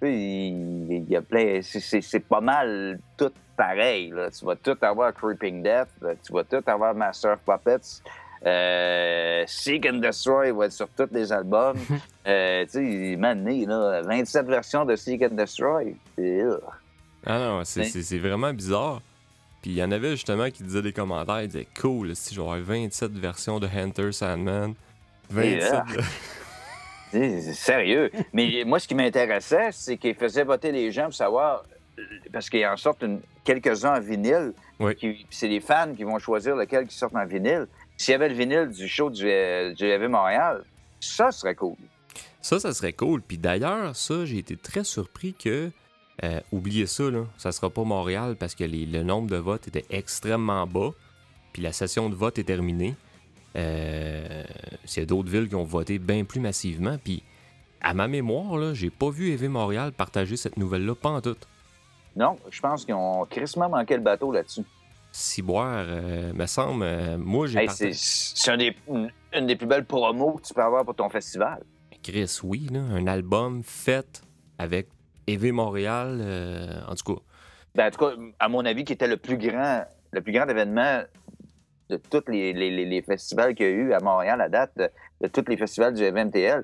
il 0.04 1.06
y 1.10 1.16
a 1.16 1.22
plein. 1.22 1.60
c'est- 1.62 2.20
pas 2.20 2.42
mal 2.42 3.00
tout 3.18 3.32
pareil. 3.58 4.10
Là. 4.12 4.30
Tu 4.32 4.46
vas 4.46 4.56
tout 4.56 4.78
avoir 4.82 5.14
Creeping 5.14 5.62
Death, 5.62 5.90
tu 6.26 6.34
vas 6.34 6.44
tout 6.44 6.64
avoir 6.66 6.96
Master 6.96 7.34
of 7.34 7.40
Puppets. 7.40 8.02
Euh, 8.44 9.44
Seek 9.46 9.86
and 9.86 9.98
Destroy 10.00 10.52
va 10.52 10.66
être 10.66 10.72
sur 10.72 10.88
tous 10.90 11.10
les 11.12 11.32
albums. 11.32 11.78
euh, 12.28 12.64
tu 12.66 13.16
sais, 13.18 13.66
là, 13.68 14.02
27 14.02 14.48
versions 14.48 14.84
de 14.86 14.96
Seek 14.96 15.22
and 15.24 15.36
Destroy. 15.36 15.96
Ah 17.26 17.38
non, 17.38 17.64
c'est- 17.64 17.82
Hein? 17.82 18.02
c'est 18.02 18.18
vraiment 18.18 18.52
bizarre. 18.54 19.02
Puis 19.62 19.72
il 19.72 19.78
y 19.78 19.84
en 19.84 19.92
avait 19.92 20.12
justement 20.12 20.50
qui 20.50 20.64
disaient 20.64 20.82
des 20.82 20.94
commentaires, 20.94 21.42
ils 21.42 21.48
disaient 21.48 21.68
cool, 21.80 22.16
si 22.16 22.38
avoir 22.40 22.58
27 22.60 23.12
versions 23.12 23.60
de 23.60 23.68
Hunter 23.68 24.12
Sandman. 24.12 24.74
27. 25.30 25.62
Yeah. 25.62 25.86
C'est 27.12 27.54
sérieux. 27.54 28.10
Mais 28.34 28.64
moi, 28.66 28.80
ce 28.80 28.88
qui 28.88 28.96
m'intéressait, 28.96 29.70
c'est 29.74 29.98
qu'il 29.98 30.16
faisait 30.16 30.44
voter 30.46 30.72
les 30.72 30.92
gens 30.92 31.06
pour 31.06 31.14
savoir, 31.14 31.66
parce 32.32 32.50
qu'il 32.50 32.66
en 32.66 32.78
sortent 32.78 33.04
quelques-uns 33.44 33.98
en 33.98 34.00
vinyle. 34.00 34.54
Oui. 34.80 34.96
qui- 34.96 35.26
C'est 35.30 35.48
les 35.50 35.60
fans 35.60 35.94
qui 35.96 36.04
vont 36.06 36.18
choisir 36.20 36.56
lequel 36.56 36.88
qui 36.88 36.96
sort 36.98 37.12
en 37.14 37.26
vinyle. 37.26 37.68
S'il 37.98 38.14
y 38.14 38.16
avait 38.16 38.30
le 38.30 38.36
vinyle 38.36 38.70
du 38.70 38.88
show 38.88 39.10
du, 39.10 39.26
euh, 39.28 39.74
du 39.74 39.92
AV 39.92 40.08
Montréal, 40.08 40.64
ça 41.02 41.32
serait 41.32 41.54
cool. 41.54 41.76
Ça, 42.42 42.60
ça 42.60 42.74
serait 42.74 42.94
cool. 42.94 43.22
Puis 43.22 43.38
d'ailleurs, 43.38 43.96
ça, 43.96 44.26
j'ai 44.26 44.38
été 44.38 44.56
très 44.56 44.84
surpris 44.86 45.34
que. 45.34 45.70
Euh, 46.24 46.40
oubliez 46.52 46.86
ça, 46.86 47.10
là. 47.10 47.24
Ça 47.38 47.52
sera 47.52 47.70
pas 47.70 47.84
Montréal 47.84 48.36
parce 48.40 48.56
que 48.56 48.64
les- 48.64 48.86
le 48.86 49.04
nombre 49.04 49.30
de 49.30 49.38
votes 49.38 49.68
était 49.68 49.86
extrêmement 49.90 50.66
bas. 50.68 50.92
Puis 51.54 51.62
la 51.62 51.72
session 51.74 52.10
de 52.10 52.16
vote 52.16 52.38
est 52.40 52.44
terminée. 52.44 52.96
Euh, 53.56 54.44
Il 54.86 55.00
y 55.00 55.02
a 55.02 55.06
d'autres 55.06 55.30
villes 55.30 55.50
qui 55.50 55.56
ont 55.56 55.64
voté 55.64 56.00
bien 56.00 56.24
plus 56.24 56.40
massivement. 56.40 56.98
Puis 57.04 57.24
à 57.82 57.94
ma 57.94 58.08
mémoire, 58.08 58.58
là, 58.58 58.74
j'ai 58.74 58.90
pas 58.90 59.10
vu 59.10 59.32
EV 59.32 59.48
Montréal 59.48 59.92
partager 59.92 60.38
cette 60.38 60.58
nouvelle-là, 60.58 60.96
pas 60.96 61.10
en 61.10 61.22
tout. 61.22 61.36
Non, 62.16 62.38
je 62.50 62.60
pense 62.62 62.86
qu'ils 62.86 62.94
ont 62.94 63.26
crissement 63.26 63.70
manqué 63.70 63.96
le 63.96 64.02
bateau 64.02 64.32
là-dessus. 64.32 64.64
Ciboire, 65.12 65.86
euh, 65.88 66.32
me 66.34 66.46
semble, 66.46 66.84
euh, 66.84 67.18
moi 67.18 67.48
j'ai 67.48 67.60
Hey, 67.60 67.68
partagé- 67.68 67.94
c'est 67.94 68.36
c'est 68.44 68.52
un 68.52 68.58
des- 68.58 68.76
une, 68.88 69.12
une 69.34 69.46
des 69.46 69.56
plus 69.58 69.68
belles 69.68 69.86
promos 69.86 70.34
que 70.34 70.48
tu 70.48 70.54
peux 70.54 70.62
avoir 70.64 70.86
pour 70.86 70.96
ton 70.96 71.10
festival. 71.10 71.64
Chris, 72.02 72.40
oui, 72.44 72.68
là, 72.72 72.80
un 72.80 73.08
album 73.08 73.62
fait 73.64 74.22
avec 74.58 74.88
EV 75.28 75.52
Montréal, 75.52 76.20
euh, 76.22 76.82
en 76.88 76.96
tout 76.96 77.16
cas. 77.16 77.22
Ben, 77.76 77.88
en 77.88 77.92
tout 77.92 78.00
cas, 78.00 78.12
à 78.40 78.50
mon 78.50 78.66
avis, 78.66 78.84
qui 78.84 78.94
était 78.94 79.08
le 79.08 79.18
plus 79.18 79.38
grand, 79.38 79.84
le 80.12 80.22
plus 80.22 80.34
grand 80.34 80.48
événement 80.48 81.04
de 81.90 81.98
tous 81.98 82.24
les, 82.30 82.54
les- 82.54 82.72
les- 82.72 82.86
les 82.86 83.02
festivals 83.02 83.54
qu'il 83.56 83.66
y 83.66 83.70
a 83.70 83.72
eu 83.72 83.94
à 83.94 84.00
Montréal 84.00 84.42
à 84.42 84.50
date, 84.50 84.72
de, 84.78 84.90
de 85.22 85.28
tous 85.28 85.46
les 85.50 85.58
festivals 85.58 85.94
du 85.94 86.04
MTL. 86.04 86.64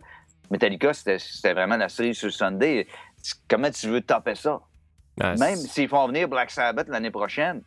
Metallica, 0.51 0.93
c'était 0.93 1.53
vraiment 1.53 1.75
la 1.77 1.89
série 1.89 2.15
sur 2.15 2.31
Sunday. 2.31 2.87
Comment 3.49 3.69
tu 3.71 3.87
veux 3.89 4.01
topper 4.01 4.35
ça? 4.35 4.61
Ah, 5.19 5.35
Même 5.35 5.55
s'ils 5.55 5.89
font 5.89 6.07
venir 6.07 6.27
Black 6.29 6.51
Sabbath 6.51 6.87
l'année 6.87 7.11
prochaine, 7.11 7.61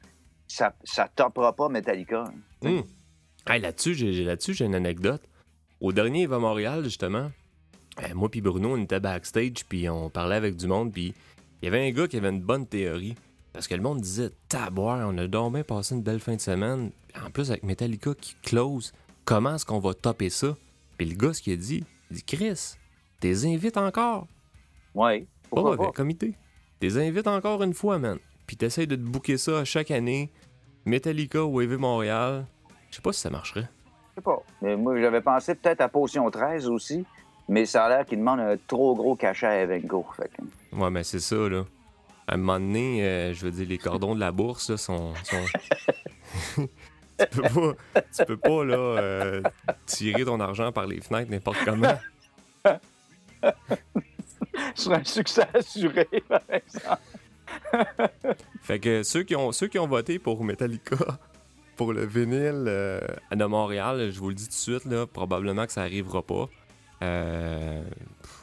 ça 0.46 0.72
ne 0.84 1.02
topera 1.14 1.54
pas 1.54 1.68
Metallica. 1.68 2.24
Hey, 3.48 3.60
là-dessus, 3.60 3.94
j'ai 3.94 4.12
j'ai- 4.12 4.24
là-dessus, 4.24 4.54
j'ai 4.54 4.64
une 4.66 4.74
anecdote. 4.74 5.22
Au 5.80 5.92
dernier 5.92 6.22
Eva 6.22 6.38
Montréal, 6.38 6.84
justement, 6.84 7.30
euh, 8.02 8.14
moi 8.14 8.28
puis 8.28 8.40
Bruno, 8.40 8.74
on 8.74 8.82
était 8.82 9.00
backstage, 9.00 9.64
puis 9.68 9.88
on 9.88 10.10
parlait 10.10 10.36
avec 10.36 10.56
du 10.56 10.66
monde, 10.66 10.92
puis 10.92 11.14
il 11.60 11.64
y 11.64 11.68
avait 11.68 11.86
un 11.86 11.90
gars 11.92 12.08
qui 12.08 12.16
avait 12.16 12.30
une 12.30 12.40
bonne 12.42 12.66
théorie. 12.66 13.14
Parce 13.52 13.66
que 13.66 13.74
le 13.74 13.82
monde 13.82 14.00
disait, 14.00 14.30
taboire, 14.48 15.08
on 15.08 15.18
a 15.18 15.26
bien 15.50 15.62
passé 15.64 15.94
une 15.94 16.02
belle 16.02 16.20
fin 16.20 16.36
de 16.36 16.40
semaine. 16.40 16.92
En 17.20 17.30
plus, 17.30 17.50
avec 17.50 17.64
Metallica 17.64 18.14
qui 18.14 18.36
close, 18.42 18.92
comment 19.24 19.56
est-ce 19.56 19.66
qu'on 19.66 19.80
va 19.80 19.92
topper 19.92 20.30
ça? 20.30 20.56
Puis 20.96 21.08
le 21.08 21.16
gars, 21.16 21.32
ce 21.32 21.42
qu'il 21.42 21.54
a 21.54 21.56
dit, 21.56 21.84
il 22.10 22.16
dit, 22.16 22.22
Chris, 22.22 22.76
t'es 23.18 23.46
invites 23.46 23.76
encore. 23.76 24.28
Oui. 24.94 25.20
Pas 25.22 25.26
Pourquoi 25.50 25.76
mauvais 25.76 25.86
pas? 25.88 25.92
comité. 25.92 26.34
T'es 26.78 26.96
invites 26.96 27.26
encore 27.26 27.62
une 27.62 27.74
fois, 27.74 27.98
man. 27.98 28.18
Puis 28.46 28.56
t'essayes 28.56 28.86
de 28.86 28.96
te 28.96 29.00
booker 29.00 29.36
ça 29.36 29.58
à 29.58 29.64
chaque 29.64 29.90
année. 29.90 30.30
Metallica 30.84 31.44
ou 31.44 31.60
EV 31.60 31.76
Montréal. 31.76 32.46
Je 32.90 32.96
sais 32.96 33.02
pas 33.02 33.12
si 33.12 33.20
ça 33.20 33.30
marcherait. 33.30 33.68
Je 34.10 34.14
sais 34.16 34.20
pas. 34.22 34.42
Mais 34.62 34.76
moi, 34.76 34.98
j'avais 35.00 35.20
pensé 35.20 35.54
peut-être 35.54 35.80
à 35.80 35.88
Potion 35.88 36.30
13 36.30 36.68
aussi, 36.68 37.04
mais 37.50 37.66
ça 37.66 37.84
a 37.84 37.88
l'air 37.88 38.06
qu'il 38.06 38.18
demande 38.18 38.40
un 38.40 38.56
trop 38.66 38.94
gros 38.94 39.16
cachet 39.16 39.46
à 39.46 39.60
Evenco. 39.62 40.06
Fait 40.16 40.30
que- 40.30 40.76
Ouais, 40.76 40.90
mais 40.90 41.02
c'est 41.04 41.18
ça, 41.20 41.36
là. 41.36 41.64
À 42.28 42.34
un 42.34 42.36
moment 42.36 42.60
donné, 42.60 43.04
euh, 43.04 43.34
je 43.34 43.44
veux 43.44 43.50
dire, 43.50 43.66
les 43.68 43.76
cordons 43.78 44.14
de 44.14 44.20
la 44.20 44.30
bourse, 44.30 44.70
là, 44.70 44.76
sont... 44.76 45.12
sont- 45.24 45.46
tu, 47.18 47.26
peux 47.26 47.42
pas, 47.42 47.74
tu 48.16 48.24
peux 48.24 48.36
pas, 48.36 48.64
là, 48.64 48.76
euh, 48.78 49.42
tirer 49.84 50.24
ton 50.24 50.38
argent 50.38 50.70
par 50.70 50.86
les 50.86 51.00
fenêtres 51.00 51.30
n'importe 51.30 51.58
comment. 51.64 51.98
Serait 54.74 54.96
un 55.00 55.04
succès 55.04 55.42
assuré, 55.52 56.06
par 56.28 56.40
exemple. 56.48 58.36
Fait 58.62 58.78
que 58.78 59.02
ceux 59.02 59.22
qui 59.24 59.34
ont, 59.34 59.50
ceux 59.52 59.66
qui 59.66 59.78
ont 59.78 59.88
voté 59.88 60.18
pour 60.18 60.44
Metallica, 60.44 60.96
pour 61.76 61.92
le 61.92 62.04
vinyle 62.06 62.64
euh, 62.68 63.00
de 63.32 63.44
Montréal, 63.44 64.10
je 64.12 64.18
vous 64.20 64.28
le 64.28 64.34
dis 64.34 64.44
tout 64.44 64.50
de 64.50 64.54
suite, 64.54 64.84
là, 64.84 65.06
probablement 65.06 65.66
que 65.66 65.72
ça 65.72 65.82
arrivera 65.82 66.22
pas. 66.22 66.48
Euh, 67.02 67.82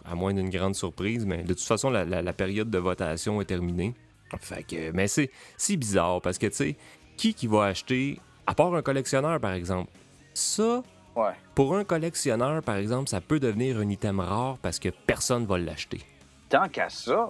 à 0.10 0.16
moins 0.16 0.34
d'une 0.34 0.50
grande 0.50 0.74
surprise, 0.76 1.26
mais 1.26 1.44
de 1.44 1.54
toute 1.54 1.62
façon, 1.62 1.90
la, 1.90 2.06
la- 2.06 2.22
la 2.22 2.34
période 2.34 2.70
de 2.70 2.78
votation 2.80 3.40
est 3.42 3.46
terminée. 3.46 3.94
Fait 4.40 4.64
que, 4.64 4.92
mais 4.92 5.08
c'est, 5.08 5.30
bizarre 5.78 6.22
parce 6.22 6.38
que, 6.38 6.48
tu 6.48 6.54
sais, 6.56 6.76
qui 7.18 7.34
qui 7.34 7.48
va 7.48 7.66
acheter, 7.66 8.20
à 8.46 8.54
part 8.56 8.74
un 8.76 8.82
collectionneur 8.82 9.40
par 9.40 9.54
exemple, 9.54 9.92
ça, 10.34 10.82
Ouais. 11.16 11.32
pour 11.56 11.76
un 11.76 11.84
collectionneur 11.84 12.62
par 12.64 12.76
exemple, 12.78 13.10
ça 13.10 13.22
peut 13.22 13.40
devenir 13.40 13.78
un 13.78 13.90
item 13.90 14.20
rare 14.20 14.58
parce 14.62 14.80
que 14.80 14.90
personne 14.90 15.46
va 15.46 15.58
l'acheter. 15.58 16.02
Tant 16.50 16.68
qu'à 16.70 16.90
ça, 16.90 17.30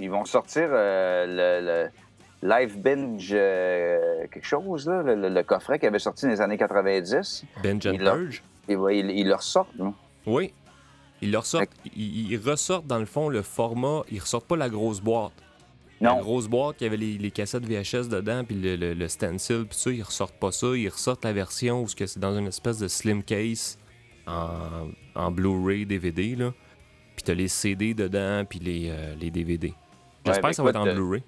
ils 0.00 0.10
vont 0.10 0.24
sortir 0.24 0.68
euh, 0.70 1.26
le, 1.26 1.66
le- 1.86 1.90
Live 2.40 2.78
Binge 2.78 3.30
euh, 3.32 4.26
quelque 4.32 4.46
chose, 4.46 4.86
là, 4.88 5.02
le, 5.02 5.14
le- 5.16 5.28
le 5.28 5.42
coffret 5.42 5.78
qui 5.78 5.86
avait 5.86 5.98
sorti 5.98 6.26
dans 6.26 6.30
les 6.32 6.40
années 6.40 6.58
90. 6.58 7.44
Benj 7.62 7.86
and 7.88 7.96
Purge? 7.98 8.42
Et 8.68 8.76
ouais, 8.76 8.98
il, 8.98 9.10
il 9.10 9.26
le 9.28 9.34
ressort, 9.34 9.66
non? 9.76 9.92
Oui. 10.28 10.52
Ils 11.20 11.32
le 11.32 11.38
ressortent. 11.38 11.70
Ils, 11.96 12.30
ils 12.32 12.36
ressortent, 12.36 12.86
dans 12.86 12.98
le 12.98 13.06
fond, 13.06 13.28
le 13.28 13.42
format. 13.42 14.02
Ils 14.10 14.20
ressortent 14.20 14.46
pas 14.46 14.56
la 14.56 14.68
grosse 14.68 15.00
boîte. 15.00 15.32
La 16.00 16.10
Non. 16.14 16.20
grosse 16.20 16.46
boîte 16.46 16.76
qui 16.76 16.84
avait 16.84 16.96
les, 16.96 17.18
les 17.18 17.30
cassettes 17.32 17.64
VHS 17.64 18.08
dedans, 18.08 18.44
puis 18.44 18.54
le, 18.56 18.76
le, 18.76 18.94
le 18.94 19.08
stencil, 19.08 19.64
puis 19.68 19.76
ça, 19.76 19.90
ils 19.90 20.02
ressortent 20.02 20.38
pas 20.38 20.52
ça. 20.52 20.68
Ils 20.76 20.88
ressortent 20.88 21.24
la 21.24 21.32
version 21.32 21.82
où 21.82 21.88
c'est 21.88 22.18
dans 22.18 22.38
une 22.38 22.46
espèce 22.46 22.78
de 22.78 22.86
slim 22.86 23.24
case 23.24 23.78
en, 24.28 24.90
en 25.16 25.30
Blu-ray, 25.32 25.86
DVD, 25.86 26.36
là. 26.36 26.52
Puis 27.16 27.24
t'as 27.24 27.34
les 27.34 27.48
CD 27.48 27.94
dedans, 27.94 28.44
puis 28.48 28.60
les, 28.60 28.90
euh, 28.90 29.16
les 29.20 29.32
DVD. 29.32 29.74
J'espère 30.24 30.42
ben 30.42 30.48
que 30.50 30.54
ça 30.54 30.62
va 30.62 30.70
être 30.70 30.76
en 30.76 30.86
euh, 30.86 30.94
Blu-ray. 30.94 31.22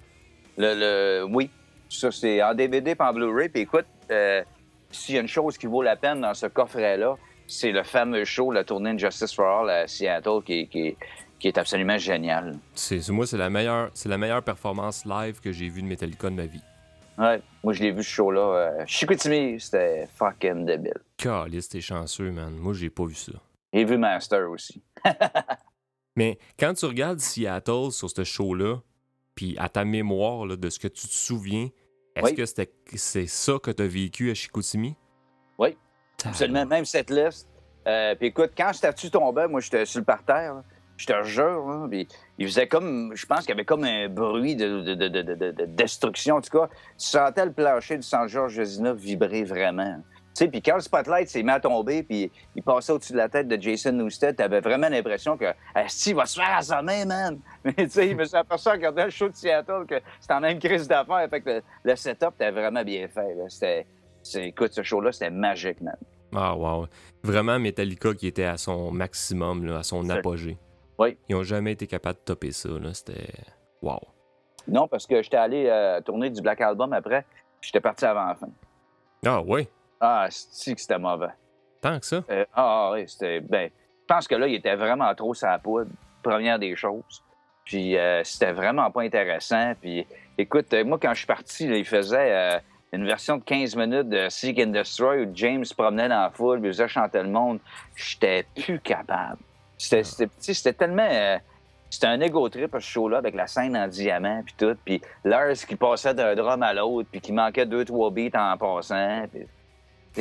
Le, 0.57 0.75
le- 0.75 1.25
oui, 1.29 1.49
ça 1.89 2.09
c'est 2.11 2.41
en 2.41 2.53
DVD 2.53 2.91
et 2.91 3.01
en 3.01 3.11
Blu-ray. 3.13 3.49
Puis 3.49 3.63
écoute, 3.63 3.87
euh, 4.09 4.41
s'il 4.89 5.15
y 5.15 5.17
a 5.17 5.21
une 5.21 5.27
chose 5.27 5.57
qui 5.57 5.65
vaut 5.67 5.81
la 5.81 5.97
peine 5.97 6.21
dans 6.21 6.33
ce 6.33 6.45
coffret-là, 6.45 7.17
c'est 7.51 7.71
le 7.71 7.83
fameux 7.83 8.25
show, 8.25 8.51
la 8.51 8.63
tournée 8.63 8.93
de 8.93 8.99
Justice 8.99 9.33
for 9.33 9.45
All 9.45 9.69
à 9.69 9.87
Seattle, 9.87 10.41
qui, 10.45 10.53
est- 10.61 10.67
qui 10.67 10.87
est- 10.87 10.97
qui 11.39 11.47
est 11.47 11.57
absolument 11.57 11.97
génial. 11.97 12.57
C'est, 12.75 13.07
moi, 13.09 13.25
c'est 13.25 13.37
la, 13.37 13.49
meilleure, 13.49 13.89
c'est 13.93 14.09
la 14.09 14.17
meilleure 14.17 14.43
performance 14.43 15.05
live 15.05 15.39
que 15.41 15.51
j'ai 15.51 15.69
vue 15.69 15.81
de 15.81 15.87
Metallica 15.87 16.29
de 16.29 16.35
ma 16.35 16.45
vie. 16.45 16.61
Ouais, 17.17 17.41
moi 17.63 17.73
je 17.73 17.81
l'ai 17.83 17.91
vu 17.91 18.03
ce 18.03 18.09
show-là. 18.09 18.41
Euh, 18.41 18.83
Chicoutimi, 18.87 19.59
c'était 19.59 20.07
fucking 20.15 20.65
débile. 20.65 20.93
Calice, 21.17 21.67
t'es 21.69 21.81
chanceux, 21.81 22.31
man. 22.31 22.53
Moi, 22.55 22.73
j'ai 22.73 22.89
pas 22.89 23.05
vu 23.05 23.15
ça. 23.15 23.33
J'ai 23.73 23.83
vu 23.85 23.97
Master 23.97 24.49
aussi. 24.49 24.81
Mais 26.15 26.37
quand 26.59 26.73
tu 26.73 26.85
regardes 26.85 27.19
Seattle 27.19 27.91
sur 27.91 28.09
ce 28.09 28.23
show-là, 28.23 28.77
puis 29.35 29.55
à 29.57 29.69
ta 29.69 29.85
mémoire 29.85 30.45
là, 30.45 30.55
de 30.55 30.69
ce 30.69 30.77
que 30.79 30.87
tu 30.87 31.07
te 31.07 31.13
souviens, 31.13 31.69
est-ce 32.15 32.25
Oui. 32.25 32.35
que 32.35 32.45
c'est 32.97 33.27
ça 33.27 33.53
que 33.61 33.71
tu 33.71 33.83
as 33.83 33.87
vécu 33.87 34.29
à 34.29 34.33
Chicoutimi? 34.33 34.95
Oui. 35.57 35.77
Absolument, 36.25 36.65
même 36.65 36.85
cette 36.85 37.09
liste. 37.09 37.47
Euh, 37.87 38.15
puis 38.15 38.27
écoute, 38.27 38.51
quand 38.55 38.73
statue 38.73 39.09
tombait, 39.09 39.47
moi, 39.47 39.59
j'étais 39.59 39.85
sur 39.85 39.99
le 39.99 40.05
parterre. 40.05 40.55
là. 40.55 40.63
Je 40.97 41.07
te 41.07 41.23
jure, 41.23 41.65
là, 41.67 41.87
puis 41.89 42.07
il 42.37 42.45
faisait 42.45 42.67
comme, 42.67 43.11
je 43.15 43.25
pense 43.25 43.39
qu'il 43.39 43.49
y 43.49 43.53
avait 43.53 43.65
comme 43.65 43.83
un 43.85 44.07
bruit 44.07 44.55
de, 44.55 44.81
de- 44.81 44.93
de- 44.93 45.07
de- 45.07 45.21
de- 45.23 45.33
de- 45.33 45.51
de 45.51 45.65
destruction. 45.65 46.35
En 46.35 46.41
tout 46.41 46.55
cas, 46.55 46.67
tu 46.67 47.07
sentais 47.07 47.45
le 47.45 47.51
plancher 47.53 47.95
du 47.97 48.03
Saint-Georges 48.03 48.53
Josina 48.53 48.93
vibrer 48.93 49.43
vraiment. 49.43 49.95
Tu 50.35 50.45
sais, 50.45 50.47
puis 50.47 50.61
quand 50.61 50.75
le 50.75 50.81
spotlight 50.81 51.27
s'est 51.27 51.41
mis 51.41 51.49
à 51.49 51.59
tomber, 51.59 52.03
puis 52.03 52.31
il 52.55 52.61
passait 52.61 52.91
au-dessus 52.93 53.13
de 53.13 53.17
la 53.17 53.29
tête 53.29 53.47
de 53.47 53.59
Jason 53.59 53.91
Newsted, 53.93 54.35
t'avais 54.35 54.59
vraiment 54.61 54.89
l'impression 54.89 55.35
que 55.37 55.45
Steve 55.87 56.17
va 56.17 56.25
se 56.27 56.39
faire 56.39 56.55
assommer, 56.55 57.03
man! 57.03 57.39
Mais 57.63 57.73
tu 57.73 57.89
sais, 57.89 58.07
il 58.09 58.15
me 58.15 58.23
suis 58.23 58.37
aperçu 58.37 58.67
en 58.69 58.73
regardant 58.73 59.05
le 59.05 59.09
show 59.09 59.27
de 59.27 59.35
Seattle 59.35 59.85
que 59.89 59.95
c'était 60.19 60.33
en 60.35 60.39
même 60.39 60.59
crise 60.59 60.87
d'affaires. 60.87 61.27
Fait 61.31 61.41
que 61.41 61.49
le, 61.49 61.61
le 61.83 61.95
setup 61.95 62.33
était 62.35 62.51
vraiment 62.51 62.83
bien 62.83 63.07
fait. 63.07 63.33
là. 63.33 63.43
C'était, 63.49 63.87
écoute, 64.35 64.73
ce 64.73 64.83
show-là, 64.83 65.11
c'était 65.11 65.29
magique, 65.29 65.81
man. 65.81 65.97
Ah, 66.33 66.55
wow. 66.55 66.87
Vraiment 67.23 67.59
Metallica 67.59 68.13
qui 68.13 68.27
était 68.27 68.45
à 68.45 68.57
son 68.57 68.91
maximum, 68.91 69.65
là, 69.65 69.79
à 69.79 69.83
son 69.83 70.09
apogée. 70.09 70.57
Oui. 70.97 71.17
Ils 71.29 71.35
ont 71.35 71.43
jamais 71.43 71.73
été 71.73 71.87
capables 71.87 72.19
de 72.19 72.23
topper 72.25 72.51
ça. 72.51 72.69
C'était. 72.93 73.33
Wow. 73.81 73.99
Non, 74.67 74.87
parce 74.87 75.07
que 75.07 75.21
j'étais 75.21 75.37
allé 75.37 75.65
euh, 75.67 75.99
tourner 76.01 76.29
du 76.29 76.41
Black 76.41 76.61
Album 76.61 76.93
après, 76.93 77.25
puis 77.59 77.69
j'étais 77.69 77.81
parti 77.81 78.05
avant 78.05 78.25
la 78.27 78.35
fin. 78.35 78.49
Ah, 79.25 79.41
ouais. 79.41 79.67
Ah, 79.99 80.27
c'est 80.29 80.75
que 80.75 80.81
c'était 80.81 80.99
mauvais? 80.99 81.33
Tant 81.81 81.99
que 81.99 82.05
ça. 82.05 82.23
Euh, 82.29 82.45
ah, 82.53 82.91
oui, 82.93 83.07
c'était. 83.07 83.39
Ben, 83.41 83.69
je 83.69 84.13
pense 84.15 84.27
que 84.27 84.35
là, 84.35 84.47
il 84.47 84.55
était 84.55 84.75
vraiment 84.75 85.13
trop 85.15 85.33
sa 85.33 85.57
poudre, 85.57 85.89
première 86.21 86.59
des 86.59 86.75
choses. 86.75 87.23
Puis 87.65 87.97
euh, 87.97 88.23
c'était 88.23 88.51
vraiment 88.51 88.89
pas 88.91 89.01
intéressant. 89.01 89.73
Puis 89.81 90.05
écoute, 90.37 90.73
moi, 90.85 90.97
quand 91.01 91.13
je 91.13 91.19
suis 91.19 91.27
parti, 91.27 91.67
là, 91.67 91.77
il 91.77 91.85
faisait 91.85 92.61
une 92.93 93.05
version 93.05 93.37
de 93.37 93.43
15 93.43 93.75
minutes 93.75 94.09
de 94.09 94.27
Seek 94.29 94.59
and 94.59 94.67
Destroy 94.71 95.23
où 95.25 95.31
James 95.33 95.63
se 95.63 95.73
promenait 95.73 96.09
dans 96.09 96.21
la 96.21 96.29
foule, 96.29 96.59
puis 96.59 96.69
faisait 96.69 96.87
chanter 96.87 97.21
le 97.23 97.29
monde. 97.29 97.59
J'étais 97.95 98.45
plus 98.55 98.79
capable. 98.79 99.37
C'était 99.77 100.73
tellement. 100.73 101.07
euh, 101.09 101.37
c'était 101.89 102.07
un 102.07 102.21
ego 102.21 102.47
trip, 102.47 102.71
ce 102.73 102.79
show-là, 102.79 103.17
avec 103.17 103.35
la 103.35 103.47
scène 103.47 103.75
en 103.75 103.87
diamant, 103.87 104.41
puis 104.45 104.53
tout. 104.57 104.77
Puis 104.85 105.01
Lars 105.25 105.53
qui 105.67 105.75
passait 105.75 106.13
d'un 106.13 106.35
drum 106.35 106.63
à 106.63 106.73
l'autre, 106.73 107.09
puis 107.11 107.19
qui 107.19 107.33
manquait 107.33 107.65
deux, 107.65 107.83
trois 107.83 108.09
beats 108.11 108.29
en 108.33 108.57
passant. 108.57 109.25
Puis, 109.31 109.45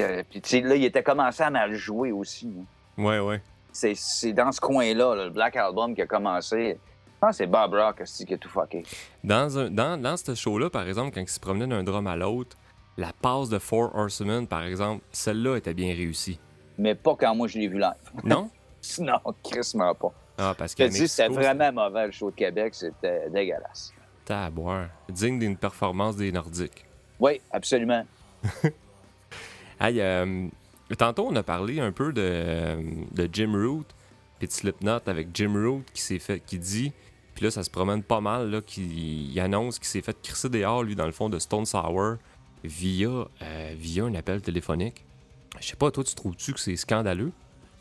euh, 0.03 0.23
puis, 0.29 0.61
là, 0.63 0.75
il 0.75 0.85
était 0.85 1.03
commencé 1.03 1.43
à 1.43 1.51
mal 1.51 1.73
jouer 1.75 2.11
aussi. 2.13 2.53
hein. 2.59 2.65
Ouais, 3.03 3.19
ouais. 3.21 3.41
C'est 3.73 4.33
dans 4.33 4.51
ce 4.51 4.61
coin-là, 4.61 5.15
là, 5.15 5.25
le 5.25 5.31
Black 5.31 5.55
Album 5.57 5.95
qui 5.95 6.03
a 6.03 6.07
commencé. 6.07 6.77
Je 7.07 7.19
pense 7.21 7.31
que 7.31 7.37
c'est 7.37 7.47
Bob 7.47 7.75
Rock 7.75 8.03
qui 8.05 8.35
a 8.35 8.39
tout 8.39 8.49
fucké. 8.49 8.83
Dans, 9.23 9.59
un, 9.59 9.71
dans, 9.71 10.01
dans 10.01 10.17
ce 10.17 10.35
show-là, 10.35 10.71
par 10.71 10.89
exemple, 10.89 11.13
quand 11.15 11.21
il 11.21 11.29
se 11.29 11.39
promenait 11.39 11.67
d'un 11.69 11.85
drum 11.85 12.07
à 12.07 12.17
l'autre, 12.17 12.57
la 13.01 13.13
passe 13.15 13.49
de 13.49 13.59
Four 13.59 13.95
Horsemen, 13.95 14.47
par 14.47 14.63
exemple, 14.63 15.03
celle-là 15.11 15.57
était 15.57 15.75
bien 15.75 15.95
réussie. 15.95 16.39
Mais 16.79 16.95
pas 16.95 17.17
quand 17.19 17.35
moi 17.35 17.49
je 17.49 17.59
l'ai 17.59 17.67
vu 17.67 17.79
live. 17.79 18.25
Non? 18.25 18.51
Sinon, 18.83 19.19
crissement 19.43 19.95
pas. 19.95 20.13
Ah, 20.39 20.55
parce 20.57 20.75
que 20.75 20.89
c'était 20.91 21.29
vraiment 21.29 21.73
mauvais 21.73 22.07
le 22.07 22.13
show 22.13 22.31
de 22.31 22.37
Québec, 22.37 22.75
c'était 22.75 23.29
dégueulasse. 23.31 23.93
C'était 24.21 24.35
à 24.35 24.51
boire. 24.51 24.89
Digne 25.09 25.39
d'une 25.39 25.57
performance 25.57 26.17
des 26.17 26.31
Nordiques. 26.31 26.85
Oui, 27.19 27.41
absolument. 27.51 28.05
Hey, 29.83 29.99
euh, 29.99 30.47
tantôt, 30.99 31.29
on 31.29 31.37
a 31.37 31.43
parlé 31.43 31.81
un 31.81 31.91
peu 31.91 32.13
de, 32.13 32.77
de 33.13 33.29
Jim 33.33 33.55
Root, 33.55 33.87
puis 34.39 34.47
de 34.47 34.53
Slipknot 34.53 35.01
avec 35.07 35.29
Jim 35.33 35.55
Root 35.55 35.85
qui 35.95 36.03
s'est 36.03 36.19
fait, 36.19 36.39
qui 36.41 36.59
dit, 36.59 36.93
puis 37.35 37.47
là, 37.47 37.51
ça 37.51 37.65
se 37.65 37.71
promène 37.71 38.03
pas 38.03 38.21
mal, 38.21 38.51
là, 38.51 38.61
qui 38.61 39.35
annonce 39.41 39.79
qu'il 39.79 39.89
s'est 39.89 40.03
fait 40.03 40.21
crisser 40.21 40.51
dehors, 40.51 40.83
lui, 40.83 40.97
dans 40.97 41.07
le 41.07 41.13
fond, 41.13 41.31
de 41.31 41.39
Stone 41.39 41.65
Sour, 41.65 42.19
via, 42.65 43.09
euh, 43.09 43.75
via 43.77 44.05
un 44.05 44.15
appel 44.15 44.41
téléphonique. 44.41 45.05
Je 45.59 45.67
sais 45.69 45.77
pas, 45.77 45.91
toi, 45.91 46.05
tu 46.05 46.15
trouves-tu 46.15 46.53
que 46.53 46.61
c'est 46.61 46.77
scandaleux? 46.77 47.33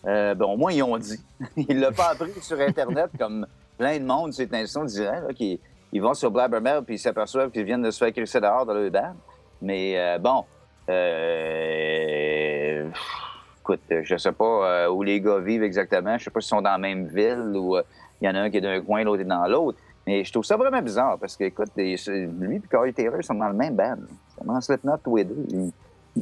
Euh, 0.05 0.33
ben, 0.33 0.45
au 0.45 0.57
moins, 0.57 0.71
ils 0.71 0.83
ont 0.83 0.97
dit. 0.97 1.19
Ils 1.57 1.79
l'ont 1.79 1.93
pas 1.93 2.11
appris 2.11 2.31
sur 2.41 2.59
Internet 2.59 3.11
comme 3.17 3.45
plein 3.77 3.99
de 3.99 4.05
monde, 4.05 4.33
c'est 4.33 4.53
instant 4.53 4.85
dirait, 4.85 5.21
qui 5.35 5.59
ils 5.91 6.01
vont 6.01 6.13
sur 6.13 6.29
Blabbermouth 6.29 6.85
puis 6.85 6.95
ils 6.95 6.99
s'aperçoivent 6.99 7.49
qu'ils 7.49 7.63
viennent 7.63 7.81
de 7.81 7.89
se 7.89 7.97
faire 7.97 8.13
crisser 8.13 8.39
dehors 8.39 8.63
dans 8.65 8.73
le 8.75 8.91
band. 8.91 9.15
Mais 9.61 9.97
euh, 9.97 10.19
bon, 10.19 10.45
euh, 10.89 12.87
écoute, 13.61 13.81
je 13.89 14.15
sais 14.17 14.31
pas 14.31 14.91
où 14.91 15.01
les 15.01 15.19
gars 15.19 15.39
vivent 15.39 15.63
exactement. 15.63 16.17
Je 16.17 16.25
sais 16.25 16.29
pas 16.29 16.41
s'ils 16.41 16.49
sont 16.49 16.61
dans 16.61 16.71
la 16.71 16.77
même 16.77 17.07
ville 17.07 17.53
ou 17.55 17.77
il 18.21 18.25
y 18.25 18.29
en 18.29 18.35
a 18.35 18.39
un 18.39 18.49
qui 18.51 18.57
est 18.57 18.61
d'un 18.61 18.81
coin, 18.81 19.03
l'autre 19.03 19.21
est 19.21 19.25
dans 19.25 19.47
l'autre. 19.47 19.79
Mais 20.05 20.23
je 20.23 20.31
trouve 20.31 20.45
ça 20.45 20.57
vraiment 20.57 20.81
bizarre 20.81 21.17
parce 21.19 21.35
que, 21.37 21.45
écoute, 21.45 21.69
lui 21.75 21.93
et 21.93 22.61
Corey 22.69 22.91
Taylor 22.93 23.23
sont 23.23 23.35
dans 23.35 23.49
le 23.49 23.53
même 23.53 23.75
band. 23.75 23.97
Dans 24.43 24.61
Slipknot 24.61 24.97
tous 25.03 25.15
les 25.17 25.23
deux. 25.25 25.45
Il- 25.49 25.71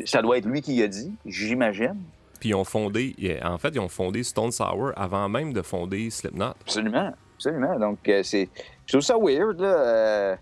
Ça 0.07 0.22
doit 0.22 0.38
être 0.38 0.45
lui 0.45 0.61
qui 0.61 0.76
l'a 0.80 0.88
dit, 0.88 1.13
j'imagine. 1.26 1.95
Puis 2.39 2.49
ils 2.49 2.55
ont 2.55 2.63
fondé, 2.65 3.15
en 3.43 3.57
fait, 3.57 3.70
ils 3.70 3.80
ont 3.80 3.88
fondé 3.88 4.22
Stone 4.24 4.51
Sour 4.51 4.91
avant 4.95 5.28
même 5.30 5.53
de 5.53 5.61
fonder 5.61 6.09
Slipknot. 6.09 6.51
Absolument, 6.61 7.11
absolument. 7.36 7.80
Donc, 7.80 8.07
euh, 8.09 8.22
c'est. 8.24 8.49
Je 8.86 8.93
trouve 8.93 9.01
ça 9.01 9.15
weird, 9.20 9.59
là. 9.59 9.68
Euh, 9.68 10.36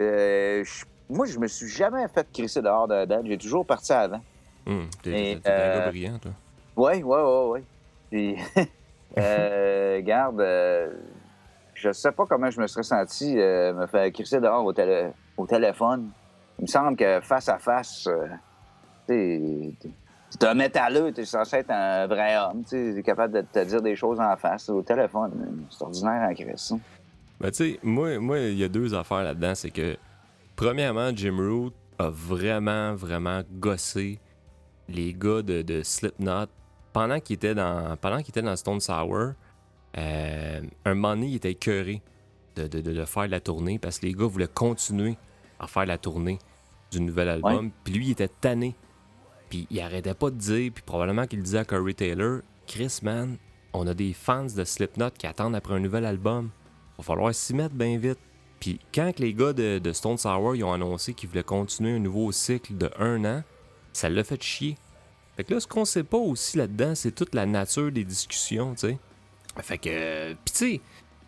euh, 0.00 0.64
je- 0.64 0.84
moi, 1.08 1.26
je 1.26 1.38
me 1.38 1.46
suis 1.48 1.68
jamais 1.68 2.06
fait 2.08 2.26
crisser 2.32 2.60
dehors 2.60 2.86
d'un 2.88 3.06
band. 3.06 3.22
J'ai 3.24 3.38
toujours 3.38 3.64
parti 3.64 3.92
avant. 3.92 4.20
Hum, 4.66 4.88
t'es 5.02 5.40
un 5.46 5.74
gars 5.78 5.88
brillant, 5.88 6.18
toi. 6.18 6.32
Oui, 6.76 7.02
oui, 7.02 7.18
oui, 7.22 7.48
oui. 7.52 7.60
Puis, 8.10 8.36
euh, 9.18 10.00
garde, 10.02 10.40
euh, 10.40 10.92
je 11.74 11.90
sais 11.92 12.12
pas 12.12 12.26
comment 12.26 12.50
je 12.50 12.60
me 12.60 12.66
serais 12.66 12.82
senti 12.82 13.38
euh, 13.38 13.72
me 13.72 13.86
faire 13.86 14.10
crisser 14.12 14.40
dehors 14.40 14.64
au, 14.64 14.72
télé- 14.72 15.08
au 15.36 15.46
téléphone. 15.46 16.10
Il 16.60 16.64
me 16.64 16.66
semble 16.66 16.94
que 16.94 17.20
face 17.22 17.48
à 17.48 17.58
face, 17.58 18.06
euh, 18.06 18.26
tu 19.08 19.74
t'es 20.38 20.46
un 20.46 20.52
métalleux, 20.52 21.10
t'es 21.10 21.24
censé 21.24 21.56
être 21.56 21.70
un 21.70 22.06
vrai 22.06 22.36
homme, 22.36 22.62
tu 22.68 22.98
es 22.98 23.02
capable 23.02 23.32
de 23.32 23.40
te 23.40 23.64
dire 23.64 23.80
des 23.80 23.96
choses 23.96 24.20
en 24.20 24.36
face. 24.36 24.68
Au 24.68 24.82
téléphone, 24.82 25.66
c'est 25.70 25.82
ordinaire 25.82 26.28
en 26.28 26.34
crise. 26.34 26.72
hein. 26.72 26.80
Ben, 27.40 27.50
tu 27.50 27.72
sais, 27.72 27.80
moi, 27.82 28.38
il 28.38 28.58
y 28.58 28.64
a 28.64 28.68
deux 28.68 28.94
affaires 28.94 29.22
là-dedans. 29.22 29.54
C'est 29.54 29.70
que, 29.70 29.96
premièrement, 30.54 31.10
Jim 31.16 31.38
Root 31.38 31.72
a 31.98 32.10
vraiment, 32.10 32.94
vraiment 32.94 33.40
gossé 33.50 34.20
les 34.86 35.14
gars 35.14 35.40
de, 35.40 35.82
Slipknot 35.82 36.46
pendant 36.92 37.20
qu'il 37.20 37.36
était 37.36 37.54
dans 37.54 37.96
dans 37.96 38.56
Stone 38.56 38.80
Sour. 38.80 39.32
euh, 39.96 40.60
un 40.84 40.94
moment 40.94 41.22
était 41.22 41.52
écœuré 41.52 42.02
de, 42.56 42.66
de, 42.66 42.80
de 42.82 43.04
faire 43.06 43.28
la 43.28 43.40
tournée 43.40 43.78
parce 43.78 43.98
que 43.98 44.06
les 44.06 44.12
gars 44.12 44.26
voulaient 44.26 44.46
continuer 44.46 45.16
à 45.58 45.66
faire 45.66 45.86
la 45.86 45.96
tournée 45.98 46.38
du 46.90 47.00
nouvel 47.00 47.28
album. 47.28 47.70
Puis 47.84 47.94
lui, 47.94 48.06
il 48.06 48.10
était 48.12 48.28
tanné. 48.28 48.74
Puis 49.48 49.66
il 49.70 49.80
arrêtait 49.80 50.14
pas 50.14 50.30
de 50.30 50.36
dire, 50.36 50.70
puis 50.72 50.82
probablement 50.84 51.26
qu'il 51.26 51.42
disait 51.42 51.58
à 51.58 51.64
Corey 51.64 51.94
Taylor 51.94 52.40
Chris, 52.66 53.00
man, 53.02 53.36
on 53.72 53.86
a 53.88 53.94
des 53.94 54.12
fans 54.12 54.46
de 54.46 54.64
Slipknot 54.64 55.10
qui 55.18 55.26
attendent 55.26 55.56
après 55.56 55.74
un 55.74 55.80
nouvel 55.80 56.04
album. 56.04 56.50
Va 56.98 57.02
falloir 57.02 57.34
s'y 57.34 57.52
mettre 57.52 57.74
bien 57.74 57.98
vite. 57.98 58.20
Puis 58.60 58.78
quand 58.94 59.18
les 59.18 59.34
gars 59.34 59.52
de, 59.52 59.80
de 59.80 59.92
Stone 59.92 60.18
Sour 60.18 60.54
ils 60.54 60.62
ont 60.62 60.72
annoncé 60.72 61.14
qu'ils 61.14 61.28
voulaient 61.28 61.42
continuer 61.42 61.96
un 61.96 61.98
nouveau 61.98 62.30
cycle 62.30 62.76
de 62.76 62.88
un 62.96 63.24
an, 63.24 63.42
ça 63.92 64.08
l'a 64.08 64.22
fait 64.22 64.40
chier. 64.40 64.76
Fait 65.36 65.42
que 65.42 65.54
là, 65.54 65.60
ce 65.60 65.66
qu'on 65.66 65.84
sait 65.84 66.04
pas 66.04 66.18
aussi 66.18 66.58
là-dedans, 66.58 66.94
c'est 66.94 67.12
toute 67.12 67.34
la 67.34 67.46
nature 67.46 67.90
des 67.90 68.04
discussions, 68.04 68.74
tu 68.74 68.80
sais. 68.80 68.98
Fait 69.62 69.78
que, 69.78 70.32
pis 70.34 70.52
tu 70.52 70.58
sais, 70.58 70.80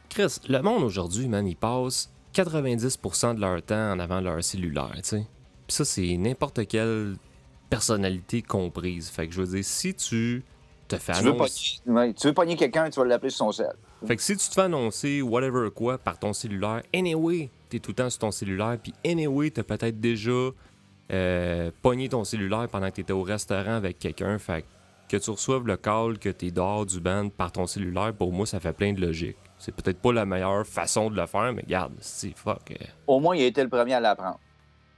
Chris, 0.08 0.36
le 0.48 0.60
monde 0.60 0.84
aujourd'hui, 0.84 1.26
man, 1.26 1.46
il 1.46 1.56
passe 1.56 2.12
90% 2.34 3.34
de 3.34 3.40
leur 3.40 3.62
temps 3.62 3.92
en 3.92 3.98
avant 3.98 4.20
de 4.20 4.26
leur 4.26 4.44
cellulaire, 4.44 4.92
tu 4.96 5.02
sais. 5.02 5.26
Puis 5.66 5.76
ça, 5.76 5.84
c'est 5.84 6.16
n'importe 6.16 6.66
quelle 6.66 7.16
personnalité 7.70 8.42
comprise. 8.42 9.08
Fait 9.10 9.26
que 9.26 9.34
je 9.34 9.40
veux 9.42 9.56
dire, 9.56 9.64
si 9.64 9.94
tu 9.94 10.42
te 10.88 10.96
fais 10.96 11.12
Tu 11.12 11.22
veux 11.22 11.30
annoncer... 11.30 11.80
pogner, 11.86 12.14
tu 12.14 12.26
veux 12.26 12.34
pogner 12.34 12.56
quelqu'un, 12.56 12.90
tu 12.90 13.00
vas 13.00 13.06
l'appeler 13.06 13.30
sur 13.30 13.46
son 13.46 13.52
sel. 13.52 13.72
Fait 14.06 14.16
que 14.16 14.22
si 14.22 14.36
tu 14.36 14.48
te 14.48 14.52
fais 14.52 14.62
annoncer 14.62 15.22
whatever 15.22 15.70
quoi 15.74 15.96
par 15.96 16.18
ton 16.18 16.32
cellulaire, 16.32 16.82
anyway, 16.94 17.48
t'es 17.68 17.78
tout 17.78 17.92
le 17.92 17.94
temps 17.94 18.10
sur 18.10 18.18
ton 18.18 18.30
cellulaire, 18.30 18.76
puis 18.82 18.92
anyway, 19.06 19.50
t'as 19.50 19.62
peut-être 19.62 20.00
déjà 20.00 20.50
euh, 21.12 21.70
pogné 21.80 22.08
ton 22.08 22.24
cellulaire 22.24 22.68
pendant 22.68 22.90
que 22.90 22.96
t'étais 22.96 23.12
au 23.12 23.22
restaurant 23.22 23.74
avec 23.74 23.98
quelqu'un. 23.98 24.38
Fait 24.38 24.64
que 25.08 25.16
tu 25.16 25.30
reçoives 25.30 25.66
le 25.66 25.76
call 25.76 26.18
que 26.18 26.28
t'es 26.30 26.50
dehors 26.50 26.84
du 26.84 27.00
band 27.00 27.28
par 27.30 27.52
ton 27.52 27.66
cellulaire, 27.66 28.12
pour 28.12 28.32
moi, 28.32 28.44
ça 28.46 28.60
fait 28.60 28.72
plein 28.72 28.92
de 28.92 29.00
logique. 29.00 29.36
C'est 29.58 29.74
peut-être 29.74 29.98
pas 30.00 30.12
la 30.12 30.26
meilleure 30.26 30.66
façon 30.66 31.08
de 31.08 31.16
le 31.16 31.26
faire, 31.26 31.52
mais 31.52 31.62
regarde, 31.62 31.94
c'est 32.00 32.36
fuck. 32.36 32.70
euh. 32.72 32.84
Au 33.06 33.20
moins, 33.20 33.36
il 33.36 33.42
a 33.42 33.46
été 33.46 33.62
le 33.62 33.68
premier 33.68 33.94
à 33.94 34.00
l'apprendre. 34.00 34.40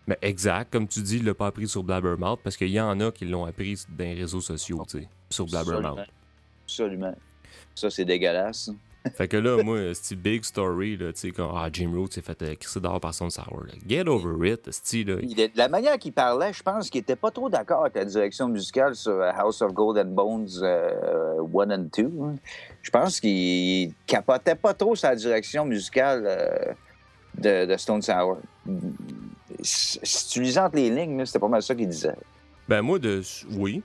Mais 0.06 0.18
exact, 0.22 0.72
comme 0.72 0.86
tu 0.86 1.00
dis, 1.00 1.16
il 1.16 1.24
l'a 1.24 1.34
pas 1.34 1.46
appris 1.46 1.66
sur 1.66 1.82
Blabbermouth, 1.82 2.40
parce 2.42 2.56
qu'il 2.56 2.68
y 2.68 2.80
en 2.80 2.98
a 3.00 3.10
qui 3.10 3.24
l'ont 3.24 3.44
appris 3.46 3.82
dans 3.88 4.04
les 4.04 4.14
réseaux 4.14 4.40
sociaux, 4.40 4.84
tu 4.88 5.00
sais, 5.00 5.08
sur 5.30 5.46
Blabbermouth. 5.46 5.98
Absolument. 5.98 6.06
Absolument. 6.66 7.14
Ça, 7.74 7.90
c'est 7.90 8.04
dégueulasse. 8.04 8.70
Fait 9.16 9.28
que 9.28 9.36
là, 9.36 9.62
moi, 9.62 9.78
c'est 9.92 10.16
big 10.16 10.44
story, 10.44 10.96
là, 10.96 11.12
tu 11.12 11.20
sais, 11.20 11.30
quand 11.30 11.54
ah, 11.54 11.68
Jim 11.70 11.90
Root 11.94 12.06
s'est 12.10 12.22
fait 12.22 12.40
euh, 12.40 12.54
crisser 12.54 12.80
dehors 12.80 13.00
par 13.00 13.12
son 13.12 13.28
sour. 13.28 13.64
là. 13.66 13.74
Get 13.86 14.08
over 14.08 14.50
it, 14.50 14.66
c'est 14.70 15.04
là. 15.04 15.16
Il 15.22 15.34
de 15.34 15.50
la 15.56 15.68
manière 15.68 15.98
qu'il 15.98 16.14
parlait, 16.14 16.54
je 16.54 16.62
pense 16.62 16.88
qu'il 16.88 17.02
était 17.02 17.14
pas 17.16 17.30
trop 17.30 17.50
d'accord 17.50 17.82
avec 17.82 17.96
la 17.96 18.06
direction 18.06 18.48
musicale 18.48 18.94
sur 18.94 19.12
euh, 19.12 19.30
House 19.34 19.60
of 19.60 19.74
Gold 19.74 19.98
and 19.98 20.10
Bones 20.10 20.48
1 20.62 21.70
and 21.70 21.88
2. 21.94 22.02
hein. 22.22 22.34
Je 22.80 22.90
pense 22.90 23.20
qu'il 23.20 23.92
capotait 24.06 24.54
pas 24.54 24.72
trop 24.72 24.94
sa 24.96 25.14
direction 25.14 25.66
musicale 25.66 26.24
euh, 26.26 26.72
de, 27.36 27.66
de 27.70 27.76
Stone 27.76 28.00
Sour. 28.00 28.38
Si 29.66 30.28
tu 30.28 30.42
lisais 30.42 30.60
entre 30.60 30.76
les 30.76 30.90
lignes, 30.90 31.24
c'était 31.24 31.38
pas 31.38 31.48
mal 31.48 31.62
ça 31.62 31.74
qu'il 31.74 31.88
disait. 31.88 32.14
Ben, 32.68 32.82
moi, 32.82 32.98
de. 32.98 33.22
Oui. 33.52 33.82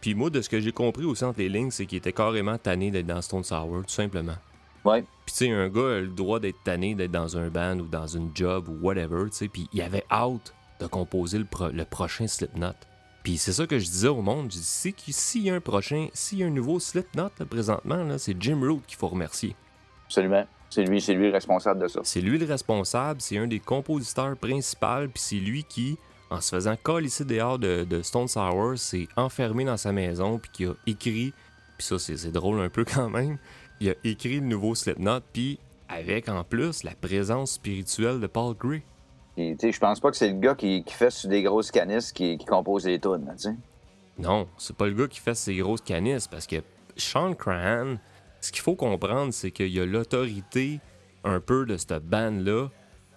Puis 0.00 0.14
moi, 0.14 0.30
de 0.30 0.40
ce 0.40 0.48
que 0.48 0.58
j'ai 0.60 0.72
compris 0.72 1.04
aussi 1.04 1.24
entre 1.24 1.38
les 1.40 1.48
lignes, 1.48 1.70
c'est 1.70 1.84
qu'il 1.86 1.98
était 1.98 2.12
carrément 2.12 2.56
tanné 2.56 2.90
d'être 2.90 3.06
dans 3.06 3.20
Stone 3.20 3.44
Sour, 3.44 3.82
tout 3.86 3.92
simplement. 3.92 4.36
Ouais. 4.84 5.02
Puis, 5.26 5.34
tu 5.36 5.46
sais, 5.46 5.50
un 5.50 5.68
gars 5.68 5.96
a 5.96 6.00
le 6.00 6.08
droit 6.08 6.38
d'être 6.40 6.62
tanné 6.64 6.94
d'être 6.94 7.10
dans 7.10 7.36
un 7.36 7.48
band 7.48 7.78
ou 7.80 7.86
dans 7.88 8.06
une 8.06 8.30
job 8.34 8.68
ou 8.68 8.78
whatever, 8.86 9.24
tu 9.30 9.36
sais. 9.36 9.48
Puis, 9.48 9.68
il 9.72 9.82
avait 9.82 10.04
hâte 10.10 10.54
de 10.80 10.86
composer 10.86 11.38
le, 11.38 11.44
pro- 11.44 11.68
le 11.70 11.84
prochain 11.84 12.26
Slipknot. 12.26 12.74
Puis, 13.24 13.36
c'est 13.36 13.52
ça 13.52 13.66
que 13.66 13.78
je 13.78 13.84
disais 13.84 14.08
au 14.08 14.22
monde. 14.22 14.50
Je 14.52 14.58
dis, 14.58 14.64
c'est 14.64 14.92
que 14.92 15.02
s'il 15.08 15.42
y 15.42 15.50
a 15.50 15.54
un 15.54 15.60
prochain, 15.60 16.06
s'il 16.14 16.38
y 16.38 16.42
a 16.44 16.46
un 16.46 16.50
nouveau 16.50 16.78
Slipknot, 16.78 17.30
là, 17.38 17.46
présentement, 17.46 18.04
là, 18.04 18.18
c'est 18.18 18.40
Jim 18.40 18.60
Root 18.62 18.80
qu'il 18.86 18.96
faut 18.96 19.08
remercier. 19.08 19.56
Absolument. 20.06 20.46
C'est 20.70 20.84
lui, 20.84 21.00
c'est 21.00 21.14
lui 21.14 21.26
le 21.26 21.32
responsable 21.32 21.80
de 21.80 21.88
ça. 21.88 22.00
C'est 22.04 22.20
lui 22.20 22.38
le 22.38 22.46
responsable, 22.46 23.20
c'est 23.20 23.38
un 23.38 23.46
des 23.46 23.60
compositeurs 23.60 24.36
principaux, 24.36 25.08
puis 25.12 25.22
c'est 25.22 25.36
lui 25.36 25.64
qui, 25.64 25.96
en 26.30 26.40
se 26.40 26.54
faisant 26.54 26.76
colisser 26.82 27.24
dehors 27.24 27.58
de, 27.58 27.84
de 27.84 28.02
Stone 28.02 28.28
Sour, 28.28 28.76
s'est 28.76 29.08
enfermé 29.16 29.64
dans 29.64 29.76
sa 29.76 29.92
maison, 29.92 30.38
puis 30.38 30.50
qui 30.52 30.64
a 30.66 30.74
écrit, 30.86 31.32
puis 31.78 31.86
ça 31.86 31.98
c'est 31.98 32.30
drôle 32.30 32.60
un 32.60 32.68
peu 32.68 32.84
quand 32.94 33.08
même, 33.08 33.38
il 33.80 33.90
a 33.90 33.94
écrit 34.04 34.40
le 34.40 34.46
nouveau 34.46 34.74
Slipknot, 34.74 35.20
puis 35.32 35.58
avec 35.88 36.28
en 36.28 36.44
plus 36.44 36.82
la 36.84 36.94
présence 36.94 37.52
spirituelle 37.52 38.20
de 38.20 38.26
Paul 38.26 38.54
Gray. 38.54 38.82
Puis, 39.36 39.56
tu 39.56 39.68
sais, 39.68 39.72
Je 39.72 39.78
pense 39.78 40.00
pas 40.00 40.10
que 40.10 40.16
c'est 40.16 40.28
le 40.28 40.38
gars 40.38 40.54
qui, 40.54 40.82
qui 40.84 40.92
fait 40.92 41.10
sur 41.10 41.30
des 41.30 41.42
grosses 41.42 41.70
canisses 41.70 42.12
qui, 42.12 42.36
qui 42.36 42.44
compose 42.44 42.86
les 42.86 42.98
tunes. 42.98 43.24
là, 43.24 43.34
tu 43.34 43.44
sais. 43.44 43.56
Non, 44.18 44.48
c'est 44.58 44.76
pas 44.76 44.86
le 44.86 44.94
gars 44.94 45.06
qui 45.06 45.20
fait 45.20 45.34
ses 45.34 45.56
grosses 45.56 45.80
canisses, 45.80 46.26
parce 46.26 46.46
que 46.46 46.56
Sean 46.96 47.34
Crahan, 47.34 47.96
ce 48.40 48.52
qu'il 48.52 48.62
faut 48.62 48.76
comprendre, 48.76 49.32
c'est 49.32 49.50
qu'il 49.50 49.68
y 49.68 49.80
a 49.80 49.86
l'autorité 49.86 50.80
un 51.24 51.40
peu 51.40 51.66
de 51.66 51.76
cette 51.76 52.04
band-là, 52.04 52.68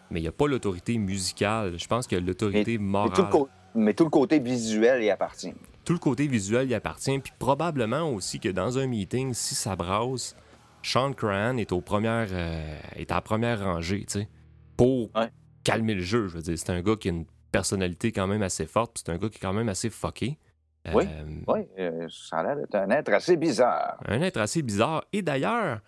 mais 0.09 0.19
il 0.19 0.23
n'y 0.23 0.27
a 0.29 0.31
pas 0.33 0.47
l'autorité 0.47 0.97
musicale. 0.97 1.79
Je 1.79 1.87
pense 1.87 2.07
qu'il 2.07 2.17
y 2.17 2.21
a 2.21 2.25
l'autorité 2.25 2.77
Mais 2.77 2.83
morale. 2.83 3.29
tout, 3.31 3.47
mais 3.75 3.93
tout 3.93 4.03
le 4.03 4.09
côté 4.09 4.39
visuel 4.39 5.03
y 5.03 5.09
appartient. 5.09 5.53
tout 5.85 5.93
le 5.93 5.99
côté 5.99 6.27
visuel 6.27 6.69
y 6.69 6.73
appartient. 6.75 7.17
Puis 7.19 7.33
probablement 7.39 8.09
aussi 8.11 8.39
que 8.39 8.49
dans 8.49 8.77
un 8.77 8.87
meeting, 8.87 9.33
si 9.33 9.55
ça 9.55 9.75
brasse, 9.75 10.35
Sean 10.83 11.13
Crahan 11.13 11.57
est, 11.57 11.71
euh, 11.71 12.79
est 12.95 13.11
à 13.11 13.15
la 13.15 13.21
première 13.21 13.63
rangée, 13.63 14.05
tu 14.07 14.19
sais, 14.19 14.29
pour 14.75 15.09
Ouais. 15.15 15.29
calmer 15.63 15.93
le 15.95 16.01
jeu. 16.01 16.27
Je 16.27 16.35
veux 16.37 16.41
dire, 16.41 16.57
c'est 16.57 16.71
un 16.71 16.81
gars 16.81 16.95
qui 16.95 17.09
a 17.09 17.11
une 17.11 17.25
personnalité 17.51 18.11
quand 18.11 18.27
même 18.27 18.41
assez 18.41 18.65
forte, 18.65 18.93
puis 18.95 19.03
c'est 19.05 19.11
un 19.11 19.17
gars 19.17 19.29
qui 19.29 19.37
est 19.37 19.41
quand 19.41 19.53
même 19.53 19.69
assez 19.69 19.89
fucké. 19.89 20.37
Oui. 20.93 21.05
Euh, 21.07 21.23
Oui, 21.47 21.59
euh, 21.79 22.07
ça 22.09 22.37
a 22.37 22.43
l'air 22.43 22.55
d'être 22.55 22.75
un 22.75 22.89
être 22.89 23.11
assez 23.13 23.37
bizarre. 23.37 23.97
Un 24.07 24.21
être 24.21 24.37
assez 24.39 24.61
bizarre. 24.61 25.03
Et 25.13 25.21
d'ailleurs, 25.21 25.79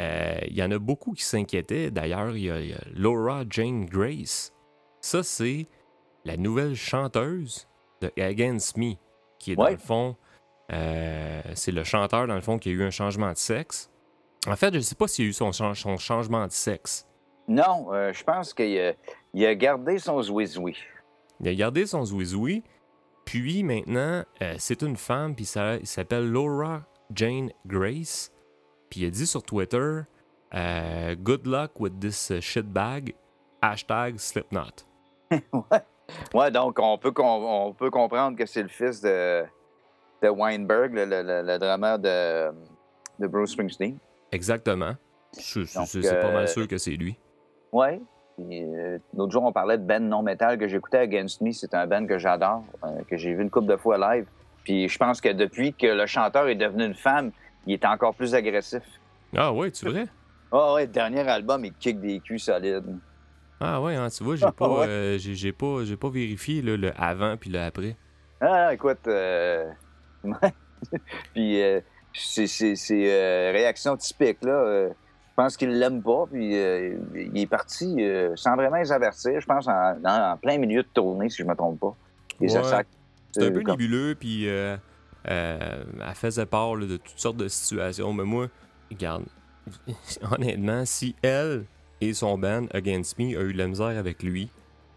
euh, 0.00 0.38
il 0.46 0.54
y 0.56 0.62
en 0.62 0.70
a 0.70 0.78
beaucoup 0.78 1.12
qui 1.12 1.24
s'inquiétaient. 1.24 1.90
D'ailleurs, 1.90 2.36
il 2.36 2.44
y, 2.44 2.50
a- 2.50 2.60
il 2.60 2.70
y 2.70 2.74
a 2.74 2.78
Laura 2.94 3.42
Jane 3.50 3.84
Grace. 3.86 4.52
Ça, 5.00 5.22
c'est 5.22 5.66
la 6.24 6.36
nouvelle 6.36 6.74
chanteuse 6.76 7.68
de 8.00 8.12
Against 8.20 8.76
Me, 8.76 8.94
qui 9.40 9.52
est 9.52 9.56
dans 9.56 9.64
Ouais. 9.64 9.72
le 9.72 9.78
fond, 9.78 10.16
euh, 10.72 11.42
c'est 11.54 11.72
le 11.72 11.82
chanteur, 11.84 12.26
dans 12.26 12.34
le 12.34 12.40
fond, 12.40 12.58
qui 12.58 12.68
a 12.68 12.72
eu 12.72 12.82
un 12.84 12.90
changement 12.90 13.32
de 13.32 13.36
sexe. 13.38 13.90
En 14.46 14.54
fait, 14.56 14.70
je 14.72 14.76
ne 14.76 14.82
sais 14.82 14.94
pas 14.94 15.08
s'il 15.08 15.24
a 15.26 15.28
eu 15.28 15.32
son, 15.32 15.50
chan- 15.50 15.74
son 15.74 15.96
changement 15.96 16.46
de 16.46 16.52
sexe. 16.52 17.06
Non, 17.48 17.92
euh, 17.92 18.12
je 18.12 18.22
pense 18.22 18.54
qu'il 18.54 18.78
a, 18.78 19.48
a 19.48 19.54
gardé 19.54 19.98
son 19.98 20.20
zouizoui. 20.22 20.76
Il 21.40 21.48
a 21.48 21.54
gardé 21.54 21.86
son 21.86 22.04
zouizoui. 22.04 22.62
Puis 23.28 23.62
maintenant, 23.62 24.24
euh, 24.40 24.54
c'est 24.56 24.80
une 24.80 24.96
femme, 24.96 25.34
puis 25.34 25.44
ça, 25.44 25.76
il 25.76 25.86
s'appelle 25.86 26.30
Laura 26.30 26.82
Jane 27.14 27.50
Grace. 27.66 28.32
Puis 28.88 29.00
il 29.00 29.06
a 29.06 29.10
dit 29.10 29.26
sur 29.26 29.42
Twitter 29.42 30.00
euh, 30.54 31.14
Good 31.14 31.46
luck 31.46 31.78
with 31.78 32.00
this 32.00 32.30
uh, 32.30 32.40
shitbag. 32.40 33.14
Hashtag 33.60 34.18
Slipknot. 34.18 34.86
Ouais, 36.32 36.50
donc 36.50 36.78
on 36.80 36.96
peut, 36.96 37.12
on 37.18 37.74
peut 37.74 37.90
comprendre 37.90 38.34
que 38.34 38.46
c'est 38.46 38.62
le 38.62 38.70
fils 38.70 39.02
de, 39.02 39.44
de 40.22 40.28
Weinberg, 40.30 40.94
le, 40.94 41.04
le, 41.04 41.22
le- 41.22 41.98
de, 41.98 42.54
de 43.18 43.26
Bruce 43.26 43.50
Springsteen. 43.50 43.98
Exactement. 44.32 44.94
C'est 45.32 45.66
pas 45.74 46.28
euh, 46.28 46.32
mal 46.32 46.48
sûr 46.48 46.66
que 46.66 46.78
c'est 46.78 46.92
lui. 46.92 47.18
Ouais. 47.72 48.00
Puis, 48.38 48.62
euh, 48.64 48.98
L'autre 49.16 49.32
jour, 49.32 49.44
on 49.44 49.52
parlait 49.52 49.76
de 49.78 49.82
band 49.82 50.00
non 50.00 50.22
metal 50.22 50.58
que 50.58 50.68
j'écoutais 50.68 50.98
Against 50.98 51.40
Me. 51.40 51.50
C'est 51.52 51.74
un 51.74 51.86
band 51.86 52.06
que 52.06 52.18
j'adore, 52.18 52.62
euh, 52.84 53.02
que 53.10 53.16
j'ai 53.16 53.34
vu 53.34 53.42
une 53.42 53.50
couple 53.50 53.66
de 53.66 53.76
fois 53.76 53.98
live. 53.98 54.26
Puis 54.64 54.88
je 54.88 54.96
pense 54.98 55.20
que 55.20 55.30
depuis 55.32 55.74
que 55.74 55.86
le 55.86 56.06
chanteur 56.06 56.46
est 56.48 56.54
devenu 56.54 56.84
une 56.84 56.94
femme, 56.94 57.32
il 57.66 57.72
est 57.74 57.84
encore 57.84 58.14
plus 58.14 58.34
agressif. 58.34 58.82
Ah 59.36 59.52
ouais, 59.52 59.70
tu 59.70 59.86
vrai? 59.88 60.06
Ah 60.52 60.74
ouais, 60.74 60.82
le 60.86 60.92
dernier 60.92 61.26
album, 61.28 61.64
il 61.64 61.72
kick 61.74 62.00
des 62.00 62.20
culs 62.20 62.38
solides. 62.40 62.84
Ah 63.60 63.82
ouais, 63.82 63.96
hein, 63.96 64.08
tu 64.08 64.22
vois, 64.22 64.36
j'ai 64.36 64.50
pas, 64.52 64.68
Ouais. 64.68 64.86
euh, 64.86 65.18
j'ai 65.18 65.52
pas, 65.52 65.84
j'ai 65.84 65.96
pas 65.96 66.08
vérifié 66.10 66.62
là, 66.62 66.76
le 66.76 66.92
avant 66.96 67.36
puis 67.36 67.50
le 67.50 67.60
après. 67.60 67.96
Ah, 68.40 68.72
écoute, 68.72 69.06
euh... 69.08 69.64
puis 71.34 71.60
c'est 72.14 72.46
c'est- 72.46 72.76
c'est, 72.76 73.50
réaction 73.50 73.96
typique, 73.96 74.38
là. 74.44 74.88
Je 75.38 75.44
pense 75.44 75.56
qu'il 75.56 75.70
l'aime 75.70 76.02
pas, 76.02 76.24
puis 76.28 76.58
euh, 76.58 76.96
il 77.14 77.38
est 77.38 77.46
parti 77.46 77.94
euh, 78.00 78.34
sans 78.34 78.56
vraiment 78.56 78.78
les 78.78 78.90
avertir, 78.90 79.40
je 79.40 79.46
pense, 79.46 79.68
en, 79.68 80.36
plein 80.42 80.58
milieu 80.58 80.82
de 80.82 80.88
tournée, 80.92 81.30
si 81.30 81.44
je 81.44 81.44
me 81.44 81.54
trompe 81.54 81.78
pas. 81.78 81.94
Ouais. 82.40 82.48
C'était 82.48 82.74
un 82.74 83.42
euh, 83.42 83.52
peu 83.52 83.62
comme- 83.62 83.78
nébuleux, 83.78 84.16
puis 84.18 84.46
elle 84.46 84.80
faisait 86.14 86.44
part 86.44 86.74
là, 86.74 86.86
de 86.86 86.96
toutes 86.96 87.20
sortes 87.20 87.36
de 87.36 87.46
situations. 87.46 88.12
Mais 88.12 88.24
moi, 88.24 88.48
regarde, 88.90 89.26
honnêtement, 90.32 90.84
si 90.84 91.14
elle 91.22 91.66
et 92.00 92.14
son 92.14 92.36
band 92.36 92.66
Against 92.74 93.16
Me 93.20 93.38
a 93.38 93.42
eu 93.42 93.52
de 93.52 93.58
la 93.58 93.68
misère 93.68 93.96
avec 93.96 94.24
lui, 94.24 94.50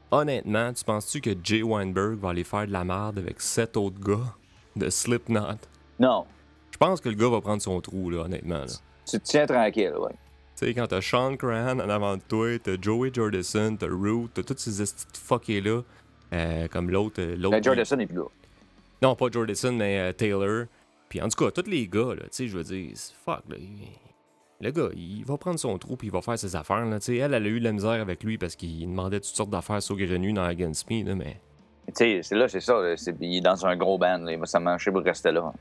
honnêtement, 0.09 0.73
tu 0.73 0.83
penses-tu 0.83 1.21
que 1.21 1.35
Jay 1.43 1.61
Weinberg 1.61 2.17
va 2.17 2.29
aller 2.29 2.43
faire 2.43 2.65
de 2.65 2.71
la 2.71 2.83
merde 2.83 3.19
avec 3.19 3.41
sept 3.41 3.77
autres 3.77 3.99
gars 3.99 4.33
de 4.75 4.89
Slipknot? 4.89 5.59
Non, 5.99 6.25
Je 6.71 6.77
pense 6.79 6.99
que 6.99 7.09
le 7.09 7.15
gars 7.15 7.29
va 7.29 7.41
prendre 7.41 7.61
son 7.61 7.79
trou, 7.79 8.09
là, 8.09 8.21
honnêtement. 8.21 8.61
Là. 8.61 8.73
tu 9.05 9.19
te 9.19 9.23
tiens 9.23 9.45
tranquille, 9.45 9.93
ouais. 9.99 10.15
Tu 10.57 10.67
sais, 10.67 10.73
quand 10.73 10.87
t'as 10.87 11.01
Sean 11.01 11.35
Crahan 11.37 11.79
en 11.79 11.89
avant 11.89 12.17
de 12.17 12.21
toi, 12.27 12.59
t'as 12.59 12.75
Joey 12.79 13.11
Jordison, 13.13 13.75
t'as 13.77 13.87
Root, 13.87 14.29
t'as 14.33 14.43
tous 14.43 14.57
ces 14.57 14.81
estis 14.81 15.05
de 15.11 15.17
fuckés-là, 15.17 15.81
euh, 16.33 16.67
comme 16.67 16.89
l'autre. 16.89 17.19
euh, 17.21 17.35
l'autre 17.35 17.55
Ben, 17.57 17.63
Jordison 17.63 17.99
est 17.99 18.05
plus 18.05 18.17
là. 18.17 18.23
Non, 19.01 19.15
pas 19.15 19.27
Jordison, 19.31 19.71
mais 19.71 19.99
euh, 19.99 20.13
Taylor. 20.13 20.65
Puis 21.09 21.21
en 21.21 21.27
tout 21.29 21.43
cas, 21.43 21.51
tous 21.51 21.69
les 21.69 21.87
gars, 21.87 22.13
là, 22.15 22.23
tu 22.23 22.29
sais, 22.31 22.47
je 22.47 22.57
veux 22.57 22.63
dire, 22.63 22.91
fuck, 23.25 23.41
là. 23.49 23.57
Le 24.63 24.69
gars, 24.69 24.89
il 24.95 25.25
va 25.25 25.37
prendre 25.37 25.59
son 25.59 25.75
trou 25.79 25.95
puis 25.97 26.07
il 26.09 26.11
va 26.11 26.21
faire 26.21 26.37
ses 26.37 26.55
affaires, 26.55 26.85
là. 26.85 26.99
Tu 26.99 27.05
sais, 27.05 27.15
elle, 27.17 27.33
elle 27.33 27.45
a 27.45 27.49
eu 27.49 27.59
de 27.59 27.63
la 27.65 27.71
misère 27.71 27.99
avec 27.99 28.23
lui 28.23 28.37
parce 28.37 28.55
qu'il 28.55 28.81
demandait 28.87 29.19
toutes 29.19 29.35
sortes 29.35 29.49
d'affaires 29.49 29.81
saugrenues 29.81 30.33
dans 30.33 30.43
Against 30.43 30.89
Me, 30.91 31.03
là, 31.03 31.15
mais... 31.15 31.41
Tu 31.87 31.93
sais, 31.95 32.19
c'est 32.21 32.35
là, 32.35 32.47
c'est 32.47 32.59
ça. 32.59 32.79
là, 32.79 32.93
il 33.19 33.37
est 33.37 33.41
dans 33.41 33.65
un 33.65 33.75
gros 33.75 33.97
band, 33.97 34.19
là, 34.19 34.31
il 34.31 34.39
va 34.39 34.59
manger 34.59 34.91
pour 34.91 35.01
rester 35.01 35.31
là. 35.31 35.51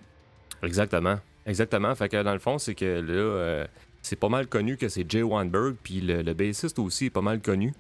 Exactement. 0.63 1.17
Exactement. 1.47 1.95
Fait 1.95 2.11
que 2.11 2.23
dans 2.23 2.35
le 2.35 2.39
fond, 2.39 2.59
c'est 2.59 2.75
que 2.75 2.85
là, 3.01 3.13
euh, 3.13 3.67
c'est 4.03 4.17
pas 4.17 4.29
mal 4.29 4.47
connu 4.47 4.77
que 4.77 4.89
c'est 4.89 5.09
Jay 5.11 5.23
Weinberg, 5.23 5.77
puis 5.83 6.01
le, 6.01 6.23
le 6.23 6.35
bassiste 6.35 6.79
aussi 6.79 7.07
est 7.07 7.11
pas 7.11 7.21
mal 7.23 7.41
connu. 7.41 7.75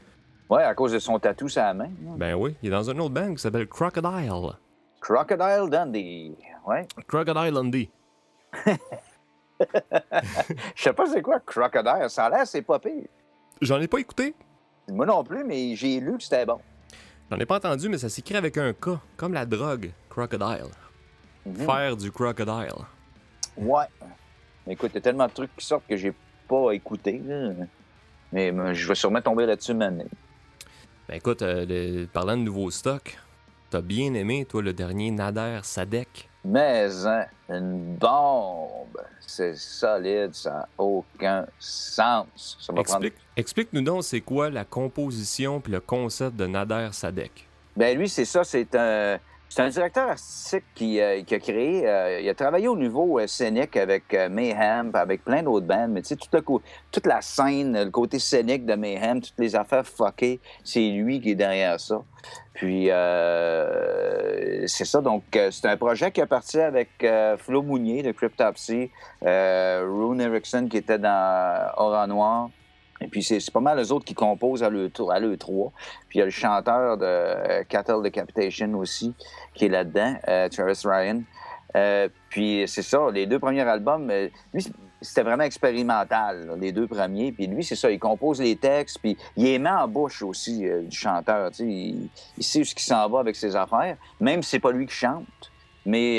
Ouais, 0.48 0.64
à 0.64 0.74
cause 0.74 0.92
de 0.92 0.98
son 0.98 1.18
tatou 1.18 1.48
sur 1.48 1.62
la 1.62 1.74
main. 1.74 1.90
Ben 2.16 2.34
oui, 2.34 2.56
il 2.62 2.68
est 2.68 2.72
dans 2.72 2.90
un 2.90 2.98
autre 2.98 3.14
band 3.14 3.34
qui 3.34 3.40
s'appelle 3.40 3.68
Crocodile. 3.68 4.56
Crocodile 5.00 5.70
Dundee. 5.70 6.36
Ouais. 6.66 6.86
Crocodile 7.06 7.54
Dundee. 7.54 7.88
Je 10.74 10.82
sais 10.82 10.92
pas 10.92 11.06
c'est 11.06 11.22
quoi 11.22 11.40
Crocodile. 11.40 12.08
Ça 12.08 12.26
a 12.26 12.30
l'air, 12.30 12.46
c'est 12.46 12.62
pas 12.62 12.78
pire. 12.78 13.06
J'en 13.60 13.80
ai 13.80 13.88
pas 13.88 13.98
écouté. 13.98 14.34
Moi 14.88 15.06
non 15.06 15.22
plus, 15.22 15.44
mais 15.44 15.76
j'ai 15.76 16.00
lu 16.00 16.16
que 16.16 16.22
c'était 16.24 16.46
bon. 16.46 16.58
J'en 17.30 17.38
ai 17.38 17.46
pas 17.46 17.56
entendu, 17.56 17.88
mais 17.88 17.98
ça 17.98 18.08
s'écrit 18.08 18.36
avec 18.36 18.56
un 18.58 18.72
K, 18.72 18.98
comme 19.16 19.34
la 19.34 19.46
drogue, 19.46 19.92
crocodile. 20.08 20.70
Mhm. 21.46 21.54
Faire 21.54 21.96
du 21.96 22.10
crocodile. 22.10 22.74
Ouais. 23.56 23.84
Écoute, 24.70 24.90
il 24.92 24.96
y 24.96 24.98
a 24.98 25.02
tellement 25.02 25.26
de 25.26 25.32
trucs 25.32 25.54
qui 25.56 25.66
sortent 25.66 25.86
que 25.88 25.96
j'ai 25.96 26.12
pas 26.48 26.72
écouté. 26.72 27.20
là. 27.24 27.50
Mais 28.32 28.52
je 28.74 28.86
vais 28.88 28.94
sûrement 28.94 29.20
tomber 29.20 29.44
là-dessus 29.46 29.74
maintenant. 29.74 30.04
Ben 31.08 31.16
écoute, 31.16 31.42
euh, 31.42 31.66
le- 31.68 32.06
parlant 32.06 32.36
de 32.36 32.42
nouveau 32.42 32.70
stock, 32.70 33.18
t'as 33.70 33.80
bien 33.80 34.14
aimé, 34.14 34.44
toi, 34.48 34.62
le 34.62 34.72
dernier 34.72 35.10
Nader 35.10 35.58
Sadek? 35.64 36.28
Mais 36.44 36.88
hein, 37.04 37.26
une 37.48 37.96
bombe. 37.96 38.86
C'est 39.20 39.56
solide, 39.56 40.34
ça 40.34 40.50
n'a 40.50 40.68
aucun 40.78 41.46
sens. 41.58 42.56
Ça 42.60 42.72
va 42.72 42.82
prendre. 42.82 43.04
Explique, 43.04 43.14
explique-nous 43.36 43.82
donc, 43.82 44.04
c'est 44.04 44.20
quoi 44.20 44.50
la 44.50 44.64
composition 44.64 45.60
puis 45.60 45.72
le 45.72 45.80
concept 45.80 46.36
de 46.36 46.46
Nader 46.46 46.88
Sadek? 46.92 47.46
Ben 47.76 47.96
lui, 47.98 48.08
c'est 48.08 48.24
ça, 48.24 48.44
c'est 48.44 48.74
un. 48.74 49.18
C'est 49.52 49.62
un 49.62 49.68
directeur 49.68 50.08
artistique 50.08 50.62
qui, 50.76 51.00
euh, 51.00 51.22
qui 51.24 51.34
a 51.34 51.40
créé, 51.40 51.84
euh, 51.84 52.20
il 52.20 52.28
a 52.28 52.34
travaillé 52.34 52.68
au 52.68 52.76
niveau 52.76 53.18
euh, 53.18 53.26
scénique 53.26 53.76
avec 53.76 54.14
euh, 54.14 54.28
Mayhem, 54.28 54.92
avec 54.94 55.24
plein 55.24 55.42
d'autres 55.42 55.66
bands, 55.66 55.88
mais 55.88 56.02
tu 56.02 56.14
sais, 56.14 56.42
toute 56.92 57.06
la 57.06 57.20
scène, 57.20 57.76
le 57.76 57.90
côté 57.90 58.20
scénique 58.20 58.64
de 58.64 58.76
Mayhem, 58.76 59.20
toutes 59.20 59.38
les 59.38 59.56
affaires 59.56 59.84
fuckées, 59.84 60.38
c'est 60.62 60.88
lui 60.90 61.20
qui 61.20 61.32
est 61.32 61.34
derrière 61.34 61.80
ça. 61.80 62.00
Puis, 62.54 62.92
euh, 62.92 64.68
c'est 64.68 64.84
ça, 64.84 65.00
donc 65.00 65.24
c'est 65.32 65.66
un 65.66 65.76
projet 65.76 66.12
qui 66.12 66.20
a 66.20 66.26
parti 66.26 66.60
avec 66.60 67.04
Flo 67.38 67.62
Mounier 67.62 68.04
de 68.04 68.12
Cryptopsy, 68.12 68.90
Rune 69.22 70.20
Erickson 70.20 70.68
qui 70.70 70.76
était 70.76 70.98
dans 70.98 71.72
Aura 71.76 72.06
Noir, 72.06 72.50
et 73.00 73.08
puis 73.08 73.22
c'est 73.22 73.50
pas 73.50 73.60
mal 73.60 73.78
les 73.78 73.92
autres 73.92 74.04
qui 74.04 74.14
composent 74.14 74.62
à 74.62 74.68
l'E3. 74.68 75.14
à 75.14 75.20
l'E3. 75.20 75.70
Puis 76.08 76.18
il 76.18 76.18
y 76.18 76.22
a 76.22 76.26
le 76.26 76.30
chanteur 76.30 76.98
de 76.98 77.04
euh, 77.04 77.64
Cattle 77.68 78.02
Decapitation 78.02 78.74
aussi 78.74 79.14
qui 79.54 79.66
est 79.66 79.68
là-dedans, 79.68 80.16
euh, 80.28 80.48
Travis 80.48 80.82
Ryan. 80.84 81.22
Euh, 81.76 82.08
puis 82.28 82.64
c'est 82.66 82.82
ça, 82.82 83.10
les 83.12 83.26
deux 83.26 83.38
premiers 83.38 83.62
albums, 83.62 84.12
lui, 84.52 84.66
c'était 85.00 85.22
vraiment 85.22 85.44
expérimental, 85.44 86.58
les 86.60 86.72
deux 86.72 86.86
premiers. 86.86 87.32
Puis 87.32 87.46
lui, 87.46 87.64
c'est 87.64 87.76
ça, 87.76 87.90
il 87.90 87.98
compose 87.98 88.40
les 88.40 88.56
textes, 88.56 88.98
puis 88.98 89.16
il 89.36 89.44
les 89.44 89.58
met 89.58 89.70
en 89.70 89.88
bouche 89.88 90.22
aussi 90.22 90.60
du 90.60 90.96
chanteur. 90.96 91.50
Il, 91.60 92.08
il 92.36 92.44
sait 92.44 92.64
ce 92.64 92.74
qui 92.74 92.84
s'en 92.84 93.08
va 93.08 93.20
avec 93.20 93.36
ses 93.36 93.54
affaires, 93.54 93.96
même 94.18 94.42
si 94.42 94.50
c'est 94.50 94.58
pas 94.58 94.72
lui 94.72 94.86
qui 94.86 94.94
chante. 94.94 95.24
Mais 95.86 96.18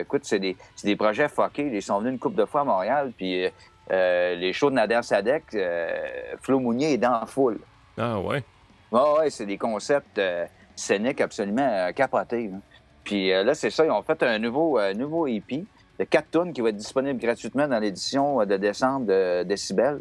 écoute, 0.00 0.24
c'est 0.24 0.38
des, 0.38 0.56
des 0.84 0.96
projets 0.96 1.28
fuckés. 1.28 1.70
Ils 1.72 1.82
sont 1.82 1.98
venus 1.98 2.12
une 2.12 2.18
couple 2.18 2.36
de 2.36 2.44
fois 2.44 2.60
à 2.60 2.64
Montréal, 2.64 3.12
puis 3.16 3.48
euh, 3.90 4.34
les 4.34 4.52
shows 4.52 4.70
de 4.70 4.74
Nader 4.76 5.00
Sadek, 5.02 5.44
euh, 5.54 5.96
Flo 6.40 6.60
Mounier 6.60 6.94
est 6.94 6.98
dans 6.98 7.20
la 7.20 7.26
foule. 7.26 7.58
Ah 7.96 8.18
ouais? 8.20 8.42
Ouais, 8.90 9.18
ouais, 9.18 9.30
c'est 9.30 9.46
des 9.46 9.58
concepts 9.58 10.18
euh, 10.18 10.46
scéniques 10.74 11.20
absolument 11.20 11.90
capotés. 11.94 12.48
là. 12.48 12.58
Puis 13.04 13.30
là, 13.30 13.54
c'est 13.54 13.70
ça, 13.70 13.86
ils 13.86 13.90
ont 13.90 14.02
fait 14.02 14.22
un 14.22 14.38
nouveau, 14.38 14.78
nouveau 14.92 15.26
EP 15.26 15.64
de 15.98 16.04
4 16.04 16.30
tonnes 16.30 16.52
qui 16.52 16.60
va 16.60 16.68
être 16.68 16.76
disponible 16.76 17.18
gratuitement 17.18 17.66
dans 17.66 17.78
l'édition 17.78 18.44
de 18.44 18.56
décembre 18.58 19.06
de 19.06 19.44
Decibel, 19.44 20.00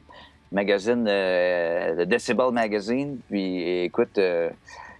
magazine, 0.51 1.05
euh, 1.07 1.95
le 1.95 2.05
Decibel 2.05 2.51
Magazine. 2.51 3.19
Puis 3.29 3.83
écoute, 3.83 4.17
euh, 4.17 4.49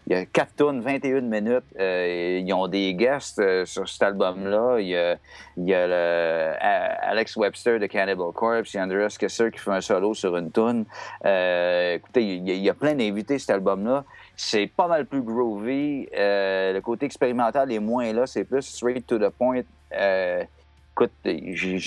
il 0.10 0.14
y 0.14 0.16
a 0.16 0.26
4 0.26 0.55
tonnes, 0.55 0.80
21 0.80 1.20
minutes. 1.20 1.66
Euh, 1.78 2.41
ils 2.41 2.53
ont 2.53 2.70
des 2.70 2.93
guests 2.93 3.39
euh, 3.39 3.66
sur 3.66 3.89
cet 3.89 4.03
album-là. 4.03 4.80
Il 4.80 4.88
y 4.88 4.95
a, 4.95 5.18
le- 5.58 6.53
Alex 7.01 7.36
Webster 7.36 7.78
de 7.78 7.88
Cannibal 7.88 8.32
Corpse, 8.34 8.74
il 8.74 8.78
y 8.78 8.80
a 8.80 8.84
Andreas 8.84 9.18
Kesser 9.20 9.51
qui 9.51 9.60
fait 9.60 9.72
un 9.72 9.82
solo 9.82 10.14
sur 10.14 10.38
une 10.38 10.49
tune. 10.49 10.86
Euh, 11.26 11.95
écoutez, 11.95 12.24
il 12.24 12.49
y, 12.49 12.70
a, 12.70 12.74
plein 12.74 12.95
d'invités 12.95 13.38
cet 13.38 13.49
album-là. 13.49 14.05
C'est 14.38 14.68
pas 14.68 14.88
mal 14.88 15.05
plus 15.05 15.22
groovy. 15.22 16.08
Le 16.14 16.80
côté 16.80 17.05
expérimental 17.05 17.70
est 17.74 17.80
moins 17.80 18.14
là. 18.14 18.26
C'est 18.28 18.45
plus 18.45 18.62
straight 18.62 19.05
to 19.05 19.20
the 19.20 19.30
point. 19.30 19.64
Écoute, 19.91 21.12
j'ai 21.26 21.78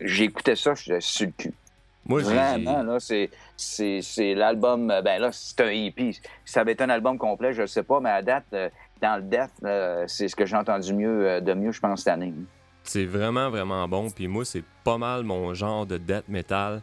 j'ai 0.00 0.24
écouté 0.24 0.54
ça, 0.54 0.74
je 0.74 1.00
suis 1.00 1.02
sur 1.02 1.26
le 1.26 1.32
cul. 1.32 1.54
Moi, 2.08 2.22
Vraiment, 2.22 2.82
là, 2.82 3.00
c'est, 3.00 3.30
c'est, 3.56 4.00
c'est 4.02 4.34
l'album. 4.34 4.90
euh, 4.90 5.02
Ben 5.02 5.20
là, 5.20 5.30
c'est 5.32 5.60
un 5.60 5.68
EP. 5.70 6.12
Si 6.12 6.20
ça 6.44 6.60
avait 6.60 6.72
été 6.72 6.84
un 6.84 6.90
album 6.90 7.18
complet, 7.18 7.52
je 7.52 7.62
ne 7.62 7.66
sais 7.66 7.82
pas, 7.82 7.98
mais 8.00 8.10
à 8.10 8.22
date, 8.22 8.44
euh, 8.52 8.68
dans 9.02 9.16
le 9.16 9.22
death, 9.22 9.50
euh, 9.64 10.04
c'est 10.06 10.28
ce 10.28 10.36
que 10.36 10.46
j'ai 10.46 10.56
entendu 10.56 10.94
mieux, 10.94 11.40
de 11.40 11.54
mieux, 11.54 11.72
je 11.72 11.80
pense, 11.80 12.00
cette 12.00 12.12
année. 12.14 12.32
C'est 12.84 13.04
vraiment, 13.06 13.50
vraiment 13.50 13.88
bon. 13.88 14.08
Puis 14.10 14.28
moi, 14.28 14.44
c'est 14.44 14.62
pas 14.84 14.96
mal 14.98 15.24
mon 15.24 15.52
genre 15.54 15.84
de 15.86 15.98
death 15.98 16.28
metal. 16.28 16.80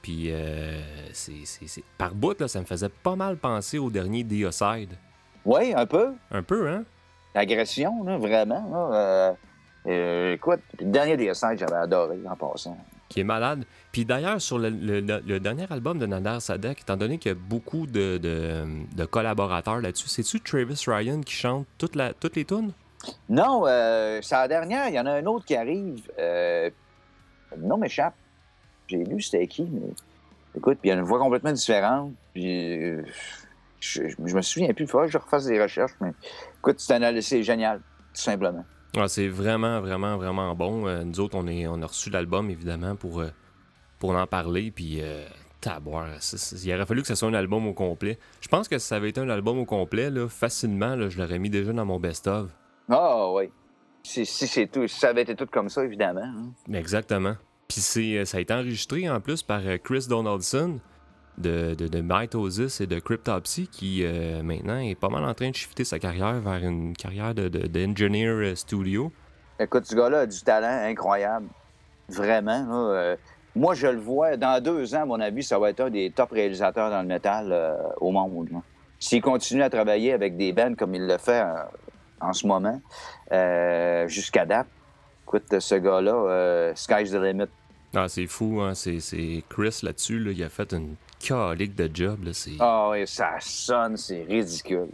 Puis 0.00 0.30
euh, 0.32 0.80
c'est, 1.12 1.44
c'est- 1.44 1.84
par 1.98 2.14
bout, 2.14 2.40
là, 2.40 2.48
ça 2.48 2.58
me 2.60 2.64
faisait 2.64 2.88
pas 2.88 3.14
mal 3.14 3.36
penser 3.36 3.78
au 3.78 3.90
dernier 3.90 4.24
Diocide. 4.24 4.96
Oui, 5.44 5.72
un 5.76 5.86
peu. 5.86 6.14
Un 6.30 6.42
peu, 6.42 6.68
hein? 6.68 6.84
L'agression, 7.34 8.02
là, 8.04 8.16
vraiment. 8.16 8.68
là, 8.90 8.96
euh, 8.96 9.32
euh, 9.86 10.32
écoute, 10.34 10.60
le 10.80 10.86
dernier 10.86 11.34
scènes, 11.34 11.58
j'avais 11.58 11.74
adoré 11.74 12.18
en 12.28 12.36
passant. 12.36 12.76
Qui 13.12 13.20
est 13.20 13.24
malade. 13.24 13.64
Puis 13.92 14.06
d'ailleurs, 14.06 14.40
sur 14.40 14.58
le, 14.58 14.70
dernier 15.38 15.66
album 15.70 15.98
de 15.98 16.06
Nader 16.06 16.40
Sadek, 16.40 16.80
étant 16.80 16.96
donné 16.96 17.18
qu'il 17.18 17.30
y 17.30 17.34
a 17.34 17.38
beaucoup 17.38 17.86
de, 17.86 18.18
collaborateurs 19.10 19.80
là-dessus, 19.80 20.08
c'est-tu 20.08 20.40
Travis 20.40 20.82
Ryan 20.86 21.20
qui 21.20 21.34
chante 21.34 21.66
toutes 21.76 21.96
les 21.96 22.44
tunes? 22.44 22.72
Non, 23.28 23.64
euh, 23.66 24.20
c'est 24.22 24.34
la 24.34 24.48
dernière. 24.48 24.88
Il 24.88 24.94
y 24.94 25.00
en 25.00 25.06
a 25.06 25.12
un 25.12 25.26
autre 25.26 25.44
qui 25.44 25.56
arrive. 25.56 26.10
Euh, 26.18 26.70
le 27.56 27.62
nom 27.62 27.76
m'échappe. 27.76 28.14
J'ai 28.86 29.04
lu 29.04 29.20
c'était 29.20 29.46
qui, 29.46 29.68
écoute, 30.56 30.78
puis 30.80 30.90
il 30.90 30.92
y 30.92 30.96
a 30.96 30.98
une 30.98 31.04
voix 31.04 31.18
complètement 31.18 31.52
différente. 31.52 32.12
Puis 32.32 32.82
euh, 32.82 33.02
je, 33.80 34.02
me 34.18 34.42
souviens 34.42 34.72
plus. 34.72 34.84
Il 34.84 34.88
faudrait 34.88 35.06
que 35.06 35.12
je 35.12 35.18
refasse 35.18 35.46
des 35.46 35.60
recherches, 35.60 35.92
mais 36.00 36.12
écoute, 36.58 36.80
c'est 36.80 37.42
génial, 37.42 37.78
tout 37.78 38.20
simplement. 38.20 38.64
Ah, 38.96 39.08
c'est 39.08 39.28
vraiment, 39.28 39.80
vraiment, 39.80 40.16
vraiment 40.16 40.54
bon. 40.54 40.86
Euh, 40.86 41.02
nous 41.04 41.18
autres, 41.20 41.36
on, 41.36 41.46
est, 41.46 41.66
on 41.66 41.80
a 41.82 41.86
reçu 41.86 42.10
l'album, 42.10 42.50
évidemment, 42.50 42.94
pour, 42.94 43.20
euh, 43.20 43.28
pour 43.98 44.10
en 44.14 44.26
parler. 44.26 44.70
Puis, 44.70 44.98
euh, 45.00 45.24
taboire, 45.60 46.08
il 46.64 46.74
aurait 46.74 46.86
fallu 46.86 47.00
que 47.02 47.08
ce 47.08 47.14
soit 47.14 47.28
un 47.28 47.34
album 47.34 47.66
au 47.66 47.72
complet. 47.72 48.18
Je 48.40 48.48
pense 48.48 48.68
que 48.68 48.78
si 48.78 48.86
ça 48.86 48.96
avait 48.96 49.08
été 49.08 49.20
un 49.20 49.28
album 49.30 49.58
au 49.58 49.64
complet, 49.64 50.10
là, 50.10 50.28
facilement, 50.28 50.94
là, 50.94 51.08
je 51.08 51.18
l'aurais 51.18 51.38
mis 51.38 51.48
déjà 51.50 51.72
dans 51.72 51.86
mon 51.86 51.98
best-of. 51.98 52.50
Ah 52.90 53.30
oui. 53.32 53.44
Si, 54.02 54.26
si 54.26 54.46
c'est 54.46 54.66
tout, 54.66 54.86
si 54.88 54.98
ça 54.98 55.08
avait 55.10 55.22
été 55.22 55.36
tout 55.36 55.46
comme 55.46 55.68
ça, 55.68 55.84
évidemment. 55.84 56.20
hein. 56.24 56.74
Exactement. 56.74 57.36
Puis 57.68 57.80
c'est, 57.80 58.18
euh, 58.18 58.24
ça 58.26 58.38
a 58.38 58.40
été 58.40 58.52
enregistré 58.52 59.08
en 59.08 59.20
plus 59.20 59.42
par 59.42 59.62
Chris 59.82 60.06
Donaldson 60.08 60.80
de, 61.38 61.74
de, 61.74 61.88
de 61.88 62.00
Mitosis 62.02 62.80
et 62.80 62.86
de 62.86 62.98
Cryptopsy 62.98 63.68
qui 63.68 64.04
euh, 64.04 64.42
maintenant 64.42 64.78
est 64.78 64.94
pas 64.94 65.08
mal 65.08 65.24
en 65.24 65.34
train 65.34 65.50
de 65.50 65.54
shifter 65.54 65.84
sa 65.84 65.98
carrière 65.98 66.40
vers 66.40 66.62
une 66.62 66.94
carrière 66.94 67.34
de, 67.34 67.48
de, 67.48 67.66
d'engineer 67.66 68.28
euh, 68.28 68.54
studio. 68.54 69.12
Écoute, 69.58 69.86
ce 69.86 69.94
gars-là 69.94 70.20
a 70.20 70.26
du 70.26 70.40
talent 70.42 70.88
incroyable. 70.90 71.46
Vraiment. 72.08 72.66
là, 72.66 72.94
euh, 72.94 73.16
moi, 73.54 73.74
je 73.74 73.86
le 73.86 73.98
vois. 73.98 74.36
Dans 74.36 74.62
deux 74.62 74.94
ans, 74.94 75.02
à 75.02 75.06
mon 75.06 75.20
avis, 75.20 75.42
ça 75.42 75.58
va 75.58 75.70
être 75.70 75.80
un 75.80 75.90
des 75.90 76.10
top 76.10 76.32
réalisateurs 76.32 76.90
dans 76.90 77.00
le 77.00 77.08
métal 77.08 77.48
euh, 77.52 77.76
au 78.00 78.10
monde. 78.10 78.48
S'il 78.98 79.22
continue 79.22 79.62
à 79.62 79.70
travailler 79.70 80.12
avec 80.12 80.36
des 80.36 80.52
bands 80.52 80.74
comme 80.74 80.94
il 80.94 81.06
le 81.06 81.18
fait 81.18 81.42
en 82.20 82.32
ce 82.32 82.46
moment, 82.46 82.80
jusqu'à 84.06 84.46
date, 84.46 84.68
écoute, 85.24 85.58
ce 85.58 85.74
gars-là, 85.74 86.72
sky's 86.76 87.10
the 87.10 87.14
limit. 87.14 87.48
Ah, 87.94 88.08
c'est 88.08 88.26
fou, 88.26 88.60
hein? 88.62 88.74
C'est, 88.74 89.00
c'est 89.00 89.42
Chris 89.48 89.80
là-dessus, 89.82 90.18
là, 90.18 90.30
il 90.30 90.42
a 90.42 90.48
fait 90.48 90.72
une 90.72 90.94
calique 91.26 91.74
de 91.74 91.90
job, 91.92 92.24
là, 92.24 92.32
c'est, 92.32 92.52
Ah 92.58 92.88
oui, 92.90 93.06
ça 93.06 93.36
sonne, 93.40 93.96
c'est 93.96 94.24
ridicule. 94.24 94.88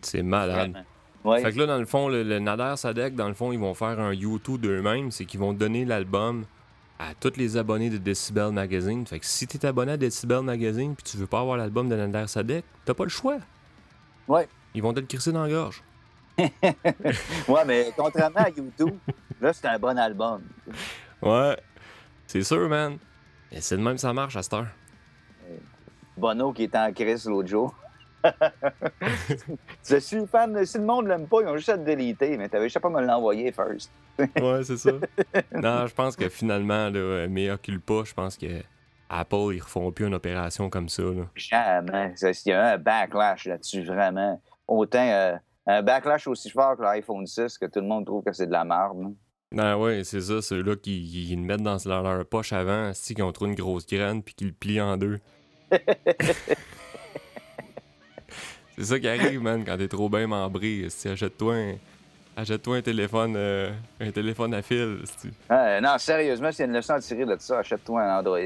c'est 0.00 0.22
malade. 0.22 0.84
Ouais. 1.24 1.40
Fait 1.40 1.52
que 1.52 1.58
là, 1.58 1.66
dans 1.66 1.78
le 1.78 1.86
fond, 1.86 2.08
le, 2.08 2.22
le 2.24 2.38
Nader 2.40 2.74
Sadek, 2.76 3.14
dans 3.14 3.28
le 3.28 3.34
fond, 3.34 3.52
ils 3.52 3.58
vont 3.58 3.74
faire 3.74 4.00
un 4.00 4.12
YouTube 4.12 4.60
d'eux-mêmes, 4.60 5.10
c'est 5.10 5.24
qu'ils 5.24 5.38
vont 5.40 5.52
donner 5.52 5.84
l'album 5.84 6.44
à 6.98 7.14
tous 7.18 7.36
les 7.36 7.56
abonnés 7.56 7.90
de 7.90 7.98
Decibel 7.98 8.50
Magazine. 8.52 9.06
Fait 9.06 9.18
que 9.20 9.26
si 9.26 9.46
t'es 9.46 9.64
abonné 9.66 9.92
à 9.92 9.96
Decibel 9.96 10.42
Magazine 10.42 10.94
puis 10.94 11.04
tu 11.04 11.16
veux 11.16 11.26
pas 11.26 11.40
avoir 11.40 11.56
l'album 11.56 11.88
de 11.88 11.94
Nader 11.96 12.26
Sadek, 12.26 12.64
t'as 12.84 12.94
pas 12.94 13.04
le 13.04 13.10
choix. 13.10 13.38
Ouais. 14.28 14.48
Ils 14.74 14.82
vont 14.82 14.92
te 14.92 15.00
le 15.00 15.06
crisser 15.06 15.32
dans 15.32 15.44
la 15.44 15.50
gorge. 15.50 15.82
Ouais, 17.48 17.64
mais 17.66 17.92
contrairement 17.96 18.40
à 18.40 18.48
YouTube, 18.48 18.96
là, 19.40 19.52
c'est 19.52 19.66
un 19.66 19.78
bon 19.78 19.96
album. 19.98 20.42
Ouais. 21.20 21.56
C'est 22.26 22.42
sûr, 22.42 22.68
man. 22.68 22.98
Et 23.50 23.60
c'est 23.60 23.76
de 23.76 23.82
même 23.82 23.94
que 23.94 24.00
ça 24.00 24.12
marche 24.12 24.34
à 24.36 24.42
cette 24.42 24.54
heure. 24.54 24.66
Bono 26.16 26.52
qui 26.52 26.64
était 26.64 26.78
en 26.78 26.92
crise 26.92 27.26
l'autre 27.26 27.48
jour. 27.48 27.74
Je 29.88 29.96
suis 29.96 30.26
fan. 30.26 30.64
Si 30.64 30.78
le 30.78 30.84
monde 30.84 31.06
l'aime 31.08 31.26
pas, 31.26 31.42
ils 31.42 31.48
ont 31.48 31.56
juste 31.56 31.70
à 31.70 31.78
te 31.78 31.84
déliter, 31.84 32.36
mais 32.36 32.48
t'avais 32.48 32.64
juste 32.64 32.78
pas 32.78 32.90
me 32.90 33.02
l'envoyer 33.02 33.52
first. 33.52 33.90
Ouais, 34.18 34.62
c'est 34.62 34.76
ça. 34.76 34.90
non, 35.52 35.86
je 35.86 35.94
pense 35.94 36.16
que 36.16 36.28
finalement, 36.28 36.90
là, 36.90 37.26
mea 37.28 37.56
culpa, 37.56 38.02
je 38.04 38.12
pense 38.12 38.36
que 38.36 38.62
Apple, 39.08 39.54
ils 39.54 39.60
refont 39.60 39.90
plus 39.90 40.06
une 40.06 40.14
opération 40.14 40.70
comme 40.70 40.88
ça. 40.88 41.02
Là. 41.02 41.24
Jamais. 41.34 42.14
Il 42.22 42.48
y 42.50 42.52
a 42.52 42.72
un 42.74 42.78
backlash 42.78 43.46
là-dessus, 43.46 43.82
vraiment. 43.82 44.40
Autant 44.68 45.06
euh, 45.06 45.36
un 45.66 45.82
backlash 45.82 46.26
aussi 46.26 46.50
fort 46.50 46.76
que 46.76 46.82
l'iPhone 46.82 47.26
6 47.26 47.58
que 47.58 47.66
tout 47.66 47.80
le 47.80 47.86
monde 47.86 48.06
trouve 48.06 48.22
que 48.22 48.32
c'est 48.32 48.46
de 48.46 48.52
la 48.52 48.64
merde. 48.64 49.14
Non, 49.50 49.82
ouais, 49.82 50.02
c'est 50.04 50.20
ça, 50.20 50.40
ceux-là 50.40 50.76
qui, 50.76 51.34
le 51.36 51.42
mettent 51.42 51.62
dans 51.62 51.76
leur, 51.84 52.02
leur 52.02 52.24
poche 52.24 52.52
avant, 52.54 52.92
si 52.94 53.14
qui 53.14 53.22
ont 53.22 53.32
trop 53.32 53.46
une 53.46 53.54
grosse 53.54 53.86
graine 53.86 54.22
puis 54.22 54.34
qui 54.34 54.44
le 54.46 54.52
plient 54.52 54.80
en 54.80 54.96
deux. 54.96 55.20
C'est 58.76 58.84
ça 58.84 58.98
qui 58.98 59.08
arrive, 59.08 59.40
man, 59.42 59.62
quand 59.64 59.76
t'es 59.76 59.88
trop 59.88 60.08
bien 60.08 60.26
membré. 60.26 60.86
Si 60.88 61.08
achète-toi 61.08 61.54
un, 61.54 61.74
achète-toi 62.36 62.76
un 62.78 62.82
téléphone, 62.82 63.34
euh, 63.36 63.70
un 64.00 64.10
téléphone 64.10 64.54
à 64.54 64.62
fil. 64.62 64.98
si 65.04 65.28
tu- 65.28 65.34
non, 65.50 65.98
sérieusement, 65.98 66.50
s'il 66.50 66.60
y 66.60 66.62
a 66.62 66.66
une 66.66 66.76
leçon 66.76 66.94
à 66.94 67.00
tirer 67.00 67.26
de 67.26 67.36
ça, 67.38 67.58
achète-toi 67.58 68.02
un 68.02 68.18
Android. 68.18 68.38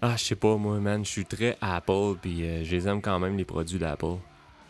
Ah, 0.00 0.14
je 0.16 0.24
sais 0.24 0.36
pas, 0.36 0.56
moi, 0.56 0.76
man, 0.78 1.04
je 1.04 1.10
suis 1.10 1.24
très 1.24 1.56
Apple, 1.60 2.14
puis 2.22 2.44
euh, 2.48 2.62
je 2.64 2.70
les 2.76 2.86
aime 2.86 3.02
quand 3.02 3.18
même, 3.18 3.36
les 3.36 3.44
produits 3.44 3.80
d'Apple. 3.80 4.16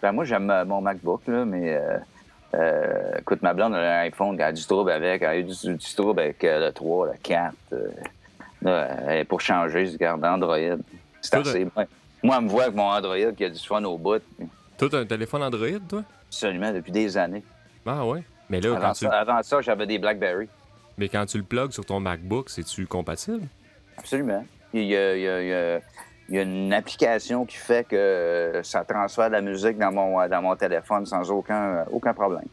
Ben, 0.00 0.12
moi, 0.12 0.24
j'aime 0.24 0.48
euh, 0.50 0.64
mon 0.64 0.80
MacBook, 0.80 1.20
là, 1.26 1.44
mais 1.44 1.78
euh, 2.54 3.18
écoute, 3.18 3.42
ma 3.42 3.52
blonde 3.52 3.74
a 3.74 3.78
un 3.78 4.00
iPhone, 4.04 4.36
elle 4.36 4.42
a 4.42 4.52
du 4.52 4.64
trouble 4.64 4.90
avec, 4.90 5.20
elle 5.20 5.28
a 5.28 5.36
eu 5.36 5.44
du, 5.44 5.54
du 5.76 5.94
trouble 5.94 6.20
avec 6.20 6.38
le 6.42 6.70
3, 6.70 7.08
le 7.08 7.12
4. 7.22 7.54
euh, 7.74 7.88
là, 8.62 8.88
elle 9.06 9.18
est 9.18 9.24
pour 9.24 9.42
changer, 9.42 9.84
je 9.84 9.98
garde 9.98 10.24
Android. 10.24 10.56
C'est. 11.20 11.64
Moi, 11.74 11.84
moi, 12.22 12.36
elle 12.38 12.44
me 12.44 12.48
voit 12.48 12.64
avec 12.64 12.74
mon 12.74 12.84
Android 12.90 13.32
qui 13.36 13.44
a 13.44 13.50
du 13.50 13.58
fun 13.58 13.82
au 13.84 13.96
bout, 13.98 14.20
Toi, 14.76 14.88
t'as 14.90 14.98
un 15.00 15.06
téléphone 15.06 15.42
Android, 15.42 15.78
toi? 15.88 16.02
absolument, 16.28 16.72
depuis 16.72 16.92
des 16.92 17.16
années. 17.16 17.42
Ah 17.86 18.04
ouais? 18.06 18.22
Mais 18.50 18.60
là, 18.60 18.74
Avant 18.76 18.88
quand 18.88 18.92
tu, 18.94 19.04
ça, 19.06 19.12
avant 19.12 19.42
ça, 19.42 19.60
j'avais 19.60 19.86
des 19.86 19.98
BlackBerry. 19.98 20.48
mais 20.96 21.08
quand 21.08 21.24
tu 21.26 21.38
le 21.38 21.44
plugues 21.44 21.72
sur 21.72 21.84
ton 21.84 22.00
MacBook, 22.00 22.50
c'est-tu 22.50 22.86
compatible? 22.86 23.46
Absolument. 23.96 24.44
Il 24.72 24.82
y 24.84 24.96
a, 24.96 25.16
il 25.16 25.22
y 25.22 25.28
a- 25.28 25.42
il 25.42 25.48
y 25.48 25.52
a- 25.52 25.80
il 26.30 26.34
y 26.34 26.38
a 26.38 26.42
une 26.42 26.72
application 26.74 27.46
qui 27.46 27.56
fait 27.56 27.86
que 27.88 27.96
euh, 27.96 28.62
ça 28.62 28.84
transfère 28.84 29.28
de 29.28 29.32
la 29.32 29.40
musique 29.40 29.78
dans 29.78 29.90
mon, 29.90 30.28
dans 30.28 30.42
mon 30.42 30.54
téléphone 30.56 31.06
sans 31.06 31.30
aucun, 31.30 31.84
aucun 31.90 32.12
problème. 32.12 32.44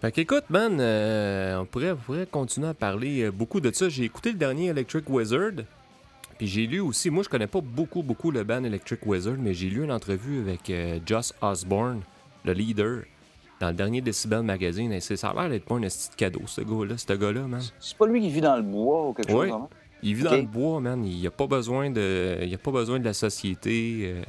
Fait 0.00 0.10
qu'écoute, 0.10 0.44
man, 0.50 0.76
euh, 0.80 1.58
on, 1.60 1.64
pourrait, 1.64 1.92
on 1.92 1.96
pourrait 1.96 2.26
continuer 2.26 2.68
à 2.68 2.74
parler 2.74 3.22
euh, 3.22 3.30
beaucoup 3.30 3.60
de 3.60 3.70
ça. 3.72 3.88
J'ai 3.88 4.02
écouté 4.04 4.32
le 4.32 4.38
dernier 4.38 4.66
Electric 4.66 5.08
Wizard, 5.08 5.52
puis 6.36 6.46
j'ai 6.46 6.66
lu 6.66 6.80
aussi, 6.80 7.10
moi 7.10 7.22
je 7.22 7.28
connais 7.28 7.46
pas 7.46 7.60
beaucoup, 7.60 8.02
beaucoup 8.02 8.30
le 8.30 8.44
band 8.44 8.62
Electric 8.64 9.04
Wizard, 9.06 9.36
mais 9.38 9.54
j'ai 9.54 9.68
lu 9.68 9.84
une 9.84 9.92
entrevue 9.92 10.40
avec 10.40 10.68
euh, 10.70 10.98
Joss 11.06 11.32
Osborne, 11.40 12.00
le 12.44 12.52
leader, 12.52 13.02
dans 13.60 13.68
le 13.68 13.74
dernier 13.74 14.00
Decibel 14.00 14.42
Magazine, 14.42 14.92
et 14.92 15.00
ça 15.00 15.30
a 15.30 15.34
l'air 15.34 15.48
d'être 15.48 15.64
pas 15.64 15.76
un 15.76 15.82
esti 15.82 16.10
de 16.10 16.14
cadeau, 16.16 16.42
ce 16.46 16.60
gars-là, 16.60 16.98
ce 16.98 17.12
gars-là, 17.12 17.42
man. 17.42 17.62
C'est 17.78 17.96
pas 17.96 18.06
lui 18.06 18.20
qui 18.20 18.30
vit 18.30 18.40
dans 18.40 18.56
le 18.56 18.62
bois 18.62 19.08
ou 19.08 19.12
quelque 19.12 19.30
chose 19.30 19.50
comme 19.50 19.62
ça? 19.62 19.68
Il 20.02 20.14
vit 20.14 20.24
dans 20.24 20.36
le 20.36 20.42
bois, 20.42 20.80
man. 20.80 21.02
Il 21.04 21.18
n'y 21.18 21.26
a 21.26 21.30
pas 21.30 21.46
besoin 21.46 21.88
de. 21.90 22.38
Il 22.42 22.52
a 22.52 22.58
pas 22.58 22.70
besoin 22.72 22.98
de 22.98 23.04
la 23.04 23.14
société. 23.14 24.00
euh, 24.04 24.22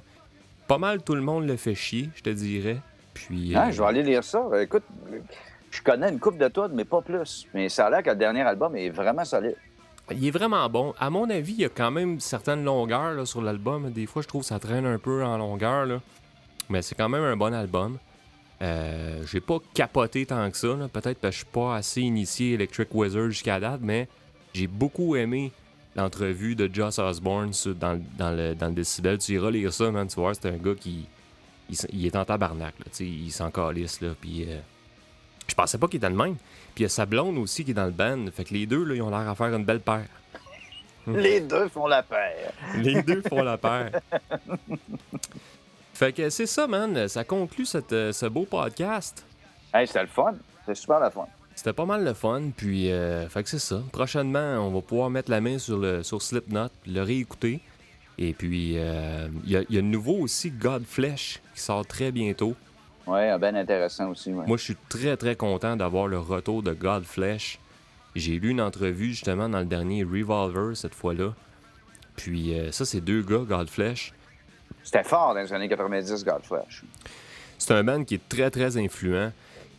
pas 0.67 0.77
mal 0.77 1.03
tout 1.03 1.15
le 1.15 1.21
monde 1.21 1.45
le 1.45 1.57
fait 1.57 1.75
chier, 1.75 2.09
je 2.15 2.21
te 2.21 2.29
dirais. 2.29 2.77
Puis. 3.13 3.53
Ah, 3.55 3.67
euh, 3.67 3.71
je 3.71 3.81
vais 3.81 3.87
aller 3.87 4.03
lire 4.03 4.23
ça. 4.23 4.41
Écoute, 4.61 4.83
je 5.69 5.81
connais 5.81 6.09
une 6.09 6.19
coupe 6.19 6.37
de 6.37 6.47
toi, 6.47 6.69
mais 6.71 6.85
pas 6.85 7.01
plus. 7.01 7.47
Mais 7.53 7.67
ça 7.67 7.87
a 7.87 7.89
l'air 7.89 8.03
que 8.03 8.09
le 8.09 8.15
dernier 8.15 8.41
album 8.41 8.75
est 8.77 8.89
vraiment 8.89 9.25
solide. 9.25 9.57
Il 10.11 10.25
est 10.27 10.31
vraiment 10.31 10.69
bon. 10.69 10.93
À 10.99 11.09
mon 11.09 11.29
avis, 11.29 11.53
il 11.53 11.59
y 11.61 11.65
a 11.65 11.69
quand 11.69 11.89
même 11.91 12.19
certaines 12.19 12.63
longueurs 12.63 13.13
là, 13.13 13.25
sur 13.25 13.41
l'album. 13.41 13.91
Des 13.91 14.05
fois, 14.05 14.21
je 14.21 14.27
trouve 14.27 14.41
que 14.41 14.47
ça 14.47 14.59
traîne 14.59 14.85
un 14.85 14.99
peu 14.99 15.23
en 15.23 15.37
longueur. 15.37 15.85
Là. 15.85 16.01
Mais 16.69 16.81
c'est 16.81 16.95
quand 16.95 17.09
même 17.09 17.23
un 17.23 17.35
bon 17.35 17.53
album. 17.53 17.97
Euh, 18.61 19.23
J'ai 19.31 19.39
pas 19.41 19.57
capoté 19.73 20.25
tant 20.25 20.49
que 20.51 20.57
ça. 20.57 20.67
Peut-être 20.93 21.19
parce 21.19 21.31
que 21.31 21.31
je 21.31 21.37
suis 21.37 21.45
pas 21.51 21.75
assez 21.75 22.01
initié 22.01 22.53
Electric 22.53 22.93
Wizard 22.93 23.29
jusqu'à 23.29 23.59
date, 23.59 23.81
mais 23.81 24.07
j'ai 24.53 24.67
beaucoup 24.67 25.15
aimé 25.15 25.51
l'entrevue 25.95 26.55
de 26.55 26.69
Joss 26.71 26.99
Osborne 26.99 27.51
dans, 27.79 27.93
le- 27.93 28.01
dans 28.17 28.31
le, 28.31 28.53
dans 28.55 28.73
le. 28.75 29.17
Tu 29.17 29.33
iras 29.33 29.49
lire 29.49 29.73
ça, 29.73 29.89
man. 29.91 30.07
Tu 30.07 30.15
vois, 30.15 30.33
c'est 30.35 30.47
un 30.49 30.57
gars 30.57 30.75
qui 30.75 31.05
il, 31.91 32.05
est 32.05 32.15
en 32.15 32.23
tabarnak. 32.25 32.75
Là, 32.79 32.85
il 32.99 33.31
s'en 33.31 33.49
calisse. 33.49 34.01
Là, 34.01 34.09
puis, 34.21 34.43
euh, 34.47 34.59
je 35.47 35.55
pensais 35.55 35.77
pas 35.79 35.87
qu'il 35.87 35.97
était 35.97 36.09
de 36.09 36.15
même. 36.15 36.35
Puis 36.75 36.83
il 36.83 36.83
y 36.83 36.85
a 36.87 36.89
sa 36.89 37.05
blonde 37.05 37.37
aussi 37.37 37.63
qui 37.63 37.71
est 37.71 37.73
dans 37.73 37.85
le 37.85 37.91
band. 37.91 38.25
Fait 38.33 38.43
que 38.43 38.53
les 38.53 38.65
deux, 38.65 38.83
là, 38.83 38.95
ils 38.95 39.01
ont 39.01 39.09
l'air 39.09 39.29
à 39.29 39.33
faire 39.33 39.55
une 39.55 39.63
belle 39.63 39.79
paire. 39.79 40.07
Les 41.07 41.39
deux 41.39 41.69
font 41.69 41.87
la 41.87 42.03
paire. 42.03 42.51
Les 42.77 43.01
deux 43.01 43.21
font 43.21 43.43
la 43.43 43.57
paire. 43.59 43.91
Fait 45.93 46.11
que 46.11 46.29
c'est 46.29 46.47
ça, 46.47 46.67
man. 46.67 47.07
Ça 47.07 47.23
conclut 47.23 47.65
cette, 47.65 47.93
euh, 47.93 48.11
ce 48.11 48.25
beau 48.25 48.45
podcast. 48.45 49.23
Hey, 49.73 49.87
c'était 49.87 50.01
le 50.01 50.07
fun. 50.07 50.33
C'était 50.61 50.75
super 50.75 50.99
le 50.99 51.09
fun. 51.11 51.27
C'était 51.53 51.73
pas 51.73 51.85
mal 51.85 52.03
le 52.03 52.13
fun, 52.13 52.49
puis 52.57 52.91
euh, 52.91 53.29
fait 53.29 53.43
que 53.43 53.49
c'est 53.49 53.59
ça. 53.59 53.81
Prochainement, 53.93 54.67
on 54.67 54.71
va 54.71 54.81
pouvoir 54.81 55.09
mettre 55.09 55.31
la 55.31 55.39
main 55.39 55.57
sur, 55.59 55.77
le, 55.77 56.03
sur 56.03 56.21
Slipknot, 56.21 56.67
le 56.85 57.01
réécouter. 57.01 57.61
Et 58.17 58.33
puis, 58.33 58.73
euh, 58.75 59.29
il 59.45 59.51
y, 59.51 59.55
a, 59.55 59.61
y 59.69 59.77
a 59.77 59.81
de 59.81 59.87
nouveau 59.87 60.15
aussi 60.15 60.49
Godflesh 60.51 61.39
qui 61.53 61.61
sort 61.61 61.85
très 61.85 62.11
bientôt. 62.11 62.55
Ouais, 63.07 63.37
bien 63.37 63.55
intéressant 63.55 64.09
aussi. 64.09 64.33
Ouais. 64.33 64.45
Moi, 64.47 64.57
je 64.57 64.63
suis 64.63 64.77
très, 64.89 65.15
très 65.17 65.35
content 65.35 65.75
d'avoir 65.75 66.07
le 66.07 66.19
retour 66.19 66.63
de 66.63 66.73
Godflesh. 66.73 67.59
J'ai 68.15 68.39
lu 68.39 68.49
une 68.49 68.61
entrevue 68.61 69.09
justement 69.09 69.49
dans 69.49 69.59
le 69.59 69.65
dernier 69.65 70.03
Revolver 70.03 70.75
cette 70.75 70.95
fois-là. 70.95 71.33
Puis 72.15 72.57
euh, 72.57 72.71
ça, 72.71 72.85
c'est 72.85 73.01
deux 73.01 73.21
gars, 73.21 73.43
Godflesh. 73.45 74.13
C'était 74.83 75.03
fort 75.03 75.33
dans 75.33 75.41
les 75.41 75.51
années 75.51 75.67
90, 75.67 76.23
Godflesh. 76.23 76.83
C'est 77.57 77.73
un 77.73 77.83
band 77.83 78.03
qui 78.03 78.15
est 78.15 78.29
très 78.29 78.49
très 78.49 78.77
influent. 78.77 79.31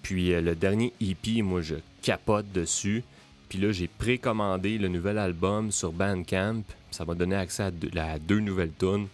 Puis 0.02 0.32
euh, 0.32 0.40
le 0.40 0.54
dernier 0.54 0.92
EP, 1.00 1.42
moi 1.42 1.62
je 1.62 1.76
capote 2.02 2.50
dessus. 2.52 3.02
Puis 3.48 3.58
là, 3.58 3.72
j'ai 3.72 3.88
précommandé 3.88 4.76
le 4.76 4.88
nouvel 4.88 5.18
album 5.18 5.70
sur 5.70 5.92
Bandcamp. 5.92 6.62
Ça 6.90 7.04
m'a 7.04 7.14
donné 7.14 7.36
accès 7.36 7.64
à 7.64 7.70
deux, 7.70 7.90
à 7.98 8.18
deux 8.18 8.40
nouvelles 8.40 8.72
tunes. 8.78 9.08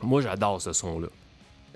Moi, 0.00 0.20
j'adore 0.20 0.60
ce 0.60 0.72
son-là. 0.72 1.08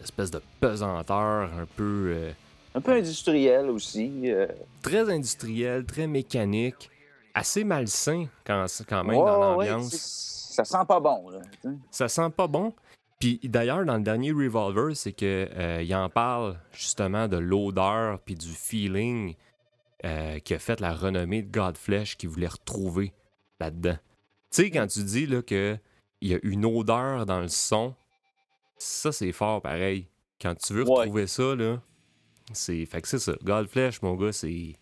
Espèce 0.02 0.30
de 0.30 0.40
pesanteur, 0.60 1.50
un 1.52 1.66
peu 1.76 2.12
euh, 2.14 2.32
Un 2.74 2.80
peu 2.80 2.92
industriel 2.92 3.68
aussi. 3.70 4.10
euh, 4.24 4.46
très 4.82 5.10
industriel, 5.10 5.84
très 5.84 6.06
mécanique, 6.06 6.90
assez 7.34 7.64
malsain 7.64 8.26
quand, 8.44 8.66
quand 8.88 9.04
même 9.04 9.16
dans 9.16 9.38
l'ambiance. 9.56 9.90
ça 10.54 10.64
sent 10.64 10.84
pas 10.86 11.00
bon. 11.00 11.30
Là. 11.30 11.40
Ça 11.90 12.08
sent 12.08 12.30
pas 12.36 12.46
bon. 12.46 12.72
Puis 13.18 13.40
d'ailleurs, 13.42 13.84
dans 13.84 13.96
le 13.96 14.02
dernier 14.02 14.30
Revolver, 14.30 14.94
c'est 14.96 15.12
que 15.12 15.48
euh, 15.56 15.82
il 15.82 15.92
en 15.94 16.08
parle 16.08 16.56
justement 16.72 17.26
de 17.26 17.36
l'odeur 17.36 18.20
puis 18.20 18.36
du 18.36 18.48
feeling 18.52 19.34
euh, 20.04 20.38
qui 20.38 20.54
a 20.54 20.60
fait 20.60 20.78
la 20.80 20.94
renommée 20.94 21.42
de 21.42 21.50
Godflesh 21.50 22.16
qu'il 22.16 22.28
voulait 22.28 22.46
retrouver 22.46 23.12
là-dedans. 23.58 23.96
Tu 24.52 24.62
sais, 24.62 24.70
quand 24.70 24.86
tu 24.86 25.02
dis 25.02 25.26
là, 25.26 25.42
que 25.42 25.76
il 26.20 26.28
y 26.28 26.34
a 26.34 26.38
une 26.42 26.64
odeur 26.64 27.26
dans 27.26 27.40
le 27.40 27.48
son, 27.48 27.94
ça 28.78 29.12
c'est 29.12 29.32
fort 29.32 29.60
pareil. 29.62 30.06
Quand 30.40 30.54
tu 30.54 30.72
veux 30.72 30.84
Ouais. 30.84 31.00
retrouver 31.00 31.26
ça, 31.26 31.54
là, 31.56 31.80
c'est. 32.52 32.86
Fait 32.86 33.00
que 33.02 33.08
c'est 33.08 33.18
ça. 33.18 33.32
Godflesh, 33.42 34.00
mon 34.02 34.14
gars, 34.14 34.32
c'est. 34.32 34.76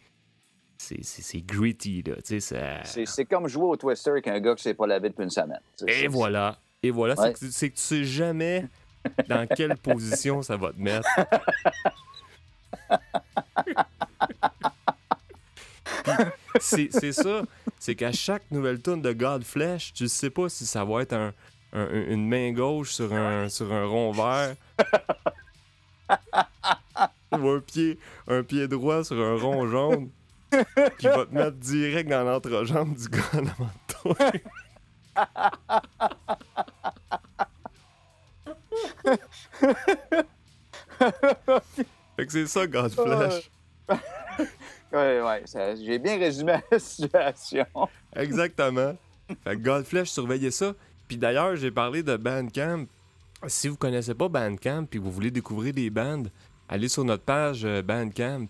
C'est, 0.79 1.03
c'est, 1.03 1.23
c'est 1.23 1.41
gritty, 1.41 2.03
là. 2.03 2.17
Tu 2.17 2.23
sais, 2.25 2.41
ça... 2.41 2.85
C'est 2.85 3.07
c'est 3.07 3.25
comme 3.25 3.49
jouer 3.49 3.65
au 3.65 3.77
Twister 3.77 4.11
avec 4.11 4.29
un 4.29 4.39
gars 4.41 4.55
qui 4.55 4.63
s'est 4.63 4.75
pas 4.75 4.87
lavé 4.87 5.09
depuis 5.09 5.25
une 5.25 5.31
semaine. 5.31 5.59
Et 5.89 6.07
voilà. 6.07 6.59
Et 6.83 6.91
voilà. 6.91 7.15
Ouais. 7.19 7.33
C'est, 7.35 7.71
que, 7.71 7.75
que 7.75 7.79
tu 7.79 7.83
sais 7.83 8.05
jamais 8.05 8.67
dans 9.27 9.47
quelle 9.47 9.75
position 9.83 10.43
ça 10.43 10.59
va 10.59 10.73
te 10.73 10.79
mettre. 10.79 11.09
C'est, 16.61 16.89
c'est 16.91 17.13
ça. 17.13 17.43
C'est 17.79 17.95
qu'à 17.95 18.13
chaque 18.13 18.51
nouvelle 18.51 18.81
tune 18.81 19.03
de 19.03 19.13
Godflesh, 19.13 19.93
tu 19.93 20.09
sais 20.09 20.31
pas 20.31 20.49
si 20.49 20.67
ça 20.67 20.85
va 20.85 21.03
être 21.03 21.13
un, 21.13 21.33
un- 21.77 21.89
une 22.09 22.29
main 22.29 22.53
gauche 22.53 22.93
sur 22.93 23.13
un, 23.13 23.49
sur 23.49 23.73
un 23.73 23.87
rond 23.87 24.13
vert. 24.13 24.55
ou 27.33 27.49
un 27.51 27.61
pied, 27.61 27.99
un 28.29 28.43
pied 28.43 28.69
droit 28.69 29.05
sur 29.05 29.17
un 29.21 29.37
rond 29.39 29.67
jaune. 29.69 30.11
Qui 30.99 31.07
va 31.09 31.27
te 31.27 31.35
mettre 31.35 31.57
direct 31.57 32.09
dans 32.09 32.23
l'entrejambe 32.25 32.95
du 32.97 33.09
gars 33.09 33.21
en 33.35 33.47
avant 33.47 33.65
de 33.65 34.15
toi. 34.15 34.31
Fait 42.17 42.27
que 42.27 42.33
c'est 42.33 42.47
ça, 42.47 42.67
Godflesh. 42.67 43.51
Ouais, 44.93 45.21
ouais, 45.21 45.45
j'ai 45.85 45.99
bien 45.99 46.19
résumé 46.19 46.55
la 46.71 46.79
situation. 46.79 47.67
Exactement. 48.15 48.95
Fait 49.45 49.57
que 49.57 49.63
Godflesh, 49.63 50.09
surveillez 50.11 50.51
ça. 50.51 50.73
Puis 51.09 51.17
d'ailleurs, 51.17 51.57
j'ai 51.57 51.71
parlé 51.71 52.03
de 52.03 52.17
Bandcamp. 52.17 52.87
Si 53.47 53.69
vous 53.69 53.77
connaissez 53.77 54.15
pas 54.15 54.29
Bandcamp 54.29 54.87
et 54.93 54.99
vous 54.99 55.11
voulez 55.11 55.31
découvrir 55.31 55.73
des 55.75 55.91
bandes, 55.91 56.31
allez 56.69 56.89
sur 56.89 57.05
notre 57.05 57.23
page 57.23 57.65
euh, 57.65 57.83
Bandcamp. 57.83 58.49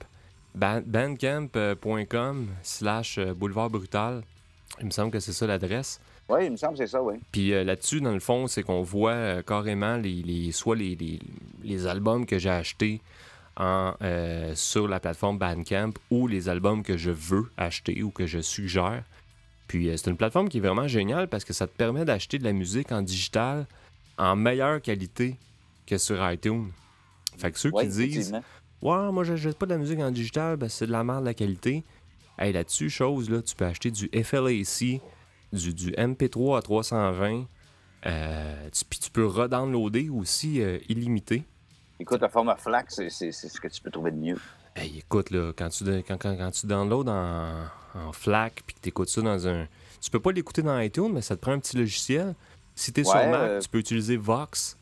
Ban- 0.55 0.81
bandcamp.com 0.87 2.49
slash 2.63 3.19
euh, 3.19 3.35
boulevard 3.35 3.71
brutal. 3.71 4.23
Il 4.81 4.87
me 4.87 4.91
semble 4.91 5.11
que 5.11 5.21
c'est 5.21 5.33
ça 5.33 5.47
l'adresse. 5.47 6.01
Oui, 6.29 6.47
il 6.47 6.53
me 6.53 6.57
semble 6.57 6.73
que 6.73 6.79
c'est 6.79 6.87
ça, 6.91 7.03
oui. 7.03 7.15
Puis 7.31 7.53
euh, 7.53 7.63
là-dessus, 7.63 8.01
dans 8.01 8.13
le 8.13 8.21
fond, 8.21 8.47
c'est 8.47 8.63
qu'on 8.63 8.83
voit 8.83 9.13
euh, 9.13 9.43
carrément 9.43 9.97
les, 9.97 10.23
les- 10.23 10.53
soit 10.53 10.77
les, 10.77 10.95
les- 10.97 11.21
les 11.63 11.87
albums 11.87 12.27
que 12.27 12.39
j'ai 12.39 12.51
achetés 12.51 13.01
en, 13.57 13.95
euh, 14.03 14.55
sur 14.55 14.89
la 14.89 14.99
plateforme 14.99 15.39
Bandcamp 15.39 15.93
ou 16.11 16.27
les 16.27 16.49
albums 16.49 16.83
que 16.83 16.97
je 16.97 17.11
veux 17.11 17.51
acheter 17.57 18.03
ou 18.03 18.11
que 18.11 18.27
je 18.27 18.41
suggère. 18.41 19.03
Puis 19.67 19.89
euh, 19.89 19.97
c'est 19.97 20.11
une 20.11 20.17
plateforme 20.17 20.49
qui 20.49 20.59
est 20.59 20.61
vraiment 20.61 20.87
géniale 20.89 21.29
parce 21.29 21.45
que 21.45 21.53
ça 21.53 21.67
te 21.67 21.77
permet 21.77 22.05
d'acheter 22.05 22.39
de 22.39 22.45
la 22.45 22.53
musique 22.53 22.93
en 22.93 23.03
digital 23.03 23.67
en 24.19 24.37
meilleure 24.37 24.81
qualité 24.81 25.37
que 25.87 25.99
sur 25.99 26.17
iTunes. 26.31 26.71
Fait 27.37 27.51
que 27.53 27.59
ceux 27.59 27.71
qui 27.71 27.89
disent. 28.09 28.33
Ouais, 28.83 29.11
moi, 29.13 29.25
j'achète 29.25 29.59
pas 29.59 29.67
de 29.67 29.73
la 29.73 29.79
musique 29.79 29.99
en 30.01 30.11
digital, 30.11 30.57
ben, 30.57 30.69
c'est 30.69 30.87
de 30.87 30.93
la 30.93 31.03
merde 31.03 31.25
la 31.25 31.35
qualité. 31.35 31.83
Hey, 32.39 32.53
là-dessus, 32.53 32.91
chose, 32.91 33.31
là, 33.31 33.41
tu 33.43 33.55
peux 33.57 33.65
acheter 33.65 33.91
du 33.91 34.09
FLAC, 34.23 35.01
du, 35.53 35.75
du 35.75 35.91
MP3 35.93 36.59
à 36.59 36.63
320. 36.63 37.47
Euh, 38.07 38.69
tu- 38.71 38.85
Puis 38.85 38.99
tu 38.99 39.11
peux 39.11 39.27
redownloader 39.27 40.11
aussi 40.11 40.61
euh, 40.61 40.79
illimité. 40.89 41.45
Écoute, 41.99 42.21
le 42.21 42.29
format 42.29 42.57
FLAC, 42.57 42.91
c'est 42.91 43.33
ce 43.33 43.61
que 43.61 43.69
tu 43.69 43.81
peux 43.81 43.91
trouver 43.91 44.11
de 44.11 44.19
mieux. 44.19 44.37
Hey, 44.77 44.99
écoute, 44.99 45.31
là, 45.31 45.53
quand 45.57 45.71
tu, 45.71 45.85
quand, 46.07 46.19
quand, 46.19 46.37
quand 46.37 46.51
tu 46.51 46.67
downloads 46.67 47.09
en, 47.09 47.65
en 47.95 48.13
FLAC 48.13 48.63
puis 48.67 48.75
que 48.75 48.81
tu 48.83 48.89
écoutes 48.91 49.09
ça 49.09 49.23
dans 49.23 49.49
un. 49.49 49.67
Tu 50.03 50.11
peux 50.11 50.21
pas 50.21 50.33
l'écouter 50.33 50.61
dans 50.63 50.79
iTunes, 50.79 51.13
mais 51.13 51.23
ça 51.23 51.35
te 51.35 51.41
prend 51.41 51.53
un 51.53 51.59
petit 51.59 51.77
logiciel. 51.77 52.35
Si 52.75 52.93
tu 52.93 53.01
es 53.01 53.05
sur 53.05 53.15
Mac, 53.15 53.41
euh, 53.41 53.61
tu 53.61 53.71
peux 53.71 53.79
utiliser 53.79 54.19
Vox, 54.19 54.77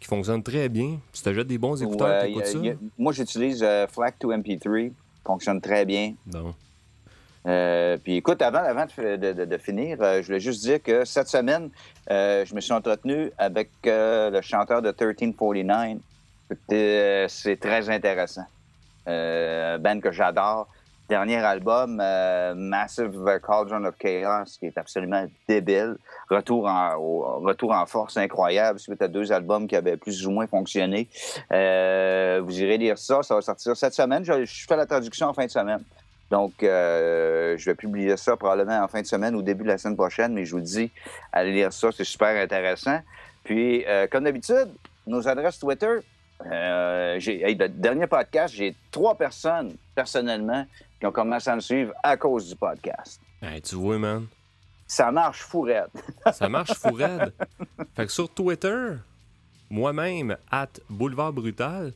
qui 0.00 0.08
fonctionne 0.08 0.42
très 0.42 0.68
bien. 0.68 0.98
Tu 1.12 1.28
achètes 1.28 1.46
des 1.46 1.58
bons 1.58 1.80
écouteurs, 1.80 2.24
tu 2.24 2.30
écoutes 2.30 2.46
ça. 2.46 2.58
moi, 2.98 3.12
j'utilise 3.12 3.62
euh, 3.62 3.86
FLAC 3.86 4.16
2 4.20 4.28
MP3, 4.28 4.90
fonctionne 5.24 5.60
très 5.60 5.84
bien. 5.84 6.14
Bon. 6.26 6.52
Euh, 7.46 7.96
puis 7.98 8.16
écoute, 8.16 8.42
avant, 8.42 8.58
avant 8.58 8.84
de, 8.84 9.58
finir, 9.58 9.96
je 10.00 10.26
voulais 10.26 10.40
juste 10.40 10.62
dire 10.62 10.82
que 10.82 11.04
cette 11.04 11.28
semaine, 11.28 11.70
je 12.08 12.52
me 12.54 12.60
suis 12.60 12.72
entretenu 12.72 13.30
avec 13.38 13.70
le 13.84 14.40
chanteur 14.42 14.82
de 14.82 14.88
1349. 14.88 15.98
C'est 17.28 17.60
très 17.60 17.88
intéressant. 17.88 18.44
Un 19.06 19.78
band 19.78 20.00
que 20.00 20.12
j'adore 20.12 20.68
dernier 21.10 21.38
album, 21.38 22.00
euh, 22.00 22.54
Massive 22.54 23.40
Cauldron 23.42 23.84
of 23.84 23.96
Chaos, 23.98 24.44
qui 24.58 24.66
est 24.66 24.78
absolument 24.78 25.26
débile. 25.48 25.96
Retour 26.30 26.68
en, 26.68 27.86
force 27.86 28.16
incroyable 28.16 28.78
suite 28.78 29.02
à 29.02 29.08
deux 29.08 29.32
albums 29.32 29.66
qui 29.66 29.74
avaient 29.74 29.96
plus 29.96 30.24
ou 30.26 30.30
moins 30.30 30.46
fonctionné. 30.46 31.08
Euh, 31.52 32.40
vous 32.44 32.60
irez 32.60 32.78
lire 32.78 32.96
ça, 32.96 33.24
ça 33.24 33.34
va 33.34 33.40
sortir 33.40 33.76
cette 33.76 33.94
semaine. 33.94 34.24
Je, 34.24 34.44
fais 34.46 34.76
la 34.76 34.86
traduction 34.86 35.26
en 35.26 35.34
fin 35.34 35.44
de 35.44 35.50
semaine. 35.50 35.82
Donc, 36.30 36.62
euh, 36.62 37.56
je 37.58 37.64
vais 37.68 37.74
publier 37.74 38.16
ça 38.16 38.36
probablement 38.36 38.80
en 38.80 38.86
fin 38.86 39.02
de 39.02 39.06
semaine 39.06 39.34
ou 39.34 39.42
début 39.42 39.64
de 39.64 39.68
la 39.68 39.78
semaine 39.78 39.96
prochaine, 39.96 40.32
mais 40.32 40.44
je 40.44 40.52
vous 40.54 40.62
dis, 40.62 40.92
allez 41.32 41.50
lire 41.50 41.72
ça, 41.72 41.88
c'est 41.90 42.04
super 42.04 42.40
intéressant. 42.40 43.00
Puis, 43.42 43.84
comme 44.12 44.22
d'habitude, 44.22 44.68
nos 45.08 45.26
adresses 45.26 45.58
Twitter, 45.58 45.98
euh, 46.46 47.18
le 47.18 47.68
dernier 47.68 48.06
podcast, 48.06 48.54
j'ai 48.54 48.74
trois 48.90 49.14
personnes, 49.14 49.76
personnellement, 49.94 50.66
qui 50.98 51.06
ont 51.06 51.12
commencé 51.12 51.50
à 51.50 51.56
me 51.56 51.60
suivre 51.60 51.92
à 52.02 52.16
cause 52.16 52.48
du 52.48 52.56
podcast. 52.56 53.20
tu 53.64 53.74
vois, 53.76 53.98
man. 53.98 54.26
Ça 54.86 55.12
marche 55.12 55.42
fou 55.42 55.62
raide. 55.62 55.86
Ça 56.32 56.48
marche 56.48 56.72
fou 56.74 56.92
raide. 56.94 57.32
Fait 57.94 58.06
que 58.06 58.12
sur 58.12 58.28
Twitter, 58.28 58.94
moi-même, 59.70 60.36
at 60.50 60.68
Boulevard 60.88 61.32
Brutal, 61.32 61.92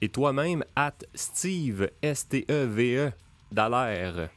et 0.00 0.08
toi-même, 0.10 0.62
at 0.76 0.92
Steve, 1.14 1.88
S-T-E-V-E, 2.02 3.12
Dallaire. 3.50 4.28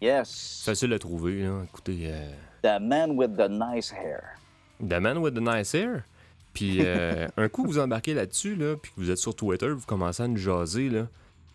Yes. 0.00 0.62
Facile 0.64 0.92
à 0.92 0.98
trouver, 0.98 1.42
là. 1.42 1.62
Écoutez. 1.64 2.10
Euh, 2.12 2.30
the 2.62 2.80
man 2.80 3.16
with 3.16 3.36
the 3.36 3.48
nice 3.50 3.90
hair. 3.90 4.38
The 4.80 5.00
man 5.00 5.18
with 5.18 5.34
the 5.34 5.40
nice 5.40 5.74
hair? 5.74 6.04
Puis 6.52 6.78
euh, 6.80 7.28
un 7.36 7.48
coup, 7.48 7.64
vous 7.64 7.78
embarquez 7.78 8.14
là-dessus, 8.14 8.56
là, 8.56 8.76
puis 8.76 8.90
que 8.92 9.00
vous 9.00 9.10
êtes 9.10 9.18
sur 9.18 9.34
Twitter, 9.34 9.68
vous 9.68 9.86
commencez 9.86 10.22
à 10.22 10.28
nous 10.28 10.36
jaser, 10.36 10.88
là, 10.88 11.06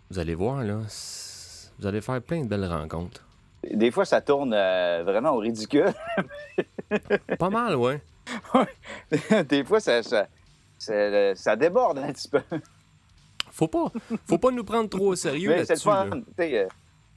vous 0.10 0.20
allez 0.20 0.36
voir, 0.36 0.64
là, 0.64 0.80
vous 1.80 1.88
allez 1.88 2.02
faire 2.02 2.22
plein 2.22 2.42
de 2.42 2.48
belles 2.48 2.66
rencontres. 2.66 3.26
Des 3.74 3.92
fois, 3.92 4.06
ça 4.06 4.22
tourne 4.22 4.54
euh, 4.54 5.04
vraiment 5.04 5.32
au 5.32 5.40
ridicule. 5.40 5.94
Pas 7.40 7.50
mal, 7.50 7.76
ouais. 7.76 8.02
Des 9.50 9.64
fois, 9.64 9.80
ça, 9.80 10.02
ça, 10.04 10.28
ça, 10.78 11.56
déborde 11.56 11.98
un 11.98 12.12
petit 12.14 12.30
peu. 12.30 12.42
Faut 13.52 13.68
pas, 13.68 13.92
faut 14.28 14.38
pas 14.38 14.52
nous 14.52 14.64
prendre 14.64 14.90
trop 14.90 15.08
au 15.08 15.16
sérieux 15.16 15.52
là-dessus. 15.52 15.90
Euh, 15.90 16.68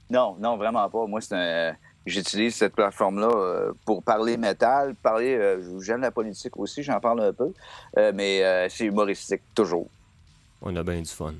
non, 0.09 0.37
non, 0.39 0.57
vraiment 0.57 0.89
pas. 0.89 1.05
Moi, 1.05 1.21
c'est 1.21 1.35
un 1.35 1.75
j'utilise 2.05 2.55
cette 2.55 2.73
plateforme-là 2.73 3.29
euh, 3.29 3.71
pour 3.85 4.03
parler 4.03 4.37
métal, 4.37 4.95
parler. 4.95 5.35
Euh, 5.35 5.79
j'aime 5.81 6.01
la 6.01 6.11
politique 6.11 6.57
aussi, 6.57 6.83
j'en 6.83 6.99
parle 6.99 7.21
un 7.21 7.33
peu, 7.33 7.51
euh, 7.97 8.11
mais 8.13 8.67
c'est 8.69 8.85
humoristique 8.85 9.41
toujours. 9.55 9.87
On 10.61 10.75
a 10.75 10.83
bien 10.83 11.01
du 11.01 11.09
fun. 11.09 11.33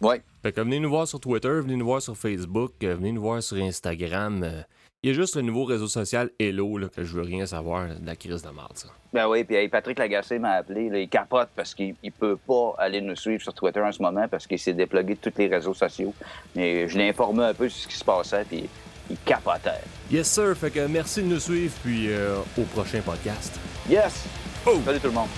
Oui. 0.00 0.16
Fait 0.42 0.52
que 0.52 0.60
venez 0.60 0.80
nous 0.80 0.90
voir 0.90 1.06
sur 1.06 1.20
Twitter, 1.20 1.60
venez 1.60 1.76
nous 1.76 1.86
voir 1.86 2.02
sur 2.02 2.16
Facebook, 2.16 2.72
venez 2.80 3.12
nous 3.12 3.22
voir 3.22 3.42
sur 3.42 3.56
Instagram. 3.58 4.64
Il 5.04 5.10
y 5.10 5.12
a 5.12 5.14
juste 5.14 5.36
le 5.36 5.42
nouveau 5.42 5.64
réseau 5.64 5.88
social 5.88 6.30
Hello 6.38 6.78
là, 6.78 6.88
que 6.88 7.04
je 7.04 7.14
veux 7.14 7.22
rien 7.22 7.44
savoir 7.44 7.88
de 7.88 8.06
la 8.06 8.16
crise 8.16 8.42
de 8.42 8.48
merde, 8.50 8.76
ça. 8.76 8.88
Ben 9.12 9.28
oui, 9.28 9.44
puis 9.44 9.68
Patrick 9.68 9.98
Lagacé 9.98 10.38
m'a 10.38 10.52
appelé. 10.52 10.90
il 11.02 11.08
capote 11.08 11.50
parce 11.54 11.74
qu'il 11.74 11.94
peut 12.18 12.36
pas 12.36 12.74
aller 12.78 13.00
nous 13.00 13.16
suivre 13.16 13.42
sur 13.42 13.52
Twitter 13.52 13.80
en 13.80 13.92
ce 13.92 14.00
moment 14.00 14.26
parce 14.28 14.46
qu'il 14.46 14.58
s'est 14.58 14.72
déplogué 14.72 15.14
de 15.14 15.20
tous 15.20 15.36
les 15.38 15.48
réseaux 15.48 15.74
sociaux. 15.74 16.14
Mais 16.54 16.88
je 16.88 16.96
l'ai 16.98 17.08
informé 17.08 17.44
un 17.44 17.54
peu 17.54 17.68
sur 17.68 17.82
ce 17.82 17.88
qui 17.88 17.96
se 17.96 18.04
passait, 18.04 18.44
puis 18.44 18.68
il 19.12 19.18
capotait. 19.24 19.82
Yes, 20.10 20.28
sir. 20.28 20.54
Fait 20.56 20.70
que 20.70 20.86
merci 20.86 21.22
de 21.22 21.26
nous 21.26 21.40
suivre, 21.40 21.74
puis 21.82 22.10
euh, 22.10 22.38
au 22.58 22.62
prochain 22.62 23.00
podcast. 23.00 23.52
Yes! 23.88 24.24
Oh! 24.66 24.80
Salut 24.84 25.00
tout 25.00 25.08
le 25.08 25.12
monde. 25.12 25.28